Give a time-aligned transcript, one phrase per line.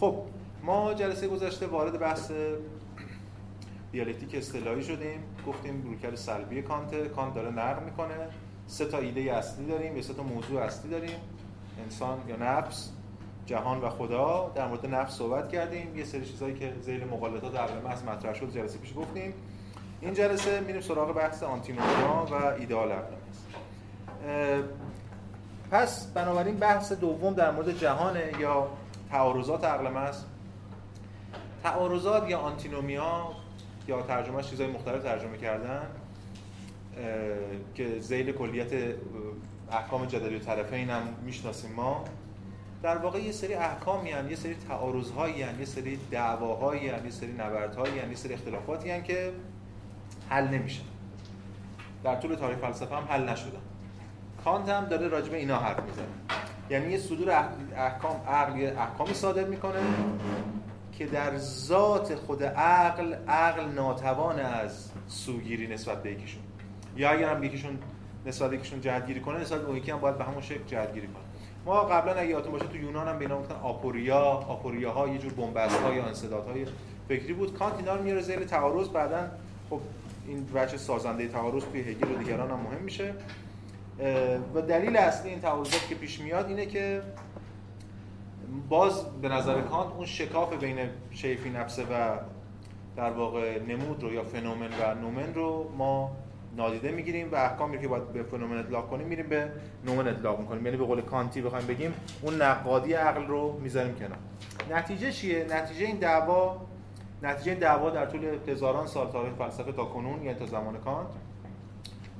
[0.00, 0.16] خب
[0.62, 2.30] ما جلسه گذشته وارد بحث
[3.92, 5.20] دیالکتیک اصطلاحی شدیم.
[5.46, 8.14] گفتیم رویکرد سلبی کانت کانت داره نقد می‌کنه.
[8.66, 11.18] سه تا ایده اصلی داریم یا سه تا موضوع اصلی داریم.
[11.84, 12.90] انسان یا نفس
[13.46, 14.52] جهان و خدا.
[14.54, 15.96] در مورد نفس صحبت کردیم.
[15.96, 19.34] یه سری چیزایی که ذیل مقالطات عقل محض مطرح شد جلسه پیش گفتیم.
[20.00, 22.92] این جلسه میریم سراغ بحث آنتینومیا و ایدئال
[25.70, 28.68] پس بنابراین بحث دوم در مورد جهان یا
[29.10, 30.22] تعارضات عقل محض
[31.62, 33.26] تعارضات یا آنتینومیا
[33.88, 35.86] یا ترجمه چیزهای مختلف ترجمه کردن
[37.74, 38.94] که زیل کلیت
[39.72, 42.04] احکام جدلی و طرفین هم می‌شناسیم ما.
[42.82, 47.10] در واقع یه سری احکامی هن، یه سری تعارضهایی هن، یه سری دعواهایی هن، یه
[47.10, 49.32] سری نبردهایی هن، یه سری اختلافاتی هن که
[50.28, 50.84] حل نمیشن
[52.04, 53.60] در طول تاریخ فلسفه هم حل نشدن
[54.44, 56.06] کانت هم داره راجع به اینا حرف می‌زنه.
[56.70, 57.30] یعنی یه صدور
[57.76, 59.80] احکام عقل احکامی صادر می‌کنه
[60.92, 66.42] که در ذات خود عقل عقل ناتوان از سوگیری نسبت به یکیشون.
[66.96, 67.78] یا اگر هم یکیشون
[68.26, 71.22] نسبت به یکیشون جهتگیری کنه نسبت به یکی هم باید به همون شکل جهتگیری کنه.
[71.66, 75.32] ما قبلا اگه یادتون باشه تو یونان هم به اینا گفتن آپوریا آپوریاها یه جور
[75.32, 76.66] بنبست ها یا انسدادهای
[77.08, 77.58] فکری بود.
[77.58, 79.28] کانت اینا رو میاره زیر تعارض بعدا
[79.70, 79.80] خب
[80.26, 83.14] این وجه سازنده تعارض توی هگل و دیگران هم مهم میشه.
[84.54, 87.02] و دلیل اصلی این تعارضات که پیش میاد اینه که
[88.68, 90.78] باز به نظر کانت اون شکاف بین
[91.10, 92.18] شیفی نفسه و
[92.96, 96.16] در واقع نمود رو یا فنومن و نومن رو ما
[96.56, 99.50] نادیده می‌گیریم و احکامی که باید به فنومن اطلاق کنیم میریم به
[99.84, 100.66] نومن اطلاق می‌کنیم.
[100.66, 104.18] یعنی به قول کانتی بخوایم بگیم اون نقادی عقل رو می‌ذاریم کنار.
[104.70, 106.56] نتیجه چیه؟ نتیجه این دعوا
[107.22, 111.08] نتیجه این دعوا در طول هزاران سال تاریخ فلسفه تا کنون یعنی تا زمان کانت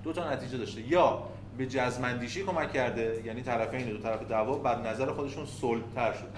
[0.04, 0.80] دو تا نتیجه داشته.
[0.80, 1.22] یا
[1.59, 3.23] به جزمندیشی کمک کرده.
[3.25, 6.29] یعنی طرفین دو طرف دعوا بر نظر خودشون صلح‌تر شده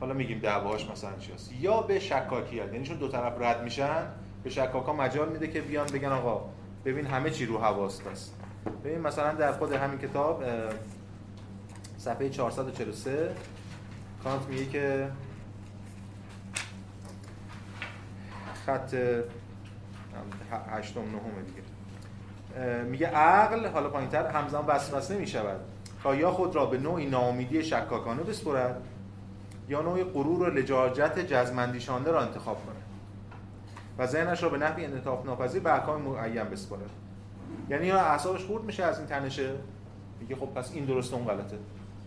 [0.00, 1.52] حالا میگیم دعواش مثلا چی هست.
[1.60, 4.06] یا به شکاکیت یعنی چون دو طرف رد میشن
[4.44, 6.50] به شکاکا مجال میده که بیان بگن آقا
[6.84, 8.34] ببین همه چی رو حواست است.
[8.84, 10.44] ببین مثلا در خود همین کتاب
[11.98, 13.34] صفحه 443
[14.24, 15.08] کانت میگه که
[18.66, 18.94] خط
[20.70, 21.65] هشتم نهم دیگه.
[22.86, 25.60] میگه عقل حالا پایینتر همزمان وسوسه می‌شود
[26.02, 28.82] تا یا خود را به نوعی ناامیدی شکاکانه بسپرد
[29.68, 32.76] یا نوعی غرور و لجاجت جزمندیشانده را انتخاب کنه
[33.98, 36.90] و ذهنش را به نحوی انعطاف ناپذیر به احکام معین بسپرد.
[37.68, 39.54] یعنی یا اعصابش خورد میشه از این تنشه؟
[40.20, 41.58] میگه خب پس این درسته اون غلطه.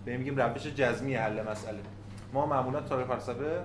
[0.05, 1.79] به میگیم روش جزمی حل مسئله.
[2.33, 3.61] ما معمولا تاریخ فلسفه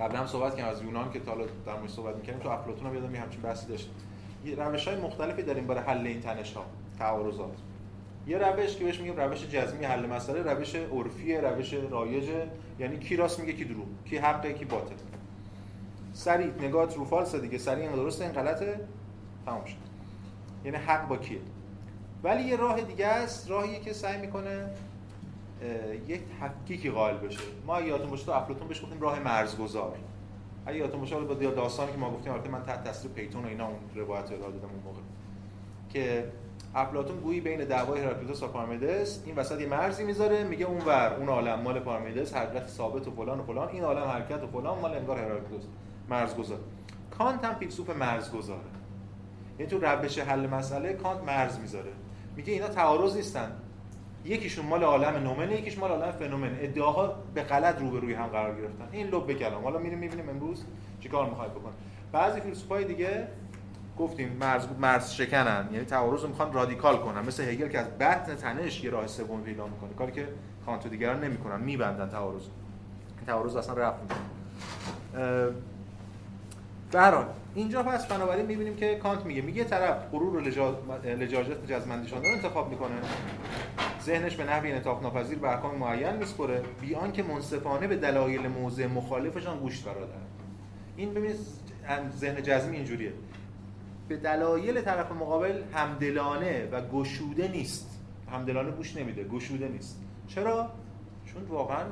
[0.00, 1.34] قبل هم صحبت کردیم از یونان که تا
[1.66, 3.94] در مورد صحبت می‌کردیم تو افلاطون هم یادم همچین بحثی داشتیم
[4.44, 6.64] روش های مختلفی داریم برای حل این تنش ها
[6.98, 7.56] تعارضات.
[8.26, 12.48] یه روش که بهش میگیم روش جزمی حل مسئله روش عرفی روش رایجه
[12.78, 14.94] یعنی کی راست میگه کی دروغ کی حقه کی باطل.
[16.12, 18.80] سریع نگات رو فالس دیگه سریع این درسته این غلطه.
[19.46, 19.76] تمام شد.
[20.64, 21.38] یعنی حق با کیه؟
[22.22, 24.66] ولی یه راه دیگه است راهی که سعی می‌کنه
[26.08, 27.40] یک تفکیکی قائل بشه.
[27.66, 29.96] ما یادتون باشه تو افلاطون بهش گفتیم راه مرزگذار.
[30.70, 33.66] اگه یادتون باشه با داستانی که ما گفتیم البته من تحت تاثیر پیتون و اینا
[33.66, 35.00] اون روایت رو دادم اون موقع.
[35.88, 36.32] که
[36.74, 41.14] افلاطون گویی بین دعوای هراکلیتوس و پارمیدس این وسط یه مرزی می‌ذاره میگه اون ور
[41.18, 44.78] اون عالم مال پارمیدس حرکت ثابت و فلان و فلان این عالم حرکت و فلان
[44.78, 45.64] مال انگار هراکلیتوس
[46.08, 46.58] مرزگذار.
[47.18, 48.60] کانت هم فیلسوف مرزگذاره.
[49.58, 51.92] یعنی تو روش حل مسئله کانت مرز می‌ذاره.
[52.36, 53.52] میگه اینا تعارض نیستن.
[54.24, 56.56] یکیشون مال عالم نومن یکیش مال عالم فنومن.
[56.60, 58.88] ادعاها به غلط روبروی هم قرار گرفتن.
[58.92, 59.64] این لب کلام.
[59.64, 60.64] حالا میریم می‌بینیم امروز
[61.00, 61.72] چیکار می‌خواد بکنه.
[62.12, 63.28] بعضی فیلسوفای دیگه
[63.98, 65.68] گفتیم مرز مرز شکنن.
[65.72, 67.20] یعنی تعارض رو می‌خوان رادیکال کنن.
[67.20, 69.90] مثل هگل که از بطن تنش یه راه سوم پیدا می‌کنه.
[69.98, 70.28] کاری که
[70.66, 71.60] کانت و دیگران نمی‌کنن.
[71.60, 72.42] میبندن تعارض.
[73.26, 75.54] تعارض اصلا رفت می‌کنه
[76.92, 77.24] برحال
[77.54, 79.42] اینجا پس بنابراین می‌بینیم که کانت میگه.
[79.42, 80.40] میگه طرف غرور و
[81.04, 82.94] لجاجت جزمندیشان رو انتخاب می‌کنه.
[84.02, 86.62] ذهنش به نحوی انعطاف ناپذیر به احکام معین میسپره.
[86.80, 90.14] بیان که منصفانه به دلایل موضع مخالفشان گوش برادر.
[90.96, 91.36] این ببینید
[92.16, 93.12] ذهن جزمی اینجوریه.
[94.08, 98.00] به دلایل طرف مقابل همدلانه و گشوده نیست.
[98.32, 100.00] همدلانه گوش نمیده گشوده نیست.
[100.28, 100.70] چرا؟
[101.24, 101.84] چون واقعا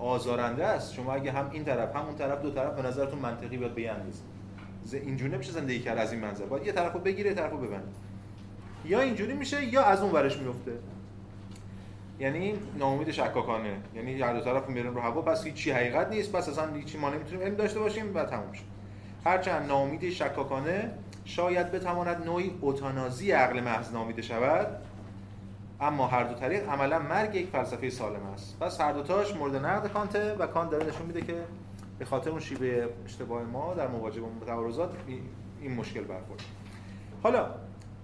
[0.00, 0.94] آزارنده است.
[0.94, 4.22] شما اگه هم این طرف هم اون طرف دو طرف به نظرتون منطقی بیاد بیاندازید
[4.92, 6.44] اینجوری نمیشه زندگی کرد از این منظر.
[6.46, 7.88] باید یه طرفو بگیره یه طرفو ببنده.
[8.84, 10.72] یا اینجوری میشه یا از اون ورش میفته.
[12.20, 13.76] یعنی ناامید شکاکانه.
[13.94, 16.32] یعنی هر دو طرف میرن رو هوا پس هیچی حقیقت نیست.
[16.32, 18.64] پس اصلا هیچی ما نمی‌تونیم علم داشته باشیم و تموم شد
[19.24, 20.90] هرچند ناامید شکاکانه
[21.24, 24.66] شاید بتواند نوعی اوتانازی عقل محض نامیده شود.
[25.82, 28.58] اما هر دو طریق عملا مرگ یک فلسفه سالم است.
[28.60, 31.34] پس هر دوتاش مورد نقد کانته و کانت داره نشون میده که
[31.98, 34.90] به خاطر اون شیوه اشتباه ما در مواجهه با تعارضات
[35.60, 36.42] این مشکل برخورد.
[37.22, 37.46] حالا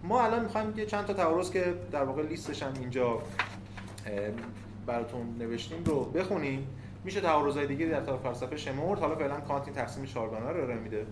[0.03, 3.19] ما الان می‌خوایم یه چند تا تعارض که در واقع لیستش هم اینجا
[4.87, 6.69] براتون نوشتیم رو بخونیم.
[7.05, 8.99] میشه تعارضای دیگه در طرف فلسفه شمرد.
[8.99, 11.07] حالا فعلا کانت این تقسیم چهارگانه رو ارائه میده.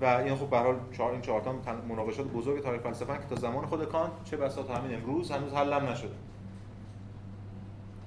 [0.00, 1.54] و این خب به حال چهار این چهار تا
[1.88, 5.52] مناقشات بزرگ تاریخ فلسفه که تا زمان خود کانت چه بسا تا همین امروز هنوز
[5.52, 6.14] حل هم نشده.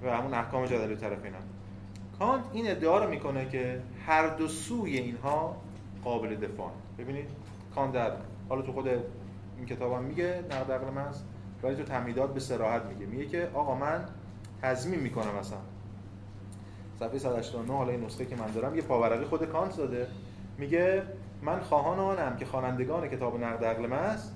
[0.04, 1.42] و همون احکام جدلی طرفین هم
[2.20, 5.56] کانت این ادعا رو می‌کنه که هر دو سوی اینها
[6.04, 7.30] قابل دفاع ببینید
[7.76, 8.12] کانت در
[8.50, 11.22] حالا تو خود این کتاب هم میگه نقد عقل محض
[11.64, 13.06] ولی تو تمیدات به سراحت میگه.
[13.06, 14.06] میگه که آقا من
[14.62, 15.60] تضمین می‌کنم مثلا.
[17.00, 20.08] صفحه 189 حالا این نسخه که من دارم یه پاورقی خود کانت داده
[20.58, 21.04] میگه
[21.42, 24.30] من خواهان آنم که خوانندگان کتاب نقد عقل محض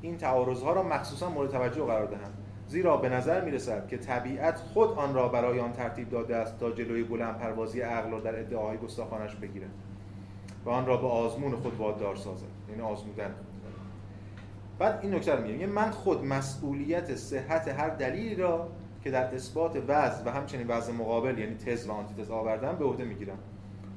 [0.00, 2.34] این تعارض را مخصوصا مورد توجه قرار دهند.
[2.66, 6.58] زیرا به نظر می رسد که طبیعت خود آن را برای آن ترتیب داده است
[6.58, 9.70] تا جلوی بلند پروازی عقل را در ادعاهای گستاخانش بگیرد
[10.64, 12.46] و آن را به آزمون خود وادار سازد.
[12.68, 13.34] یعنی آزمودن.
[14.78, 18.68] بعد این نکته رو میگه من خود مسئولیت صحت هر دلیلی را
[19.04, 23.04] که در اثبات وضع و همچنین وضع مقابل یعنی تز و آنتیتز آوردن به عهده
[23.04, 23.38] می‌گیرم.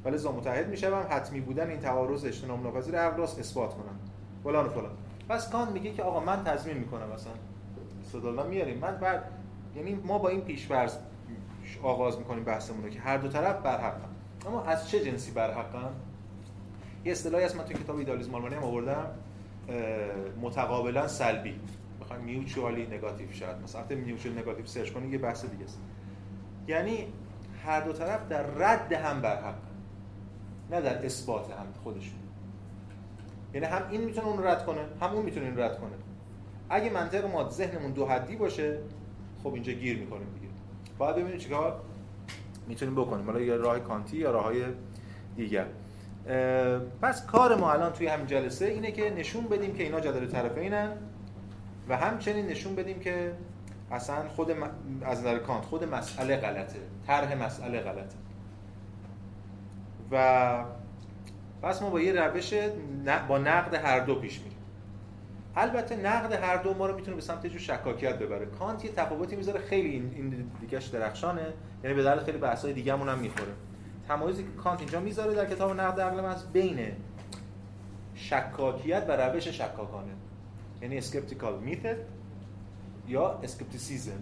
[0.05, 3.99] ولی زا متحد میشم حتمی بودن این تعارض اجتناب ناپذیر عقل را اثبات کنم.
[4.43, 4.91] فلان و فلان.
[5.29, 7.33] پس کان میگه که آقا من تضمین می‌کنم مثلا
[8.01, 8.77] استدلال میاریم.
[8.77, 9.23] من بعد
[9.75, 10.95] یعنی ما با این پیش‌فرض
[11.83, 14.09] آغاز می‌کنیم بحثمون رو که هر دو طرف برحقن.
[14.47, 15.91] اما از چه جنسی برحقن؟
[17.05, 19.05] یه اصطلاحی هست من تو کتاب ایدالیسم آلمانی هم آوردم.
[20.41, 21.59] متقابلا سلبی.
[22.01, 23.55] بخوایم میوچوالی نگاتیو شاید.
[23.63, 25.79] مثلا وقتی میوچوال نگاتیو سرچ کنید یه بحث دیگه است.
[26.67, 27.07] یعنی
[27.65, 29.55] هر دو طرف در رد هم برحق
[30.71, 32.19] نه در اثبات هم خودشون.
[33.53, 35.91] یعنی هم این می‌تونه اون رد کنه هم اون می‌تونه این رد کنه.
[36.69, 38.77] اگه منطق ما ذهنمون دو حدی باشه
[39.43, 40.47] خب اینجا گیر می‌کنیم دیگه.
[40.97, 41.81] باید ببینیم چیکار
[42.67, 43.25] می‌تونیم بکنیم.
[43.25, 44.53] حالا یا راه کانتی یا راه
[45.35, 45.65] دیگر.
[47.01, 50.97] پس کار ما الان توی همین جلسه اینه که نشون بدیم که اینا جدل طرفینن
[51.89, 53.33] و همچنین نشون بدیم که
[53.91, 54.51] اصلا خود
[55.01, 58.15] از نظر کانت خود مسئله غلطه طرح مسئله غلطه.
[60.11, 60.65] و
[61.61, 62.53] پس ما با یه روش
[63.27, 64.57] با نقد هر دو پیش میریم.
[65.55, 68.45] البته نقد هر دو ما رو می‌تونه به سمت جو شکاکیت ببره.
[68.45, 69.59] کانت یه تفاوتی می‌ذاره.
[69.59, 71.53] خیلی این دیگهش درخشانه.
[71.83, 73.51] یعنی به درد خیلی بحث‌های دیگه‌مون هم می‌خوره.
[74.07, 76.79] تمایزی که کانت اینجا می‌ذاره در کتاب نقد عقل محض بین
[78.15, 80.13] شکاکیت و روش شکاکانه.
[80.81, 81.97] یعنی skeptical method
[83.07, 84.21] یا skepticism.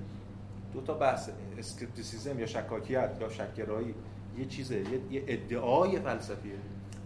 [0.74, 1.30] دو تا بحث.
[1.58, 3.96] skepticism یا شکاکیت یا شکگرایی.
[4.38, 6.56] یه چیزه یه ادعای فلسفیه.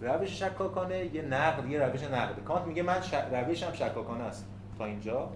[0.02, 2.44] روش شکاکانه یه نقد یه روش نقد.
[2.44, 3.14] کانت میگه من ش...
[3.14, 4.46] روشم شکاکانه است.
[4.78, 5.30] تا اینجا.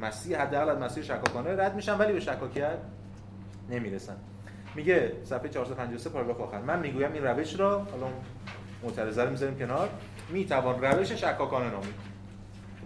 [0.00, 2.78] مسیح حداقل از مسیر شکاکانه رد میشم ولی به شکاکیت
[3.70, 4.16] نمی‌رسن.
[4.74, 6.60] میگه صفحه 453 پاراگراف آخر.
[6.60, 8.06] من می‌گویم این روش را حالا
[8.82, 9.88] معترضه رو می‌ذاریم کنار
[10.30, 11.94] می‌توان روش شکاکانه نامید.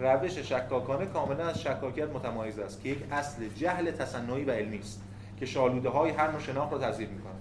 [0.01, 5.03] روش شکاکانه کاملا از شکاکیت متمایز است که یک اصل جهل تصنعی و علمی است
[5.39, 7.33] که شالوده های هر نوع شناخت را تضعیف می‌کنه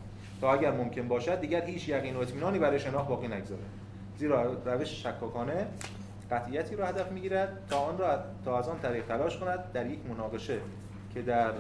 [0.41, 3.61] تا اگر ممکن باشد دیگر هیچ یقین و اطمینانی برای شناخت باقی نگذاره
[4.17, 5.67] زیرا روش شکاکانه
[6.31, 9.99] قطعیتی را هدف می‌گیرد تا آن را تا از آن طریق تلاش کند در یک
[10.09, 10.57] مناقشه
[11.13, 11.51] که در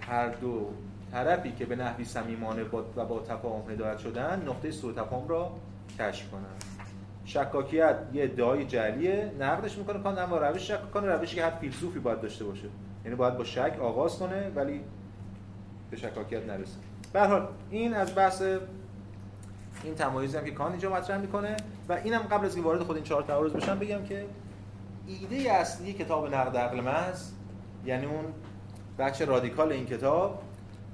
[0.00, 0.70] هر دو
[1.12, 2.62] طرفی که به نحوی صمیمانه
[2.96, 5.52] و با تفاهم هدایت شدن نقطه سوء تفاهم را
[5.98, 6.64] کشف کنند.
[7.24, 11.98] شکاکیت یه ادعای جلیه نقدش می‌کنه کان اما روش شک کنه روشی که هر فیلسوفی
[11.98, 12.68] باید داشته باشه.
[13.04, 14.80] یعنی باید با شک آغاز کنه ولی
[15.90, 16.76] به شکاکیت نرسه.
[17.12, 18.42] به حال این از بحث
[19.84, 21.56] این تمایزی هم که کان اینجا مطرح می‌کنه
[21.88, 24.24] و اینم قبل از اینکه وارد خود این چهار تعارض بشم بگم که
[25.06, 27.30] ایده اصلی کتاب نقد عقل محض
[27.84, 28.24] یعنی اون
[28.98, 30.42] بخش رادیکال این کتاب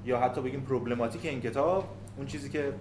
[0.04, 1.84] یا حتی بگیم پروبلماتیک این کتاب
[2.16, 2.72] اون چیزی که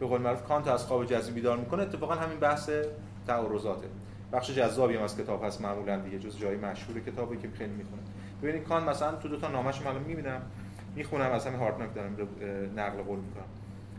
[0.00, 2.70] به قول معروف کانت از خواب جزمی بیدار می‌کنه اتفاقا همین بحث
[3.26, 3.86] تعارضاته.
[4.32, 8.02] بخش جذابی هم از کتاب هست معمولا دیگه جز جای مشهور کتابی که خیلی می‌خونه.
[8.42, 10.42] ببینید کانت مثلا تو دو تا نامش من می‌بینم.
[10.94, 12.16] می‌خونم از همین هارتناک دارم
[12.76, 13.44] نقل قول می‌کنم.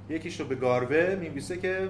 [0.10, 1.90] یکیش رو به گاروه میبیسه که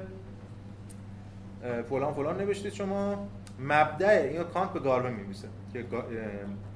[1.90, 3.28] فلان فلان نوشتید شما
[3.60, 5.86] مبدع این کانت به گاروه میبیسه که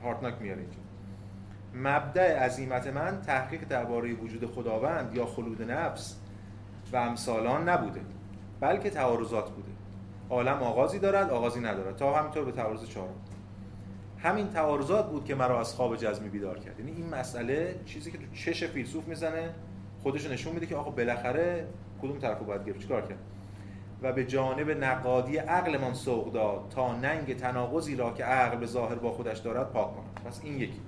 [0.04, 0.78] هارتناک میاره اینجا.
[1.74, 6.16] مبدع عظیمت من تحقیق درباره وجود خداوند یا خلود نفس
[6.94, 8.02] و امثالان نبوده
[8.60, 9.70] بلکه تعارضات بوده.
[10.30, 11.96] عالم آغازی دارد آغازی ندارد.
[11.96, 13.14] تا همینطور به تعارض چهارم.
[14.18, 16.80] همین تعارضات بود که مرا از خواب جزمی بیدار کرد.
[16.80, 19.50] یعنی این مسئله چیزی که تو چش فیلسوف می‌زنه
[20.04, 21.68] خودش نشون میده که آقا بالاخره
[22.02, 23.20] کدوم طرفو باید گرفت؟ چیکار کرد؟
[24.02, 28.96] و به جانب نقادی عقلمان سوق داد تا ننگ تناقضی را که عقل به ظاهر
[28.96, 30.22] با خودش دارد پاک کند.
[30.26, 30.80] پس این یکی.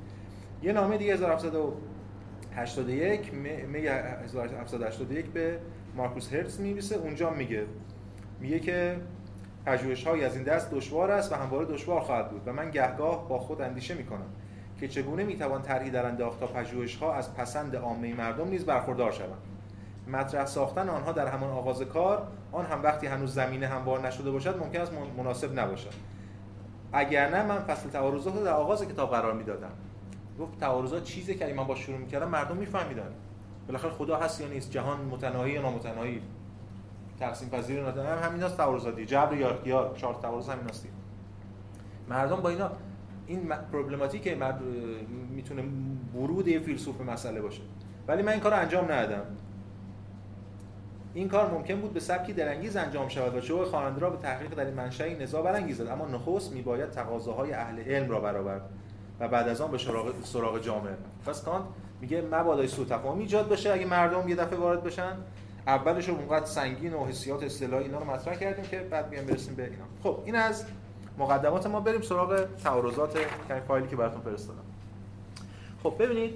[0.63, 5.59] یه نامه دیگه 1781 می 1781 به
[5.95, 6.95] مارکوس هرتز می‌نویسه.
[6.95, 7.65] اونجا میگه
[8.41, 8.95] میگه که
[9.65, 13.39] پژوهش‌های از این دست دشوار است و همواره دشوار خواهد بود و من گهگاه با
[13.39, 14.29] خود اندیشه می‌کنم
[14.79, 19.41] که چگونه می‌توان طرحی در انداخت تا پژوهش‌ها از پسند عامه مردم نیز برخوردار شوند.
[20.07, 24.57] مطرح ساختن آنها در همان آغاز کار آن هم وقتی هنوز زمینه هموار نشده باشد
[24.57, 25.93] ممکن است مناسب نباشد.
[26.93, 29.71] اگر نه من فصل تعارضات رو در آغاز کتاب قرار می‌دادم.
[30.39, 33.11] گفت تعارضات چیزی که من با شروع می‌کردم مردم میفهمیدن.
[33.67, 36.21] بالاخره خدا هست یا نیست جهان متناهی یا نامتناهی؟
[37.19, 40.88] تقسیم پذیر هم همین است تعارضاتی جبر یا اختیار چهار تعارض همین است
[42.09, 42.71] مردم با اینا
[43.27, 44.61] این پروبلماتیک مرد...
[45.29, 45.63] می‌تونه
[46.15, 47.61] ورود یه فیلسوف مسئله باشه.
[48.07, 49.23] ولی من این کار انجام ندادم.
[51.13, 54.53] این کار ممکن بود به سبکی درانگیز انجام شود و شوق خواننده را به تحقیق
[54.53, 55.88] در این منشأ نزاع برانگیزد.
[55.88, 58.61] اما نخست میباید تقاضاهای اهل علم را برآورد
[59.19, 60.95] و بعد از آن به سراغ سراغ جامعه.
[61.25, 61.63] پس کانت
[62.01, 65.13] میگه مبادا سوء تفاهم ایجاد بشه اگه مردم یه دفعه وارد بشن.
[65.67, 69.55] اولش رو اونقدر سنگین و حسیات اصطلاحی اینا رو مطرح کردیم که بعد بیام برسیم
[69.55, 69.85] به اینا.
[70.03, 70.65] خب این از
[71.17, 71.79] مقدمات ما.
[71.79, 73.13] بریم سراغ تعارضات
[73.47, 74.63] که فایلی که براتون فرستادم.
[75.83, 76.33] خب ببینید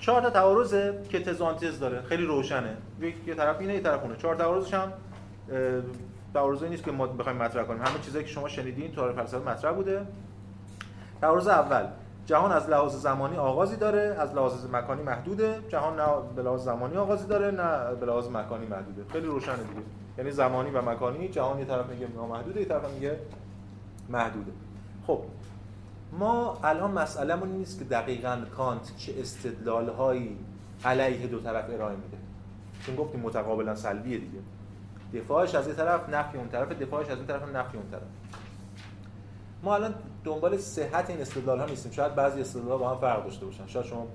[0.00, 2.02] چهار تا تعارضه که تزانتز داره.
[2.02, 2.76] خیلی روشنه.
[3.26, 4.16] یه طرف اینه یه طرف اونه.
[4.16, 4.92] چهار تعارضش هم
[6.34, 7.82] تعارضی نیست که ما بخوایم مطرح کنیم.
[7.82, 10.06] همه چیزایی که شما شنیدین تو فلسفه مطرح بوده.
[11.20, 11.86] تعارض اول.
[12.26, 15.60] جهان از لحاظ زمانی آغازی داره از لحاظ مکانی محدوده.
[15.68, 16.06] جهان نه
[16.36, 19.12] به لحاظ زمانی آغازی داره نه به لحاظ مکانی محدوده.
[19.12, 19.82] خیلی روشنه دیگه.
[20.18, 23.18] یعنی زمانی و مکانی جهان یه طرف میگه نامحدوده یه طرف میگه
[24.08, 24.52] محدوده.
[25.06, 25.22] خب
[26.12, 30.38] ما الان مسئلهمون نیست که دقیقا کانت چه استدلالهایی
[30.84, 32.16] علیه دو طرف ارائه میده.
[32.86, 34.38] چون گفتیم متقابلا سلبیه دیگه.
[35.14, 38.02] دفاعش از این طرف نفی اون طرف دفاعش از این طرف نفی اون طرف.
[39.66, 39.94] ما الان
[40.24, 41.92] دنبال صحت این استدلال ها نیستیم.
[41.92, 43.66] شاید بعضی استدلال ها با هم فرق داشته باشن.
[43.66, 44.06] شاید شما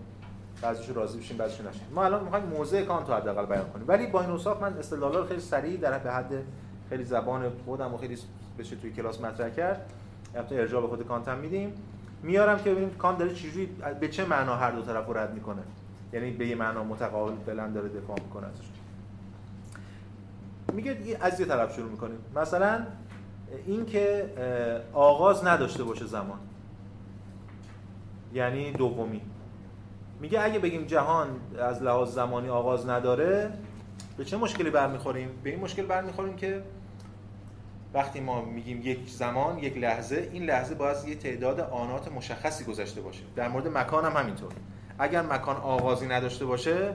[0.62, 1.81] بعضیشو راضی بشین بعضیشو نشین.
[1.96, 3.86] ما الان می‌خوایم موضع کانت رو حداقل بیان کنیم.
[3.88, 6.43] ولی با این اوصاف من استدلال رو خیلی سریع در به حد
[6.89, 8.17] خیلی زبان خودم و خیلی
[8.60, 9.91] بشه توی کلاس مطرح کرد.
[10.36, 11.74] البته ارجاع به خود کانت هم میدیم.
[12.24, 13.65] میارم که ببینیم کانت داره چجوری
[14.00, 15.62] به چه معنا هر دو طرف رو رد می‌کنه.
[16.13, 18.65] یعنی به یه معنا متقابل بلند داره دفاع می‌کنه ازش.
[20.74, 22.17] میگه از یه طرف شروع می‌کنیم.
[22.36, 22.86] مثلا
[23.65, 24.29] این که
[24.93, 26.39] آغاز نداشته باشه زمان.
[28.34, 29.22] یعنی دومی.
[30.20, 31.27] میگه اگه بگیم جهان
[31.60, 33.51] از لحاظ زمانی آغاز نداره
[34.17, 36.63] به چه مشکلی برمیخوریم؟ به این مشکل برمیخوریم که
[37.93, 43.01] وقتی ما میگیم یک زمان یک لحظه این لحظه باید یه تعداد آنات مشخصی گذشته
[43.01, 43.24] باشه.
[43.36, 44.51] در مورد مکان هم همینطور.
[45.00, 46.93] اگر مکان آغازی نداشته باشه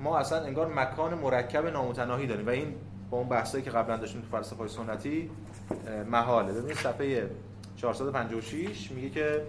[0.00, 2.46] ما اصلا انگار مکان مرکب نامتناهی داریم.
[2.46, 2.74] و این
[3.10, 5.30] با اون بحثایی که قبلا داشتیم تو فلسفه سنتی
[6.10, 6.52] محاله.
[6.52, 7.30] ببینید صفحه
[7.76, 9.42] 456 میگه که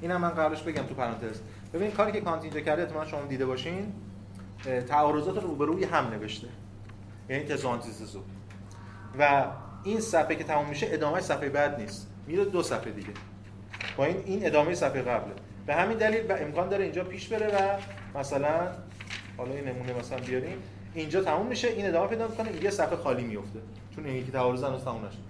[0.00, 1.40] اینم من قبلش بگم تو پرانتز.
[1.74, 3.92] ببین کاری که کانت اینجا کرده احتمالاً شما دیده باشین
[4.88, 6.48] تعارضات رو روبروی هم نوشته.
[7.28, 8.20] یعنی تزانتیزو
[9.18, 9.46] و
[9.84, 12.08] این صفحه که تموم میشه ادامه صفحه بعد نیست.
[12.26, 13.08] میره دو صفحه دیگه.
[13.96, 15.34] با این این ادامه صفحه قبله.
[15.66, 17.78] به همین دلیل و امکان داره اینجا پیش بره و
[18.18, 18.68] مثلا
[19.36, 20.58] حالا این نمونه مثلا بیاریم.
[20.94, 23.58] اینجا تموم میشه این ادامه پیدا می‌کنه یه صفحه خالی میفته
[23.96, 25.22] چون این یکی تعارض هنوز تموم نشده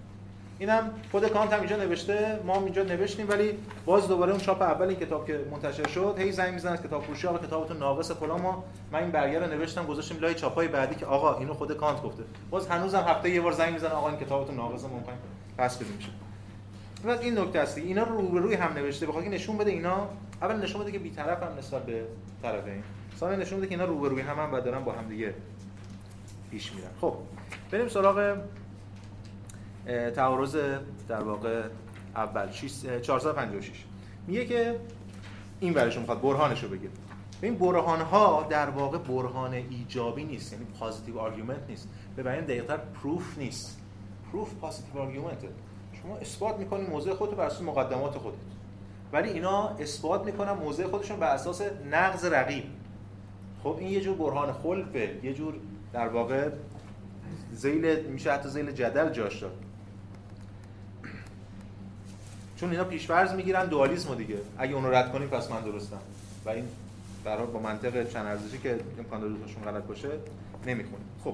[0.59, 4.61] اینم خود کانت هم اینجا نوشته ما هم اینجا نوشتیم ولی باز دوباره اون چاپ
[4.61, 8.41] اول این کتاب که منتشر شد هی زنگ می‌زنه کتاب فروشی آقا کتابتون ناقص فلان.
[8.41, 12.03] ما من این برگه رو نوشتم گذاشتیم لای چاپای بعدی که آقا اینو خود کانت
[12.03, 12.23] گفته.
[12.49, 15.19] باز هنوزم هفته یه بار زنگ می‌زنه آقا این کتابتون ناقص می‌خوایم
[15.57, 16.09] پس میشه
[17.03, 20.07] بعد این نکته است اینا رو روی هم نوشته بخواد که نشون بده اینا
[20.41, 22.03] اول نشون بده که بی‌طرف هم نسبت به
[22.41, 22.83] طرفین
[23.19, 25.33] ثانیا نشون بده که اینا روبروی هم هم و دارن با هم دیگه
[26.51, 26.89] پیش میرن.
[27.01, 27.13] خب
[27.71, 28.37] بریم سراغ
[30.15, 30.57] تعارض
[31.07, 31.63] در واقع
[32.15, 32.49] اول
[33.01, 33.83] 456
[34.27, 34.79] میگه که
[35.59, 36.89] این ورشو می‌خواد برهانش رو بگه
[37.41, 41.89] این برهان ها در واقع برهان ایجابی نیست یعنی positive argument نیست.
[42.15, 43.81] به بیان دقیقتر proof نیست.
[44.31, 45.37] proof positive argument
[46.01, 48.37] شما اثبات می‌کنید موضع خودت بر اساس مقدمات خودت.
[49.13, 52.63] ولی اینا اثبات می‌کنن موضع خودشون بر اساس نقض رقیب.
[53.63, 55.53] خب این یه جور برهان خلفه یه جور
[55.93, 56.49] در واقع
[57.51, 59.66] زیل میشه حتی زیل جدل جاش داد.
[62.59, 64.37] چون اینا پیشفرض می‌گیرن دوالیسم دیگه.
[64.57, 65.99] اگه اونو رد کنیم پس من درستم.
[66.45, 66.65] و این
[67.25, 69.33] در با منطق چند ارزشی که امکان داره
[69.65, 70.09] غلط باشه
[70.67, 71.33] نمی‌خونه خب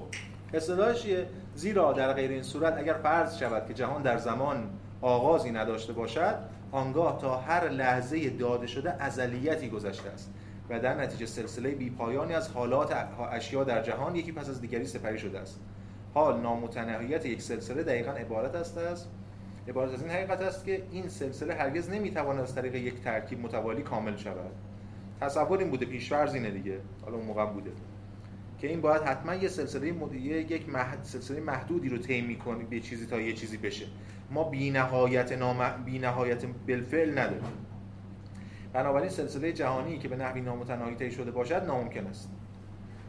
[0.53, 1.07] اصطلاحش
[1.55, 4.69] زیرا در غیر این صورت اگر فرض شود که جهان در زمان
[5.01, 6.35] آغازی نداشته باشد
[6.71, 10.33] آنگاه تا هر لحظه داده شده ازلیتی گذشته است.
[10.69, 12.95] و در نتیجه سلسله بی پایانی از حالات
[13.31, 15.59] اشیا در جهان یکی پس از دیگری سپری شده است.
[16.13, 19.05] حال نامتناهیت یک سلسله دقیقا عبارت است از
[19.67, 23.81] عبارت از این حقیقت است که این سلسله هرگز نمی‌تواند از طریق یک ترکیب متوالی
[23.81, 24.51] کامل شود.
[25.21, 26.79] تصور این بوده پیشورز اینه دیگه.
[27.01, 27.71] حالا اون موقع بوده.
[28.59, 30.13] که این باید حتما یه سلسله مد...
[30.13, 31.03] یک محد...
[31.03, 33.85] سلسله محدودی رو طی می‌کنی به چیزی تا یه چیزی بشه.
[34.31, 37.43] ما بی‌نهایت نام بی‌نهایت بالفعل نداریم.
[38.73, 42.29] بنابراین سلسله جهانی که به نحوی نامتناهی طی شده باشد ناممکن است.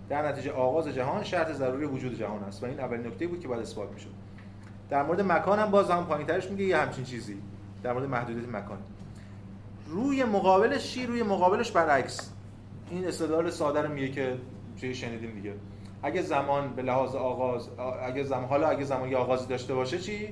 [0.09, 3.49] در نتیجه آغاز جهان شرط ضروری وجود جهان است و این اولین نکته بود که
[3.49, 4.11] باید اثبات می‌شد.
[4.91, 7.39] در مورد مکان هم باز هم پایینترش میگه یه همچین چیزی.
[7.83, 8.79] در مورد محدودیت مکان.
[9.87, 12.33] روی مقابلش چی؟ روی مقابلش برعکس.
[12.91, 14.39] این استدلال ساده رو میگه که
[14.77, 15.55] چه شنیدیم دیگه.
[16.03, 17.69] اگه زمان به لحاظ آغاز
[18.03, 20.29] اگه زمان حالا اگه زمان یه آغازی داشته باشه چی؟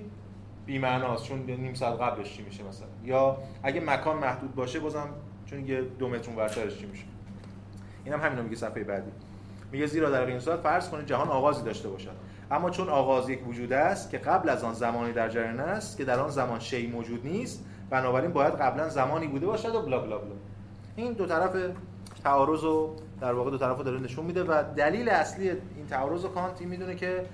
[0.67, 5.09] بی معناست چون نیم ساعت قبلش چی میشه مثلا؟ یا اگه مکان محدود باشه بازم
[5.47, 7.05] چون یه دو متر ورترش چی میشه؟
[8.05, 9.11] اینم هم همینو میگه صفحه بعدی.
[9.73, 12.17] میگه زیرا در این صورت فرض کنید جهان آغازی داشته باشد.
[12.53, 16.05] اما چون آغاز یک وجود است که قبل از آن زمانی در جریان است که
[16.05, 20.19] در آن زمان شی موجود نیست بنابراین باید قبلا زمانی بوده باشد و بلا بلا
[20.19, 20.35] بلا.
[20.97, 21.57] این دو طرف
[22.25, 26.25] تعارض رو در واقع دو طرف رو داره نشون میده و دلیل اصلی این تعارض
[26.25, 27.25] کانت این می‌دونه که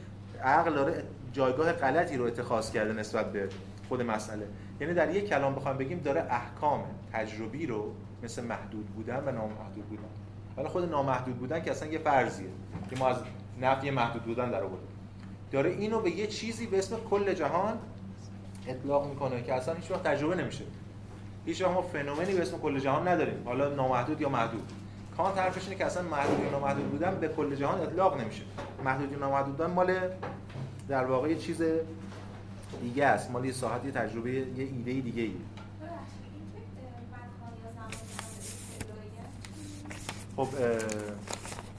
[0.42, 3.48] عقل داره جایگاه غلطی رو اتخاذ کرده نسبت به
[3.88, 4.46] خود مسئله.
[4.80, 9.84] یعنی در یک کلام بخوام بگیم داره احکام تجربی رو مثل محدود بودن و نامحدود
[9.88, 10.02] بودن.
[10.56, 12.48] ولی خود نامحدود بودن که اصلا یه فرضیه
[12.90, 13.16] که ما از
[13.60, 14.97] نفی محدود بودن در آوردیم.
[15.50, 17.78] داره اینو به یه چیزی به اسم کل جهان
[18.66, 20.64] اطلاق می‌کنه که اصلا هیچ وقت تجربه نمیشه.
[21.46, 23.42] هیچ ما فنومنی به اسم کل جهان نداریم.
[23.44, 24.72] حالا نامحدود یا محدود.
[25.16, 28.42] کانت حرفش اینه که اصلا محدود یا نامحدود بودن به کل جهان اطلاق نمیشه.
[28.84, 29.98] محدود یا نامحدود بودن مال
[30.88, 31.62] در واقع یه چیز
[32.82, 33.30] دیگه است.
[33.30, 35.34] مال یه ساحت تجربه یه ایده دیگه ای
[40.36, 40.48] خب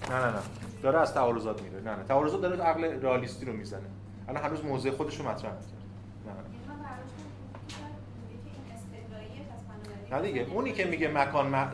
[0.09, 0.58] نه نه نه.
[0.81, 1.81] داره از تعارضات میره.
[1.81, 3.89] نه نه تعارضات داره عقل رئالیستی رو می‌زنه.
[4.27, 5.79] الان هنوز موضع خودش رو مطرح می‌کنه.
[10.11, 10.17] نه.
[10.17, 11.69] نه دیگه اونی که میگه مکان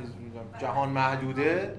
[0.60, 1.78] جهان محدوده.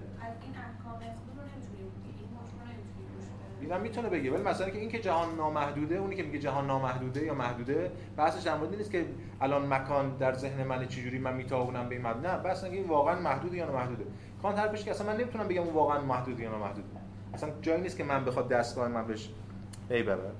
[3.60, 7.24] اینم می‌تونه بگه ولی مثلا که این که جهان نامحدوده اونی که میگه جهان نامحدوده
[7.24, 9.06] یا محدوده بحثش در مورد نیست که
[9.40, 13.20] الان مکان در ذهن من چجوری من میتابونم به این محدود نه بس این واقعا
[13.20, 14.04] محدوده یا نامحدوده.
[14.42, 16.88] کانت حرفش که اصلا من نمی‌تونم بگم اون واقعا محدوده یا نامحدوده.
[17.36, 19.28] اصلا جایی نیست که من بخواد دستگاه من بهش
[19.88, 20.32] پی ببرم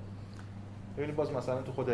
[0.97, 1.89] ببینید باز مثلا تو خود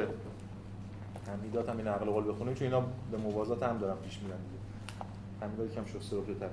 [1.28, 4.62] حمیدات هم این عقل قول بخونیم چون اینا به موازات هم دارم پیش میرن دیگه.
[5.42, 6.50] حمیدات یکم شسته تر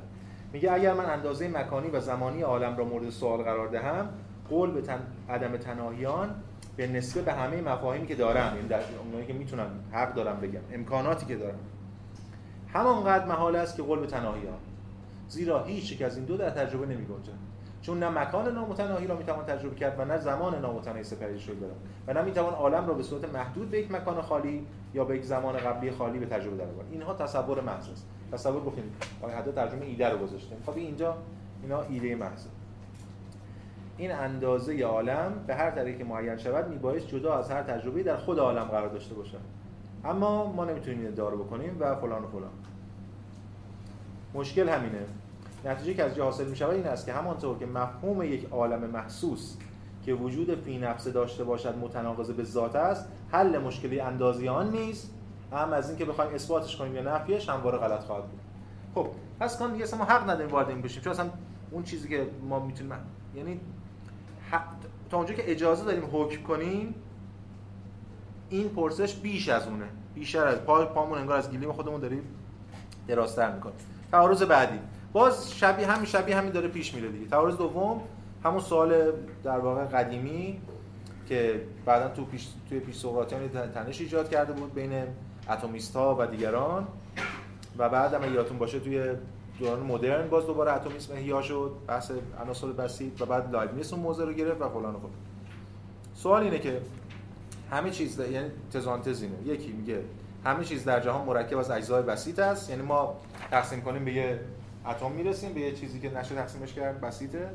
[0.53, 4.09] میگه اگر من اندازه مکانی و زمانی عالم را مورد سوال قرار دهم
[4.49, 5.01] قول به تن...
[5.29, 6.35] عدم تناهیان
[6.77, 10.61] به نسبه به همه مفاهیمی که دارم یعنی در اونایی که می‌تونم حق دارم بگم
[10.73, 11.59] امکاناتی که دارم.
[12.73, 14.59] همانقدر محال است که قول به تناهیان.
[15.29, 17.07] زیرا هیچ یک از این دو در تجربه نمی
[17.83, 21.67] چون نه مکان نامتناهی را می‌توان تجربه کرد و نه زمان نامتناهی سپری شده
[22.07, 25.25] و نه می‌توان عالم را به صورت محدود به یک مکان خالی یا به یک
[25.25, 28.07] زمان قبلی خالی به تجربه در اینها تصور محض است.
[28.33, 30.59] تصور گفتیم آقای حتی ترجمه ایده رو گذاشتیم.
[30.67, 31.17] خب اینجا
[31.63, 32.47] اینا ایده محض.
[33.97, 38.39] این اندازه عالم به هر طریقی معین شود میبایست جدا از هر تجربه در خود
[38.39, 39.41] عالم قرار داشته باشد.
[40.05, 42.51] اما ما نمی‌تونیم دارو بکنیم و فلان و فلان.
[44.35, 44.99] مشکل همینه.
[45.65, 49.57] نتیجه که از جا حاصل می این است که همانطور که مفهوم یک عالم محسوس
[50.05, 55.15] که وجود فی نفس داشته باشد متناقض به ذات است حل مشکلی اندازی آن نیست
[55.53, 58.41] هم از اینکه بخوایم اثباتش کنیم یا نفیش همواره غلط خواهد بود.
[58.95, 59.09] خب
[59.41, 61.31] پس کان دیگه ما حق نداریم وارد این بشیم چون اصلا
[61.71, 62.93] اون چیزی که ما می‌تونیم
[63.35, 63.61] یعنی
[65.11, 66.95] تا اونجا که اجازه داریم حکم کنیم
[68.49, 69.87] این پرسش بیش از اونه.
[70.15, 72.23] بیشتر از پا پامون انگار از گلیم خودمون داریم
[73.09, 73.75] دراستر می‌کنیم.
[74.13, 74.79] تعارض بعدی.
[75.13, 77.27] باز شبیه همین شبیه همین داره پیش میره دیگه.
[77.27, 78.01] تعارض دوم
[78.45, 79.13] همون سوال
[79.45, 80.61] در واقع قدیمی
[81.29, 85.05] که بعدا تو پیش توی پیش سقراطیان تنش ایجاد کرده بود بین
[85.51, 86.89] اتمیست ها و دیگران.
[87.79, 89.13] و بعد هم یادتون باشه توی
[89.59, 92.11] دوران مدرن باز دوباره اتمیسم احیا شد بحث
[92.43, 94.99] عناصر بسیط و بعد لایبنیس اون موضوع رو گرفت و فلان و
[96.15, 96.81] سوال اینه که
[97.71, 98.33] همه چیز ده...
[98.33, 99.35] یعنی تزانتز اینه.
[99.47, 100.01] یکی میگه
[100.45, 102.71] همه چیز در جهان مرکب از اجزای بسیط است.
[102.71, 103.17] یعنی ما
[103.51, 104.41] تقسیم کنیم به یه
[104.87, 107.51] اتم می‌رسیم به یه چیزی که نشه تقسیمش کرد بسیطه.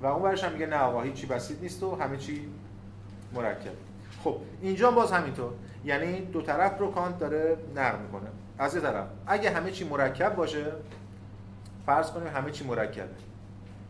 [0.00, 2.48] و اون برش هم میگه نه آقا هیچی بسیط نیست و همه چی
[3.34, 3.72] مرکب.
[4.24, 5.52] خب اینجا باز همینطور.
[5.84, 8.28] یعنی دو طرف رو کانت داره نقد می‌کنه.
[8.58, 10.72] از یه طرف اگه همه چی مرکب باشه
[11.86, 13.08] فرض کنیم همه چی مرکبه.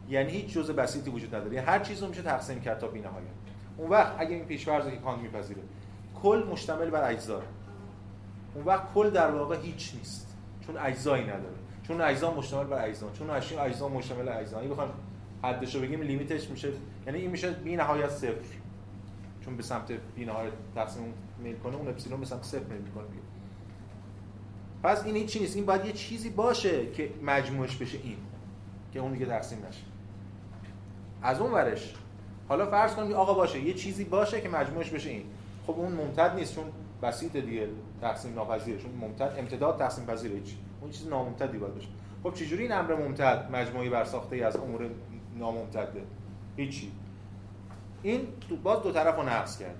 [0.09, 1.61] یعنی هیچ جزء بسیطی وجود نداره.
[1.61, 3.27] هر چیز رو میشه تقسیم کرد تا بی‌نهایت.
[3.77, 5.61] اون وقت اگه این پیش‌فرض که کانت میپذیره
[6.23, 7.43] کل مشتمل بر اجزا.
[8.55, 10.37] اون وقت کل در واقع هیچ نیست.
[10.67, 11.55] چون اجزایی نداره.
[11.83, 14.89] چون اجزا مشتمل بر اجزا چون اجزا مشتمل بر اجزا اگه بخوام
[15.43, 16.69] حدش رو بگیم لیمیتش میشه.
[17.07, 18.57] یعنی این میشه بی نهایت صفر.
[19.45, 23.05] چون به سمت بینهای تقسیم میل کنه اون اپسیلون به سمت صفر میل می‌کنه
[24.83, 28.17] پس این چی نیست این باید یه چیزی باشه که مجموعش بشه این
[28.93, 29.83] که اون دیگه تقسیم نشه.
[31.23, 31.95] از اون ورش
[32.49, 35.25] حالا فرض کنیم آقا باشه یه چیزی باشه که مجموعش بشه این.
[35.67, 36.65] خب اون ممتد نیست چون
[37.03, 37.69] بسیط دیگه
[38.01, 41.89] تقسیم ناپذیره چون ممتد امتداد تقسیم پذیره چی اون چیز ناممتدی باید باشه.
[42.23, 44.91] خب چجوری این امر ممتد؟ مجموعی برساخته ای از امور
[45.39, 46.03] ناممتده.
[46.57, 46.93] هیچی.
[48.03, 48.29] این
[48.63, 49.75] باز دو طرف رو نقص کرده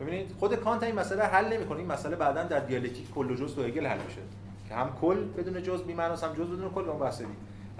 [0.00, 1.78] ببینید خود کانت این مسئله حل نمی‌کنه.
[1.78, 4.20] این مسئله بعدا در دیالکتیک کل و جز تو هگل حل میشه.
[4.68, 7.22] که هم کل بدون جز بی هم جز بدون کل اون بحث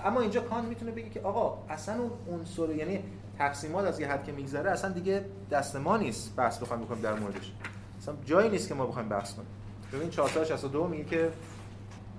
[0.04, 3.00] اما اینجا کانت می‌تونه بگه که آقا اصلا اون عنصر یعنی
[3.38, 7.14] تقسیمات از یه حد که میگذره اصلا دیگه دست ما نیست بحث بخوایم بکنیم در
[7.14, 7.52] موردش.
[7.98, 9.48] اصلا جایی نیست که ما بخوایم بحث کنیم.
[9.92, 11.30] ببین 462 میگه که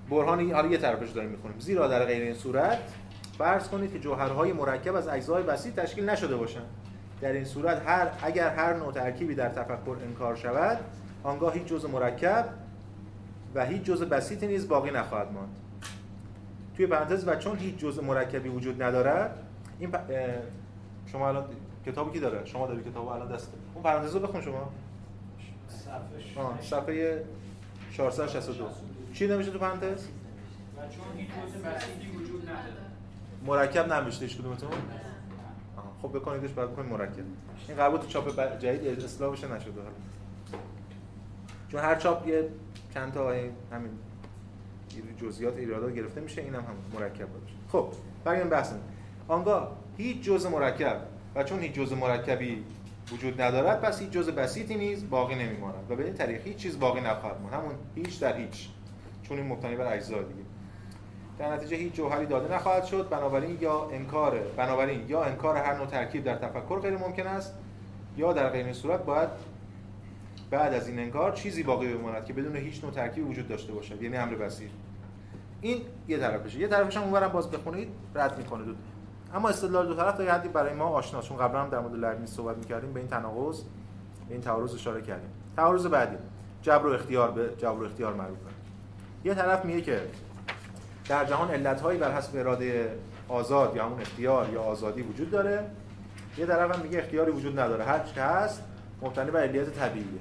[0.09, 1.59] برهان حالا یه طرفش داریم می‌خونیم.
[1.59, 2.77] زیرا در غیر این صورت
[3.37, 6.65] فرض کنید که جوهرهای مرکب از اجزای بسیط تشکیل نشده باشند.
[7.21, 10.79] در این صورت هر اگر هر نوع ترکیبی در تفکر انکار شود
[11.23, 12.49] آنگاه هیچ جزء مرکب
[13.55, 15.55] و هیچ جزء بسیطی نیز باقی نخواهد ماند.
[16.77, 19.43] توی پرانتز و چون هیچ جزء مرکبی وجود ندارد
[19.79, 19.91] این
[21.05, 21.45] شما الان
[21.85, 24.71] کتابی کی داره شما داری کتابو الان دست اون پرانتز رو بخون شما.
[25.67, 27.23] صفحه صفحه
[27.91, 28.69] 462
[29.15, 30.07] چی نمیشه تو پرانتز؟
[33.45, 34.69] مرکب نمیشه هیچ کدومتون؟
[36.01, 37.23] خب بکنیدش بعد بکنید مرکب.
[37.67, 39.71] این قرار تو چاپ جدید اصلاح بشه نشده.
[39.81, 39.93] حالا
[41.71, 42.49] چون هر چاپ یه
[42.93, 43.29] چند تا
[43.71, 43.91] همین
[45.21, 47.55] جزئیات ایرادات گرفته میشه اینم هم مرکب باشه.
[47.71, 47.87] خب
[48.23, 48.73] بریم بحث
[49.27, 51.01] آنگاه هیچ جزء مرکب.
[51.35, 52.63] و چون هیچ جزء مرکبی
[53.11, 55.91] وجود ندارد پس هیچ جزء بسیطی نیز باقی نمیماند.
[55.91, 57.53] و به این طریق هیچ چیز باقی نخواهد ماند.
[57.53, 58.69] همون هیچ در هیچ.
[59.29, 60.43] چون این مبتنی بر اجزا دیگه.
[61.39, 63.09] در نتیجه هیچ جوهری داده نخواهد شد.
[63.09, 67.53] بنابراین یا انکار بنابراین یا انکار هر نوع ترکیب در تفکر غیر ممکن است
[68.17, 69.29] یا در غیر صورت باید
[70.49, 74.01] بعد از این انکار چیزی باقی بماند که بدون هیچ نوع ترکیبی وجود داشته باشد.
[74.01, 74.69] یعنی امر بسیط.
[75.61, 78.73] این یه طرفشه یه طرفش هم اونورم باز بخونید رد می‌کنه دو
[79.33, 82.29] اما استدلال دو طرف تا حدی برای ما آشنا چون قبلا هم در مورد لبنیز
[82.29, 83.61] صحبت می‌کردیم به این تناقض
[84.27, 85.29] به این تعارض اشاره کردیم.
[85.55, 86.17] تعارض بعدی.
[86.61, 88.54] جبر و اختیار به جبر و اختیار معروفه
[89.25, 90.01] یه طرف میگه که
[91.09, 92.97] در جهان علتهایی بر حسب اراده
[93.29, 95.69] آزاد یا همون اختیار یا آزادی وجود داره
[96.37, 97.83] یه طرف هم میگه اختیاری وجود نداره.
[97.83, 98.63] هر چی هست
[99.01, 100.19] مبتنی بر علیت طبیعیه.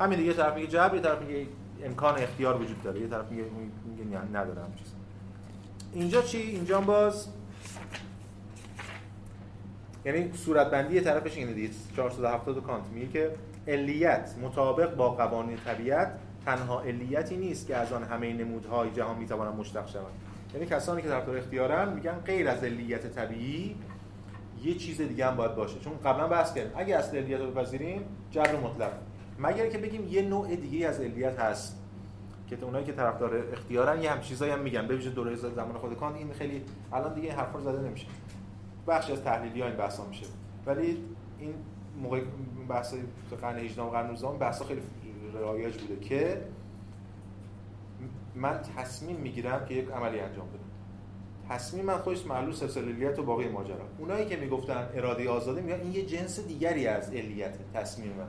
[0.00, 1.46] همین دیگه طرف میگه جبر یه طرف میگه
[1.84, 3.00] امکان اختیار وجود داره.
[3.00, 3.44] یه طرف میگه
[3.84, 4.92] میگه نداره هم چیز
[5.92, 7.28] اینجا چی؟ اینجا باز
[10.04, 11.70] یعنی صورت بندی طرفش اینه دیگه.
[11.96, 13.30] 470 کانت میگه که
[13.68, 19.54] علیت مطابق با قوانین طبیعت تنها علیتی نیست که از آن همه نمودهای جهان می‌توانند
[19.54, 20.04] مشتق شوند.
[20.54, 23.76] یعنی کسانی که طرفدار اختیارن میگن غیر از علیت طبیعی
[24.62, 25.80] یه چیز دیگه هم باید باشه.
[25.80, 28.92] چون قبلا بحث کردیم اگه اصل علیت رو بپذیریم جبر مطلق.
[29.38, 31.80] مگر که بگیم یه نوع دیگه از علیت هست
[32.46, 34.86] که اونایی که طرفدار اختیارن یه هم چیزایی هم میگن.
[34.86, 38.06] به ویژه دوره زمان خود کانت این خیلی الان دیگه حرفا زده نمیشه.
[38.88, 40.26] بخشی از تحلیلی ها این بحثا میشه.
[40.66, 41.04] ولی
[41.38, 41.54] این
[42.02, 42.20] موقع
[42.68, 42.94] بحث
[43.40, 44.82] قرن 18 و قرن 19 بحثا خیلی
[45.34, 46.42] رایج بوده که
[48.34, 50.58] من تصمیم می‌گیرم که یک عملی انجام بدم.
[51.48, 53.88] تصمیم من خودش معلول سلسلیت و باقی ماجرا.
[53.98, 58.28] اونایی که می‌گفتن اراده آزاده میگن این یه جنس دیگری از علیت تصمیم من.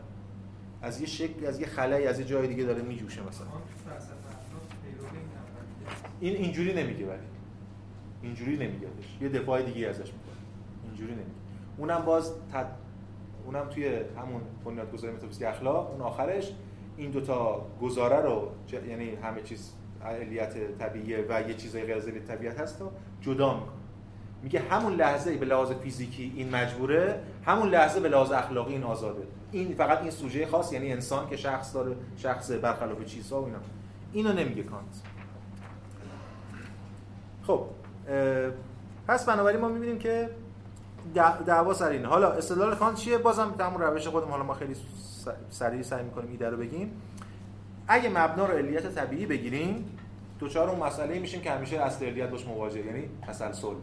[0.81, 3.47] از یه شکل از یه خلایی از یه جای دیگه داره میجوشه مثلا.
[6.19, 7.19] این اینجوری نمیگه ولی.
[8.21, 8.87] اینجوری نمیگه
[9.21, 10.35] یه دفاع دیگه ازش می‌کنه.
[10.83, 11.29] اینجوری نمیگه.
[11.77, 12.67] اونم باز تد...
[13.45, 13.87] اونم توی
[14.17, 16.51] همون بنیادگذاری متافیزیک اخلاق اون آخرش
[16.97, 18.49] این دوتا گزاره رو
[18.89, 19.71] یعنی همه چیز
[20.05, 23.71] علیت طبیعیه و یه چیزای غیر از طبیعت هست رو جدا می‌کنه.
[24.43, 29.23] میگه همون لحظه به لحاظ فیزیکی این مجبوره همون لحظه به لحاظ اخلاقی این آزاده.
[29.51, 33.57] این فقط این سوژه خاص یعنی انسان که شخص داره شخص برخلاف چیزها و اینا.
[34.13, 35.01] اینو نمیگه کانت.
[37.43, 37.65] خب
[39.07, 40.29] پس بنابراین ما می‌بینیم که
[41.45, 42.07] دعوا سر اینه.
[42.07, 44.27] حالا استدلال کانت چیه؟ بازم همون روش خودم.
[44.27, 44.75] حالا ما خیلی
[45.49, 47.01] سریع سعی می‌کنیم ایده رو بگیم.
[47.87, 49.97] اگه مبنا رو علیت طبیعی بگیریم
[50.39, 53.75] دوچار اون مسئله میشیم که همیشه اصل علیت باش مواجه یعنی تسلسل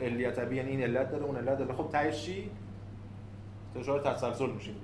[0.00, 1.74] علیت طبیعی یعنی این علت داره اون علت داره.
[1.74, 2.50] خب تهش چی؟
[3.74, 4.74] دوچار تسلسل میشیم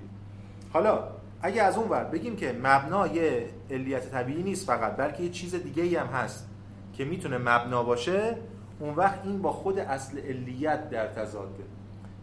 [0.73, 1.09] حالا
[1.43, 5.55] اگه از اون ور بگیم که مبنا یه علیت طبیعی نیست فقط بلکه یه چیز
[5.55, 6.49] دیگه ای هم هست
[6.93, 8.37] که می‌تونه مبنا باشه
[8.81, 11.65] اون وقت این با خود اصل علیت در تضاده.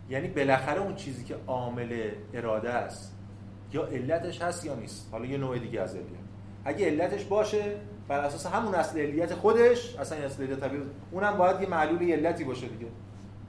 [0.09, 3.12] یعنی بالاخره اون چیزی که عامل اراده است.
[3.73, 5.09] یا علتش هست یا نیست.
[5.11, 6.07] حالا یه نوع دیگه از علیت
[6.65, 7.75] اگه علتش باشه
[8.07, 12.11] بر اساس همون اصل علیت خودش اصلا این اصل علیت طبیعی اونم باید یه معلول
[12.11, 12.87] علتی باشه دیگه.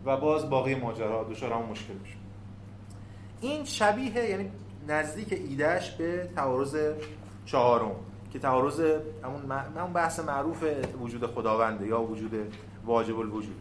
[0.05, 2.15] و باز باقی ماجرا دچار همون مشکل میشه.
[3.41, 4.51] این شبیه یعنی
[4.89, 6.77] نزدیک ایدهش به تعارض
[7.47, 7.91] چهارم
[8.33, 8.81] که تعارض
[9.77, 10.65] همون بحث معروف
[11.01, 13.57] وجود خداونده یا وجود واجب الوجود.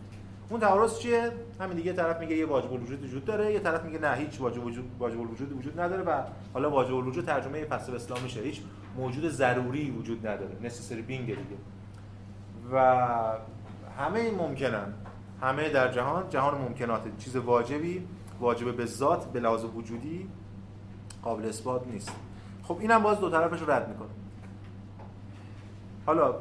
[0.53, 3.99] اون تعارض چیه؟ همین دیگه طرف میگه یه واجب الوجود وجود داره یه طرف میگه
[3.99, 8.23] نه هیچ واجب وجود واجب الوجود وجود نداره و حالا واجب الوجود ترجمه فلسفه اسلامی
[8.23, 8.41] میشه.
[8.41, 8.61] هیچ
[8.97, 11.57] موجود ضروری وجود نداره necessary being دیگه.
[12.71, 12.77] و
[13.97, 14.93] همه این ممکنن.
[15.41, 18.07] همه در جهان جهان ممکنات چیز واجبی
[18.39, 20.29] واجب به ذات به لحاظ وجودی
[21.23, 22.11] قابل اثبات نیست.
[22.63, 24.09] خب اینم باز دو طرفش رو رد می‌کنه.
[26.05, 26.35] حالا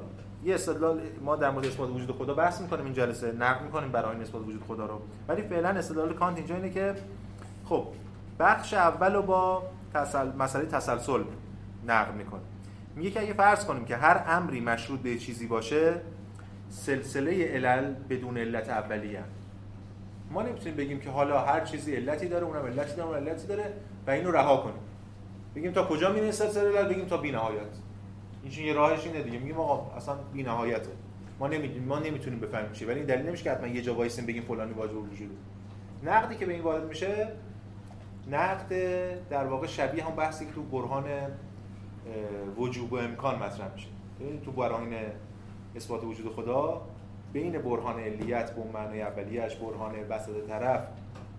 [0.45, 4.13] یه استدلال ما در مورد اثبات وجود خدا بحث می‌کنیم این جلسه نقد می‌کنیم برای
[4.13, 5.01] این اثبات وجود خدا رو.
[5.29, 6.95] ولی فعلا استدلال کانت اینجا اینه که
[7.65, 7.87] خب
[8.39, 9.63] بخش اول رو با
[9.95, 10.33] تسل...
[10.39, 11.23] مسئله تسلسل
[11.87, 12.41] نقد می‌کنه
[12.97, 15.95] میگه که اگه فرض کنیم که هر امری مشروط به چیزی باشه
[16.71, 19.25] سلسله علل بدون علت اولیه.
[20.31, 23.73] ما نمی‌تونیم بگیم که حالا هر چیزی علتی داره اونم علتی داره اونم علتی داره
[24.07, 24.83] و اینو رها کنیم.
[25.55, 27.77] بگیم تا کجا میره سلسله علل بگیم تا بی‌نهایت.
[28.43, 29.39] این یه راهش اینه دیگه.
[29.39, 30.91] میگیم آقا اصلا بی‌نهایته.
[31.39, 34.27] ما نمی‌دونیم ما نمی‌تونیم بفهمیم چی ولی این دلیل نمیشه که حتما یه جا وایسیم
[34.27, 35.35] بگیم فلانی واجب وجوده.
[36.05, 37.29] نقدی که به این وارد میشه
[38.31, 38.69] نقد
[39.29, 41.05] در واقع شبیه هم بحثی که تو برهان
[42.59, 43.89] وجوب و امکان مطرح میشه.
[44.45, 44.95] تو برهان
[45.77, 46.83] اثبات وجود خدا
[47.33, 50.87] بین برهان علیت به معنای اولیه‌اش برهان وسط طرف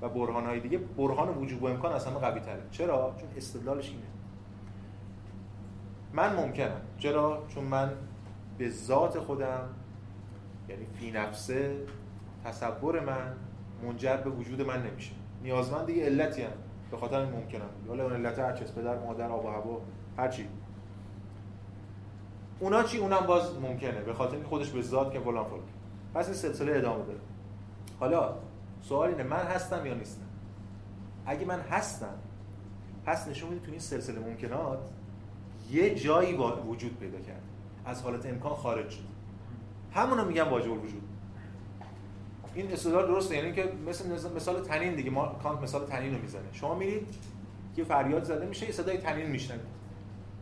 [0.01, 4.03] و برهان های دیگه برهان وجوب و امکان اصلا قوی تره چرا؟ چون استدلالش اینه.
[6.13, 6.81] من ممکنم.
[6.99, 7.91] چرا؟ چون من
[8.57, 9.69] به ذات خودم
[10.69, 11.77] یعنی فی نفسه
[12.45, 13.33] تصور من
[13.83, 15.11] منجر به وجود من نمیشه.
[15.43, 16.51] نیازمند دیگه علتی هم.
[16.91, 17.69] به خاطر این ممکنم.
[17.87, 19.81] حالا اون علت هر چیز پدر مادر آب و هوا
[20.17, 20.47] هر چی.
[22.59, 24.01] اونا چی؟ اونم باز ممکنه.
[24.01, 25.59] به خاطر اینکه خودش به ذات که فلان فلان.
[26.13, 27.19] پس این سلسله ادامه داره.
[27.99, 28.35] حالا
[28.81, 30.25] سوال اینه من هستم یا نیستم؟
[31.25, 32.13] اگه من هستم
[33.05, 34.89] پس نشون میده تو این سلسله ممکنات
[35.73, 36.33] یه جایی
[36.67, 37.41] وجود پیدا کرد.
[37.85, 39.03] از حالت امکان خارج شد.
[39.93, 41.01] همونو میگم واجب الوجود.
[42.55, 46.41] این استدلال درسته یعنی که مثل مثال تنین دیگه ما کانت مثال تنین رو می‌زنه.
[46.51, 47.07] شما میرید
[47.75, 49.65] که فریاد زده میشه یه صدای تنین میشنوید.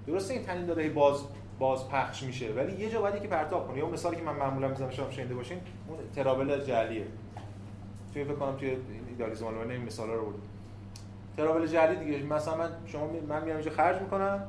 [0.07, 1.21] درسته این تنین داره باز
[1.59, 3.77] باز پخش میشه ولی یه جا باید که پرتاب کنه.
[3.77, 7.05] یا مثالی که من معمولا می‌زنم شما شنیده باشین اون تراول جعلیه.
[8.13, 8.77] توی فکر کنم توی
[9.09, 10.41] ایدالیسم آلمانی این مثالا رو بود
[11.37, 14.43] تراول جعلی دیگه مثلا من شما من میام اینجا خرج می‌کنم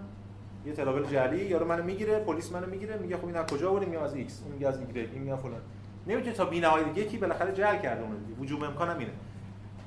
[0.66, 3.86] یه تراول جعلی یارو منو می‌گیره پلیس منو می‌گیره میگه خب این از کجا آوردی
[3.86, 4.42] میگم از ایکس.
[4.44, 5.08] اون میگه از ایگرگ.
[5.12, 5.60] این میگه فلان.
[6.06, 8.40] نمی‌تونه تا بی‌نهایت یکی بالاخره جعل کرده اون دیگه.
[8.40, 9.12] وجوب امکانم اینه.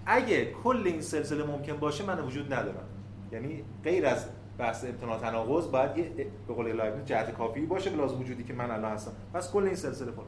[0.06, 2.88] اگه کل این سلسله ممکن باشه من وجود ندارم.
[3.32, 4.26] یعنی غیر از
[4.58, 8.72] بحث امتناع تناقض باید یه به قول لایبنیتس جهت کافی باشه به وجودی که من
[8.72, 9.12] الان هستم.
[9.34, 10.28] پس کل این سلسله فلان.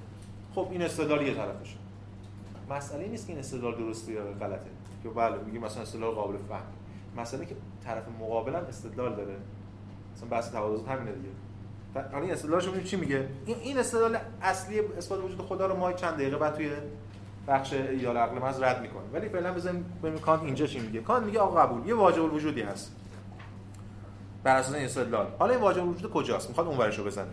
[0.56, 1.78] خب این استدلال یه طرفشه.
[2.70, 4.70] مسئله نیست که این استدلال درسته یا غلطه.
[5.04, 6.62] که بله میگیم مثلا استدلال قابل فهم.
[7.18, 7.56] مسئله که
[7.86, 9.36] طرف مقابلم استدلال داره.
[10.18, 11.30] مثلا بحث تعارض همینه دیگه.
[12.12, 16.14] حالا این استدلالش چی میگه؟ این این استدلال اصلی اثبات وجود خدا رو ما چند
[16.14, 16.72] دقیقه بعد توی
[17.48, 21.02] بخش ایدئال عقل محض رد می‌کنیم ولی فعلا بزنیم ببینیم کانت اینجا چی میگه.
[21.02, 22.96] کانت میگه آقا قبول یه واجب الوجودی هست.
[24.44, 25.28] بر اساس این استدلال.
[25.40, 27.28] حالا این واجب الوجود کجاست؟ می‌خواد اون ورشو بزنه.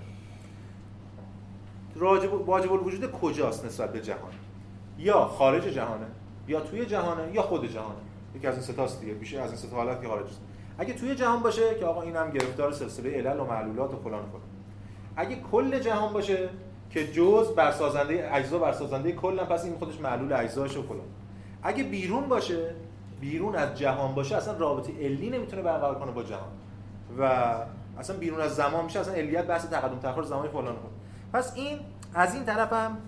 [1.96, 4.32] واجب واجب الوجود کجاست نسبت به جهان؟
[4.98, 6.06] یا خارج جهانه
[6.48, 7.98] یا توی جهانه یا خود جهانه.
[8.34, 9.14] یکی از این ستاست دیگه.
[9.14, 10.40] بیشتر از این سه حالت که خارج است.
[10.78, 14.42] اگه توی جهان باشه که آقا اینم گرفتار سلسله علل و معلولات و فلان فلان.
[15.16, 16.48] اگه کل جهان باشه
[16.90, 21.06] که جز برسازنده اجزا برسازنده کل پس این خودش معلول اجزاش و فلان.
[21.62, 22.74] اگه بیرون باشه
[23.20, 26.48] بیرون از جهان باشه اصلا رابطه علی نمی‌تونه برقرار کنه با جهان.
[27.18, 27.54] و
[27.98, 30.92] اصلا بیرون از زمان میشه اصلا علیت بحث تقدم تاخر زمانی فلان کنه
[31.32, 31.78] پس این
[32.14, 32.98] از این طرف هم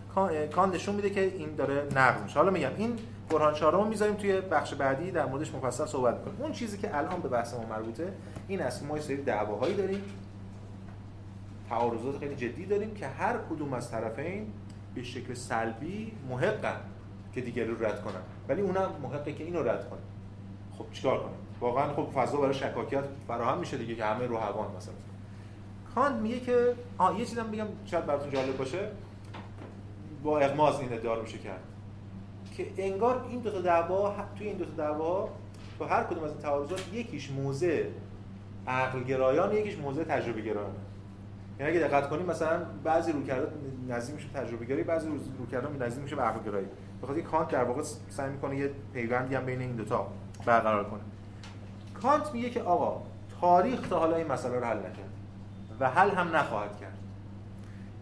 [0.55, 2.39] کان نشون میده که این داره نقض میشه.
[2.39, 2.99] حالا میگم این
[3.31, 7.21] برهان چهارم می‌ذاریم توی بخش بعدی در موردش مفصل صحبت می‌کنیم اون چیزی که الان
[7.21, 8.13] به بحث ما مربوطه
[8.49, 10.03] این است ما یه سری دعواهایی داریم
[11.69, 14.53] تعارضات خیلی جدی داریم که هر کدوم از طرفین
[14.95, 16.81] به شکل سلبی محقن
[17.35, 18.21] که دیگری رو رد کنن.
[18.49, 20.01] ولی اونم محقه که اینو رد کنه
[20.79, 24.77] خب چیکار کنیم؟ واقعا خب فضا برای شکاکیت فراهم میشه دیگه که همه رو هوان
[24.77, 24.95] مثلا.
[25.95, 28.91] کانت میگه که آ یه چیزم بگم شاید براتون جالب باشه.
[30.23, 31.61] با اغماز این ادعا میشه کرد.
[32.57, 35.29] که انگار این دو تا دعوا توی این دو تا دعوا
[35.79, 37.91] تو هر کدوم از این تعارضات یکیش موزه
[38.67, 40.75] عقل گرایان یکیش موزه تجربه گرایان
[41.61, 43.53] یعنی اگه دقت کنیم مثلا بعضی روکردات
[43.89, 46.67] نزدیک میشه تجربه گرایی بعضی روکردات نزدیک میشه به عقل گرایی
[47.03, 50.07] بخاطر کانت در واقع سعی می‌کنه یه پیوندی هم بین این دو تا
[50.47, 51.01] برقرار کنه.
[52.03, 53.03] کانت میگه که آقا
[53.41, 55.11] تاریخ تا حالا این مسئله رو حل نکرد
[55.81, 56.99] و حل هم نخواهد کرد.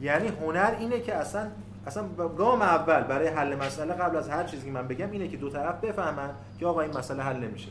[0.01, 1.47] یعنی هنر اینه که اصلا
[1.87, 5.51] اصلا گام اول برای حل مسئله قبل از هر چیزی من بگم اینه که دو
[5.51, 7.69] طرف بفهمن که آقا این مسئله حل نمیشه.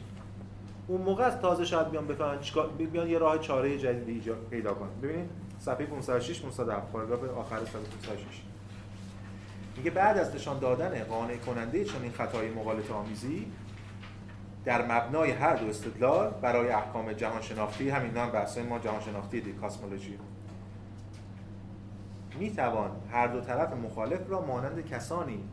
[0.88, 4.73] اون موقع از تازه شاید بیان بفهمن چیکار بیان یه راه چاره جدیدی ایجاد پیدا
[4.73, 4.89] کنن.
[5.04, 8.41] ببینید صفحه 506 507 پاراگراف آخر صفحه 506
[9.78, 13.52] میگه بعد از نشان دادن قانع کننده چنین خطای مغالط آمیزی
[14.65, 19.41] در مبنای هر دو استدلال برای احکام جهان شناختی همین هم بحث ما جهان شناختی
[19.41, 20.19] دی کاسمولوژی.
[22.39, 25.43] می توان هر دو طرف مخالف را مانند کسانی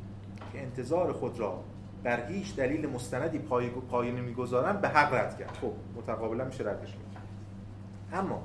[0.53, 1.65] که انتظار خود را
[2.03, 5.59] بر هیچ دلیل مستندی پای پای نمی‌گذارن به حق رد کرد.
[5.61, 7.23] خب متقابلا میشه ردش کرد.
[8.13, 8.43] اما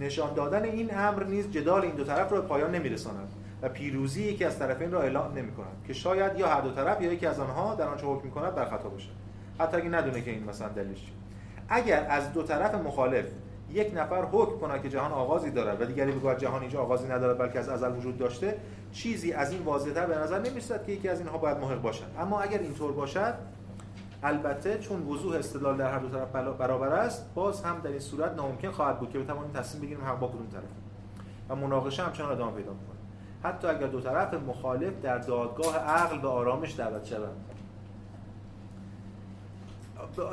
[0.00, 3.28] نشان دادن این امر نیز جدال این دو طرف را به پایان نمیرساند
[3.62, 7.02] و پیروزی یکی از طرفین را اعلام نمی کند که شاید یا هر دو طرف
[7.02, 9.10] یا یکی از آنها در آنچه حکم کند در خطا باشد.
[9.58, 11.12] حتی اگه ندونه که این مثلا دلیلش
[11.68, 13.24] اگر از دو طرف مخالف
[13.74, 17.38] یک نفر حکم کنه که جهان آغازی دارد و دیگری بگوید جهان اینجا آغازی ندارد
[17.38, 18.56] بلکه از ازل وجود داشته
[18.92, 22.04] چیزی از این واضح‌تر به نظر نمی‌رسد که یکی از اینها باید محق باشد.
[22.18, 23.34] اما اگر اینطور باشد
[24.22, 28.32] البته چون وضوح استدلال در هر دو طرف برابر است باز هم در این صورت
[28.32, 30.62] ناممکن خواهد بود که بتوانیم تصمیم بگیریم حق با کدوم طرف
[31.48, 32.98] و مناقشه همچنان ادامه پیدا می‌کند
[33.42, 37.44] حتی اگر دو طرف مخالف در دادگاه عقل به آرامش دعوت شوند.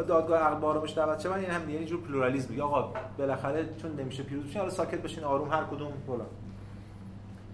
[0.08, 4.46] دادگاه عقل آرامش دعوت شوند این هم یعنی جور پلورالیسم آقا بالاخره چون نمیشه پیروز
[4.46, 6.28] بشین حالا ساکت بشین آروم هر کدوم فلان.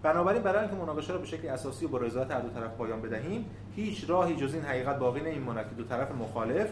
[0.04, 3.02] بنابراین برای اینکه مناقشه را به شکل اساسی و با رضایت هر دو طرف پایان
[3.02, 6.68] بدهیم هیچ راهی جز این حقیقت باقی نمیماند که دو طرف مخالف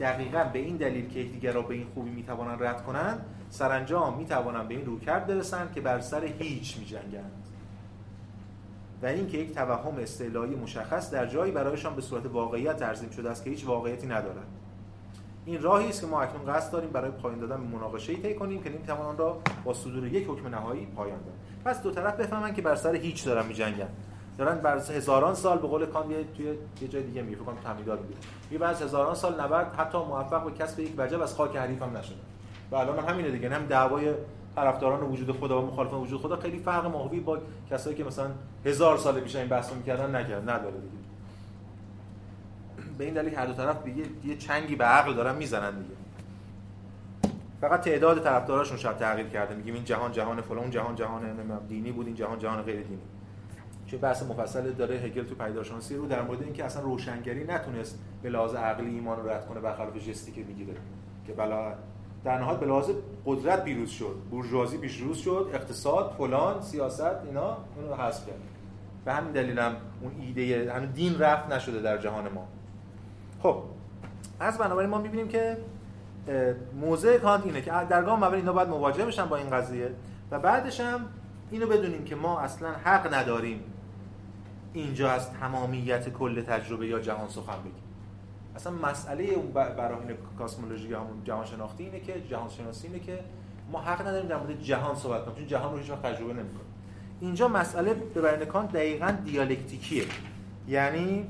[0.00, 4.68] دقیقا به این دلیل که یکدیگر را به این خوبی می‌توانند رد کنند سرانجام می‌توانند
[4.68, 7.32] به این روکرد برسند که بر سر هیچ میجنگند.
[9.02, 13.44] و اینکه یک توهم استعلایی مشخص در جایی برایشان به صورت واقعیت ترسیم شده است
[13.44, 14.46] که هیچ واقعیتی ندارد.
[15.48, 18.62] این راهی است که ما اکنون قصد داریم برای پایان دادن به مناقشه طی کنیم
[18.62, 21.34] که نمی‌توان آن را با صدور یک حکم نهایی پایان داد.
[21.64, 23.88] پس دو طرف بفهمن که بر سر هیچ دارن میجنگن.
[24.38, 26.06] دارن بر هزاران سال به قول کان
[26.36, 26.46] توی
[26.80, 27.76] یه جای دیگه میگه فکر کنم
[28.50, 28.58] میگه.
[28.58, 32.16] بعد هزاران سال نبرد حتی موفق به کسب یک وجب از خاک حریف هم نشدن
[32.70, 34.14] و الان هم همینه دیگه هم دعوای
[34.56, 37.38] طرفداران وجود خدا و مخالفان وجود خدا خیلی فرق ماهوی با
[37.70, 38.30] کسایی که مثلا
[38.64, 41.07] هزار سال پیش این بحثو می‌کردن نکرد نداره دیگه.
[42.98, 45.94] به این دلیل هر دو طرف دیگه یه چنگی به عقل دارن می‌زنن دیگه.
[47.60, 49.54] فقط تعداد طرفداراشون شاید تغییر کرده.
[49.54, 51.22] میگیم این جهان جهان فلان جهان جهان
[51.68, 53.02] دینی بود این جهان جهان غیر دینی.
[53.86, 58.30] چه بحث مفصل داره هگل تو پیداشانسی رو در مورد اینکه اصلا روشنگری نتونست به
[58.30, 60.74] لحاظ عقلی ایمان رو رد کنه برخلاف جستی که می‌گیره.
[61.26, 61.74] که بلا
[62.24, 62.90] در نهایت به لحاظ
[63.26, 64.16] قدرت پیروز شد.
[64.30, 68.40] بورژوازی پیشروز شد اقتصاد فلان سیاست اینا اون رو حذف کرد.
[69.04, 72.48] به همین دلیل هم اون ایده همین دین رفت نشده در جهان ما.
[73.42, 73.62] خب
[74.40, 75.56] از بنابراین ما می‌بینیم که
[76.80, 79.90] موضع کانت اینه که در گام اول اینا باید مواجه بشن با این قضیه
[80.30, 81.00] و بعدش هم
[81.50, 83.60] اینو بدونیم که ما اصلا حق نداریم
[84.72, 87.72] اینجا از تمامیت کل تجربه یا جهان سخن بگیم.
[88.56, 93.20] اصلا مسئله اون براهین کاسمولوژی همون جهان شناختی اینه که جهان شناسی اینه که
[93.72, 96.66] ما حق نداریم در مورد جهان صحبت کنیم چون جهان رو هیچ وقت تجربه نمی‌کنیم
[97.20, 100.04] اینجا مسئله به بیان کانت دقیقاً دیالکتیکیه.
[100.68, 101.26] یعنی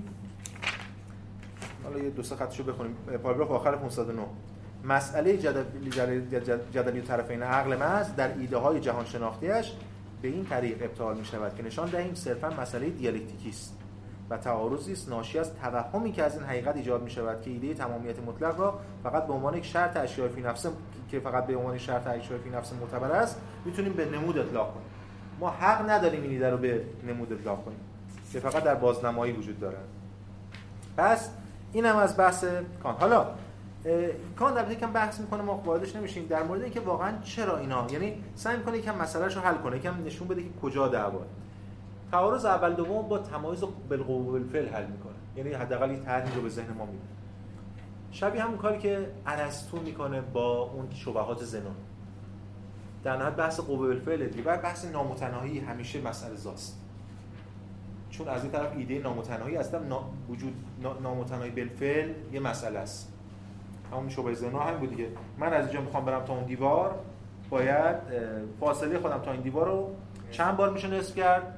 [1.88, 2.96] حالا یه دو سه خطشو بخونیم.
[3.22, 4.22] پاراگراف آخر 509
[4.84, 5.90] مسئله جدلی,
[6.72, 9.72] جدلی طرفین عقل محض در ایده های جهان شناختیش
[10.22, 13.74] به این طریق ابطال می شود که نشان دهیم صرفا مسئله دیالکتیکی است
[14.30, 17.74] و تعارضی است ناشی از توهمی که از این حقیقت ایجاد می شود که ایده
[17.74, 20.66] تمامیت مطلق را فقط به عنوان یک شرط اشیاء فی نفس
[21.10, 24.86] که فقط به عنوان شرط اشیاء فی نفس معتبر است می‌تونیم به نمود اطلاق کنیم.
[25.40, 27.80] ما حق نداریم این ایده رو به نمود اطلاق کنیم
[28.32, 29.78] که فقط در بازنمایی وجود داره
[30.96, 31.30] پس
[31.72, 32.44] اینم از بحث
[32.82, 32.94] کان.
[32.94, 33.26] حالا
[34.38, 36.26] کان در یکم بحث می‌کنه ما واردش نمیشیم.
[36.26, 40.04] در مورد اینکه واقعا چرا اینا یعنی سعی می‌کنه یکم مسئلهش رو حل کنه یکم
[40.04, 41.20] نشون بده که کجا دعوا.
[42.10, 45.12] تعارض اول دوم با تمایز بالقوه بالفعل حل می‌کنه.
[45.36, 47.04] یعنی حداقل این طرحی رو به ذهن ما میده.
[48.10, 51.74] شبیه همون کاری که ارسطو می‌کنه با اون شبهات زنون
[53.04, 54.42] در نهایت بحث قوه بالفعل دیگه.
[54.42, 56.80] بحث نامتناهی همیشه مسئله زاست.
[58.18, 60.04] چون از این طرف ایده نامتناهی اصلا نا...
[60.28, 60.92] وجود نا...
[61.02, 63.12] نامتناهی بالفعل یه مسئله است.
[63.92, 65.08] همون شبه زنا همین بود دیگه.
[65.38, 66.94] من از اینجا می‌خوام برم تا اون دیوار.
[67.50, 67.96] باید
[68.60, 69.90] فاصله خودم تا این دیوار رو
[70.30, 71.54] چند بار میشه نصف کرد؟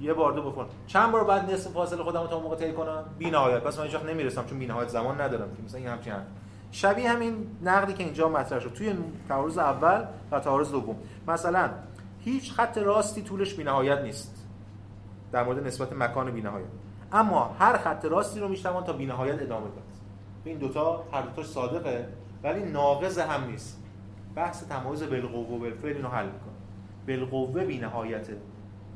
[0.00, 2.72] یه بار دو بفرم چند بار بعد نصف فاصله خودم رو تا اون موقع طی
[2.72, 3.62] کنم؟ بی نهایت.
[3.62, 5.62] پس من هیچ نمی‌رسم چون بی نهایت زمان ندارم که.
[5.62, 6.12] مثلا این همچین
[6.70, 8.72] شبیه همین نقدی که اینجا مطرح شد.
[8.72, 8.94] توی
[9.28, 10.96] تعارض اول و تعارض دوم.
[11.28, 11.70] مثلا
[12.20, 14.44] هیچ خط راستی طولش بی نهایت نیست.
[15.32, 16.66] در مورد نسبت مکان بینهایت.
[17.12, 19.82] اما هر خط راستی رو میشتوان تا بینهایت ادامه داد.
[20.44, 22.08] این دوتا هر دوتاش صادقه
[22.42, 23.82] ولی ناقض هم نیست.
[24.34, 26.52] بحث تمایز بالقوه و بالفعل اینو حل می‌کنه.
[27.06, 28.28] بالقوه بینهایت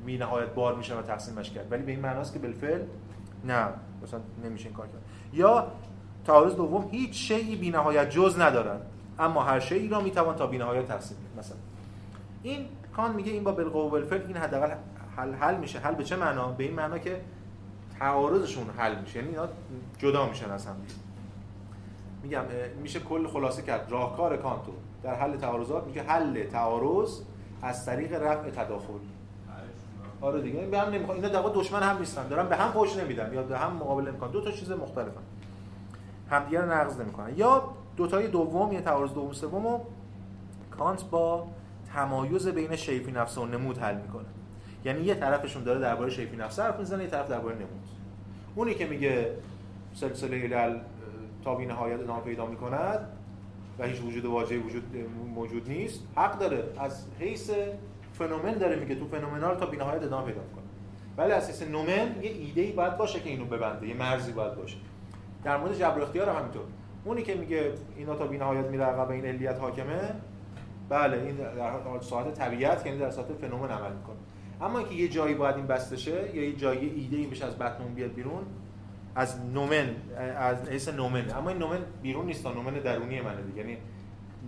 [0.06, 1.72] بینهایت بار میشه و تقسیمش کرد.
[1.72, 2.82] ولی به این معناست که بالفعل
[3.44, 3.68] نه
[4.02, 5.02] مثلا نمیشه این کار کرد.
[5.32, 5.66] یا
[6.24, 8.86] تعارض دوم هیچ شیعی بی‌نهایت جز ندارد
[9.18, 11.56] اما هر شیعی را می‌توان تا بی‌نهایت تفسیر مثلا
[12.42, 12.66] این
[12.96, 14.74] کان میگه این با بالقوه بالفعل این حداقل
[15.16, 15.78] حل حل میشه.
[15.78, 17.20] حل به چه معنا؟ به این معنا که
[17.98, 19.18] تعارضشون حل میشه.
[19.18, 19.48] یعنی اینا
[19.98, 20.76] جدا میشن از هم.
[22.22, 22.42] میگم
[22.82, 23.86] میشه کل خلاصه کرد.
[23.90, 27.20] راهکار کانتو در حل تعارضات میگه حل تعارض
[27.62, 28.92] از طریق رفع تداخل.
[30.20, 30.60] آره دیگه.
[30.60, 31.16] به هم نمی‌خواد.
[31.16, 32.28] اینا در دشمن هم نیستن.
[32.28, 33.34] دارن به هم پوش نمیدن.
[33.34, 35.22] یا به هم مقابل امکان دو تا چیز مختلفن.
[36.30, 37.36] همدیگه رو نقض نمی‌کنن.
[37.36, 39.80] یا دو تای دوم یا تعارض دوم سومو
[40.70, 41.46] کانت با
[41.94, 44.24] تمایز بین شیفی نفس و نمود حل می‌کنه.
[44.84, 47.88] یعنی یه طرفشون داره درباره شیفی نفس حرف می‌زنه یه طرف درباره نمود.
[48.54, 49.30] اونی که میگه
[49.94, 50.78] سلسله علل
[51.44, 53.08] تا بی نهایت ادامه پیدا می‌کند
[53.78, 54.96] و هیچ وجود واژه‌ای وجود
[55.34, 56.64] موجود نیست حق داره.
[56.78, 57.50] از حیث
[58.12, 60.64] فنومن داره میگه تو فنومنال تا بی‌نهایت ادامه پیدا می‌کنه.
[61.16, 64.76] ولی اساس نومن یه ایده باید باشه که اینو ببنده یه مرزی باید باشه.
[65.44, 66.62] در مورد جبر اختیار هم همینطور.
[67.04, 70.00] اونی که میگه اینا تا بی‌نهایت میره عقب این علیت حاکمه
[70.88, 74.16] بله این در ساعت طبیعت یعنی در ساعت فنومن عمل می‌کنه.
[74.62, 77.58] اما اینکه یه جایی باید این بسته شه یا یه جایی ایده ای بشه از
[77.58, 78.42] بطن بیاد بیرون
[79.14, 79.96] از نومن
[80.36, 81.30] از حیث نومن.
[81.30, 83.58] اما این نومن بیرون نیست نومن درونی منه دیگه.
[83.58, 83.78] یعنی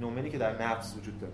[0.01, 1.33] نومنی که در نفس وجود داره.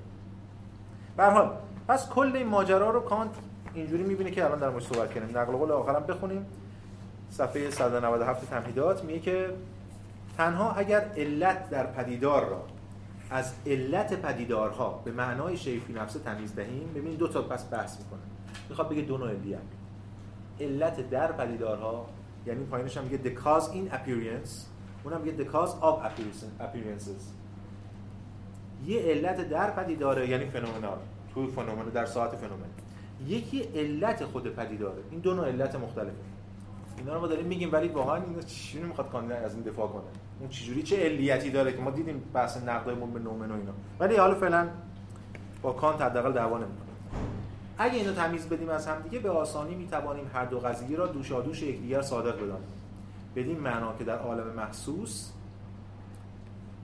[1.16, 1.57] به حال
[1.89, 3.31] پس کل این ماجرا رو کانت
[3.74, 6.47] اینجوری می‌بینه که الان در مورد صحبت کنیم نقل قول آخرم بخونیم.
[7.31, 9.51] صفحه 197 تمهیدات میگه که
[10.37, 12.64] تنها اگر علت در پدیدار را
[13.31, 18.30] از علت پدیدارها به معنای شیفی نفسه تمیز دهیم ببینید دو تا پس بحث می‌کنه.
[18.71, 19.59] می‌خواد بگه دو نوع علیت
[20.61, 22.07] علت در پدیدارها
[22.47, 24.51] یعنی پایینش هم میگه the cause in appearance
[25.05, 25.97] اونم میگه the cause of
[26.61, 27.23] appearances.
[28.87, 30.99] یه علت در پدیداره یعنی فنومنال.
[31.35, 32.68] توی فنومن در ساعت فنومن.
[33.27, 35.03] یکی علت خود پدیداره.
[35.11, 36.12] این دو نوع علت مختلفه.
[36.99, 40.03] اینا رو ما داریم میگیم ولی واقعا اینا چی می‌خواد کاندید از این دفاع کنه؟
[40.41, 43.73] اون چجوری؟ چه علیتی داره که ما دیدیم بحث نقدایمون به نومن و اینا.
[44.01, 44.68] ولی حالا فعلا
[45.62, 46.89] با کانت حداقل دعوا نمی‌کنه.
[47.83, 51.62] اگه اینو تمیز بدیم از هم دیگه به آسانی می‌توانیم هر دو قضیه را دوشادوش
[51.62, 52.68] یکدیگر صادق بدانیم.
[53.37, 55.31] بدین معنا که در عالم محسوس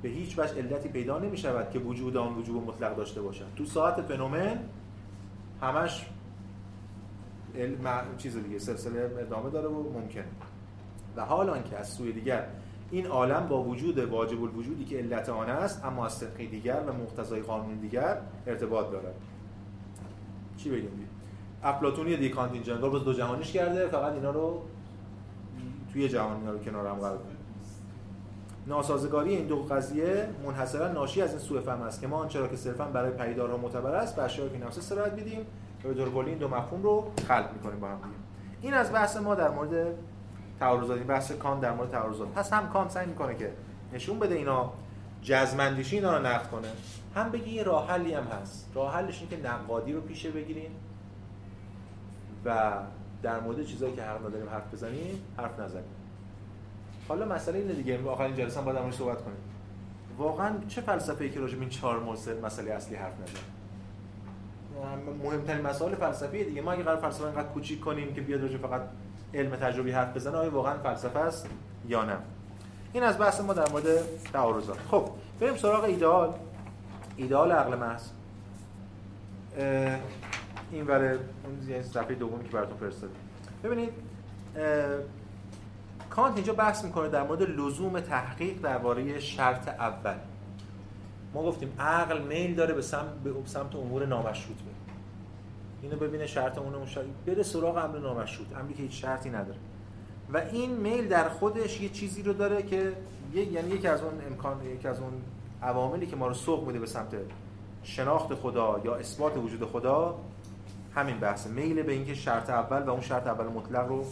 [0.03, 3.47] به هیچ وجه علتی پیدا نمی شود که وجود آن وجود مطلق داشته باشد.
[3.57, 4.59] تو ساعت فنومن
[5.63, 6.07] همش
[8.19, 10.25] چیز دیگه سلسله ادامه داره و ممکن.
[11.17, 12.47] و حال که از سوی دیگر
[12.91, 16.93] این عالم با وجود واجب الوجودی که علت آن است اما از صدقی دیگر و
[16.93, 19.15] مقتضای قانون دیگر ارتباط دارد.
[20.57, 21.09] چی بگیم؟
[21.63, 22.81] افلاطون یه کانتینجنت.
[22.81, 24.63] باز دو جهانیش کرده فقط اینا رو
[25.93, 27.19] توی جهان اینا رو کنار هم قرار
[28.67, 32.49] ناسازگاری این دو قضیه منحصرا ناشی از این سوء فهم است که ما آنچه را
[32.49, 35.41] که صرفا برای پیدارها معتبر است به اشیاء نفسه سرایت میدیم
[35.85, 38.15] و به طور کلی این دو مفهوم رو خلط می‌کنیم با هم دیگه.
[38.63, 39.95] این از بحث ما در مورد
[40.61, 40.99] تعارضات.
[40.99, 42.29] این بحث کان در مورد تعارضات.
[42.29, 43.53] پس هم کان سعی می‌کنه که
[43.93, 44.73] نشون بده اینا
[45.23, 46.69] جزمندیشی اینا رو نقد کنه.
[47.17, 48.71] هم بگی یه راه حلی هم هست.
[48.75, 50.71] راه حلش اینه که نقادی رو پیشه بگیریم
[52.45, 52.73] و
[53.23, 55.85] در مورد چیزایی که حق نداریم حرف بزنیم حرف نزنیم.
[57.09, 58.09] حالا مسئله اینه دیگه.
[58.09, 59.37] آخرین جلسه هم باید امروز صحبت کنیم.
[60.19, 63.45] واقعا چه فلسفه ای که راجع به این چهار موضوع مسئله اصلی حرف نزنیم؟
[65.23, 66.63] مهمترین مسائل فلسفی دیگه.
[66.63, 68.83] ما اگه قرار فلسفه اینقدر کوچیک کنیم که بیاد راجع فقط
[69.35, 71.49] علم تجربی حرف بزنه آیا واقعا فلسفه است
[71.89, 72.17] یا نه؟
[72.93, 73.85] این از بحث ما در مورد
[74.33, 74.79] تعارضات.
[74.91, 75.09] خب
[75.41, 76.35] بریم سراغ ایدئال
[77.17, 78.03] ایدئال عقل محض
[80.73, 83.13] این وره اون صفحه دومی که براتون فرستادم.
[83.65, 83.93] ببینید
[86.11, 90.15] کانت اینجا بحث می‌کنه در مورد لزوم تحقیق درباره شرط اول.
[91.35, 94.75] ما گفتیم عقل میل داره به سمت به سمت امور نامشروط بره.
[95.83, 97.05] اینو ببینه شرط اون اون شرط.
[97.27, 98.57] بره سراغ امر نامشروط.
[98.57, 99.59] امری که هیچ شرطی نداره.
[100.33, 102.93] و این میل در خودش یه چیزی رو داره که
[103.35, 105.13] یه یعنی یکی از اون امکان یکی از اون
[105.63, 107.17] عواملی که ما رو سوق میده به سمت
[107.83, 110.19] شناخت خدا یا اثبات وجود خدا
[110.95, 111.47] همین بحث.
[111.47, 114.05] میل به اینکه شرط اول و اون شرط اول مطلق رو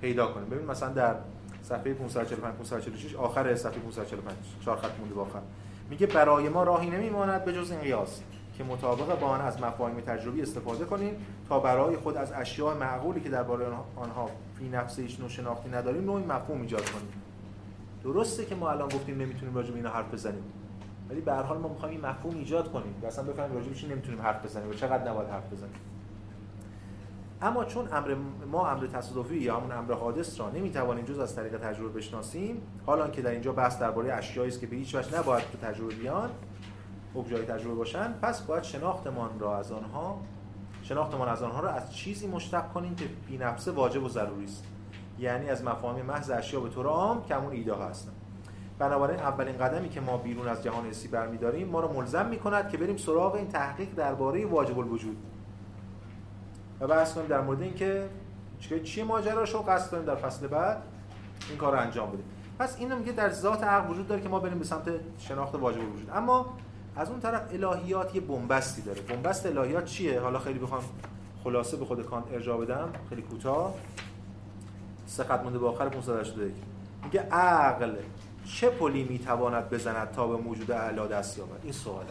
[0.00, 0.48] پیدا کنیم.
[0.48, 1.14] ببین مثلا در
[1.62, 5.40] صفحه 545 546 آخر صفحه 545 چهار خط مونده با آخر.
[5.90, 8.20] میگه برای ما راهی نمیماند به جز این قیاس
[8.58, 13.20] که مطابق با آن از مفاهیم تجربی استفاده کنیم تا برای خود از اشیاء معقولی
[13.20, 17.12] که درباره آنها فی نفس هیچ نوع شناختی نداریم نوعی مفهوم ایجاد کنیم.
[18.04, 20.42] درسته که ما الان گفتیم نمی‌تونیم راجع به اینا حرف بزنیم.
[21.10, 22.94] ولی به هر حال ما می‌خوایم این مفهوم ایجاد کنیم.
[23.02, 25.74] و اصلا بفهمیم راجع بهش نمی‌تونیم حرف بزنیم و چقدر نباید حرف بزنیم.
[27.42, 28.16] اما چون امر
[28.52, 33.08] ما امر تصادفی یا همون امر حادث را نمی‌توانیم جز از طریق تجربه بشناسیم حالا
[33.08, 36.30] که در اینجا بحث درباره اشیایی است که به هیچ وجه نباید تو تجربه بیان
[37.16, 40.20] ابژای تجربه باشن پس باید شناختمان را از آنها
[40.82, 44.64] شناختمان از آنها را از چیزی مشتق کنیم که بی نفسه واجب و ضروری است.
[45.18, 48.12] یعنی از مفاهیم محض اشیا به طور عام که همون ایده هستن.
[48.80, 52.76] بنابراین اولین قدمی که ما بیرون از جهان حسی برمیداریم ما رو ملزم می‌کند که
[52.76, 55.16] بریم سراغ این تحقیق درباره واجب الوجود.
[56.80, 58.08] و بحث کنیم در مورد اینکه
[58.84, 60.82] چیه ماجراش رو قصد کنیم در فصل بعد
[61.48, 62.24] این کار رو انجام بدیم.
[62.58, 65.80] پس اینو میگه در ذات عقل وجود داره که ما بریم به سمت شناخت واجب
[65.80, 66.10] الوجود.
[66.14, 66.46] اما
[66.96, 69.00] از اون طرف الهیات یه بنبستی داره.
[69.00, 70.82] بنبست الهیات چیه؟ حالا خیلی بخوام
[71.44, 72.88] خلاصه به خود کانت ارجاع بدم.
[73.08, 73.74] خیلی کوتاه.
[75.06, 76.54] سه خط مونده به آخر 581
[77.04, 77.96] میگه عقل
[78.44, 82.08] چه پلی می‌تواند بزند تا به موجود اعلی دست یابد؟ این سواله.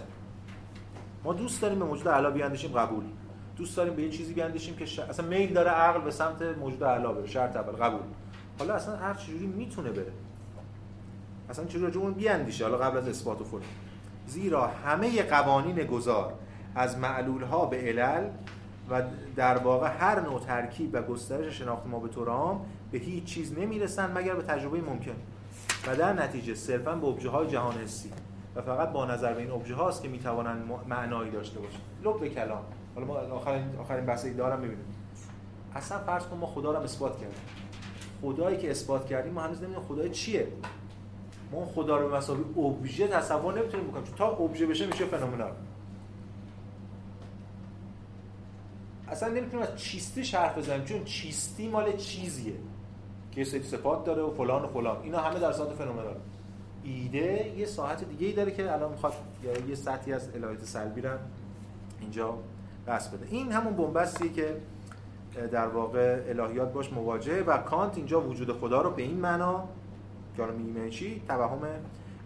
[1.24, 3.04] ما دوست داریم به موجود اعلی بیاندیشیم قبول.
[3.58, 5.00] دوست داریم به یه چیزی بیاندیشیم که ش...
[5.00, 8.02] اصلا میل داره عقل به سمت موجود اعلی بره شرط اول قبول.
[8.60, 10.12] حالا اصلا هر چجوری می‌تونه بره.
[11.50, 13.64] اصلا چجوری راجع اون بیاندیشه؟ حالا قبل از اثبات و فلان.
[14.28, 16.34] زیرا همه قوانین گذار
[16.76, 18.28] از معلول ها به علل
[18.90, 19.04] و
[19.36, 22.56] در واقع هر نوع ترکیب و گسترش شناخت ما به طور
[22.92, 25.16] به هیچ چیز نمی‌رسن مگر به تجربه ممکن.
[25.88, 28.12] و در نتیجه صرفا به ابژه های جهان حسی.
[28.56, 31.82] و فقط با نظر به این ابژه هاست که می‌توانند معنایی داشته باشند.
[32.04, 32.64] لب به کلام.
[32.96, 34.86] حالا ما آخرین آخرین بحث دارم می‌بینیم.
[35.76, 37.38] اصلا فرض کن ما خدا رو اثبات کردیم.
[38.22, 40.48] خدایی که اثبات کردیم ما هنوز نمی‌دونیم خدای چیه.
[41.52, 44.04] ما خدا رو به مسابقه ابژه تصور نمی‌تونیم بکنیم.
[44.04, 45.52] چون تا ابژه بشه میشه فنومنال.
[49.08, 52.54] اصلا نمی‌تونیم از چیستی حرف بزنیم چون چیستی مال چیزیه.
[53.40, 54.98] که سری صفات داره و فلان و فلان.
[55.04, 56.16] اینا همه در ساعت فنومنال.
[56.84, 59.14] ایده یه ساعت دیگه ای داره که الان می‌خواد
[59.70, 61.10] یه سطحی از الهیات سلبی رو
[62.00, 62.38] اینجا
[62.88, 63.28] بس بده.
[63.30, 64.58] این همون بنبستیه که
[65.52, 69.64] در واقع الهیات باش مواجهه و کانت اینجا وجود خدا رو به این معنا
[70.38, 71.60] که میگیم چی؟ توهم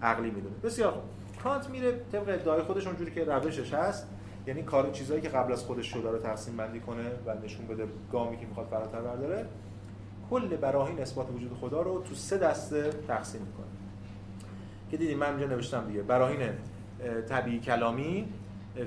[0.01, 0.55] عقلی می‌دونه.
[0.63, 1.03] بسیار خوب.
[1.43, 4.07] کانت میره طبق ادعای خودش اونجوری که روشش هست.
[4.47, 7.87] یعنی کار چیزایی که قبل از خودش شده رو تقسیم بندی کنه و نشون بده
[8.11, 9.45] گامی که می‌خواد فراتر برداره.
[10.33, 13.65] کل براهین اثبات وجود خدا رو تو سه دسته تقسیم می‌کنه.
[14.91, 16.01] که دیدیم من اینجا نوشتم دیگه.
[16.01, 16.49] براهین
[17.29, 18.27] طبیعی کلامی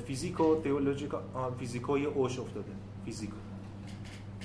[0.04, 1.22] physico theological
[1.58, 2.72] physico ی اوش افتاده.
[3.04, 3.36] physico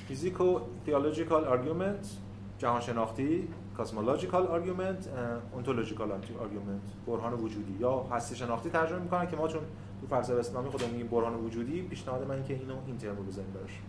[0.08, 2.10] physico theological argument
[2.58, 3.48] جهان شناختی
[3.78, 5.08] cosmological argument
[5.54, 7.78] ontological argument برهان وجودی.
[7.80, 9.62] یا هستی شناختی ترجمه می‌کنن که ما چون
[10.02, 13.80] تو فلسفه اسلامی خودمون میگیم برهان وجودی پیشنهاد من که اینو این ترم بزنیم براش.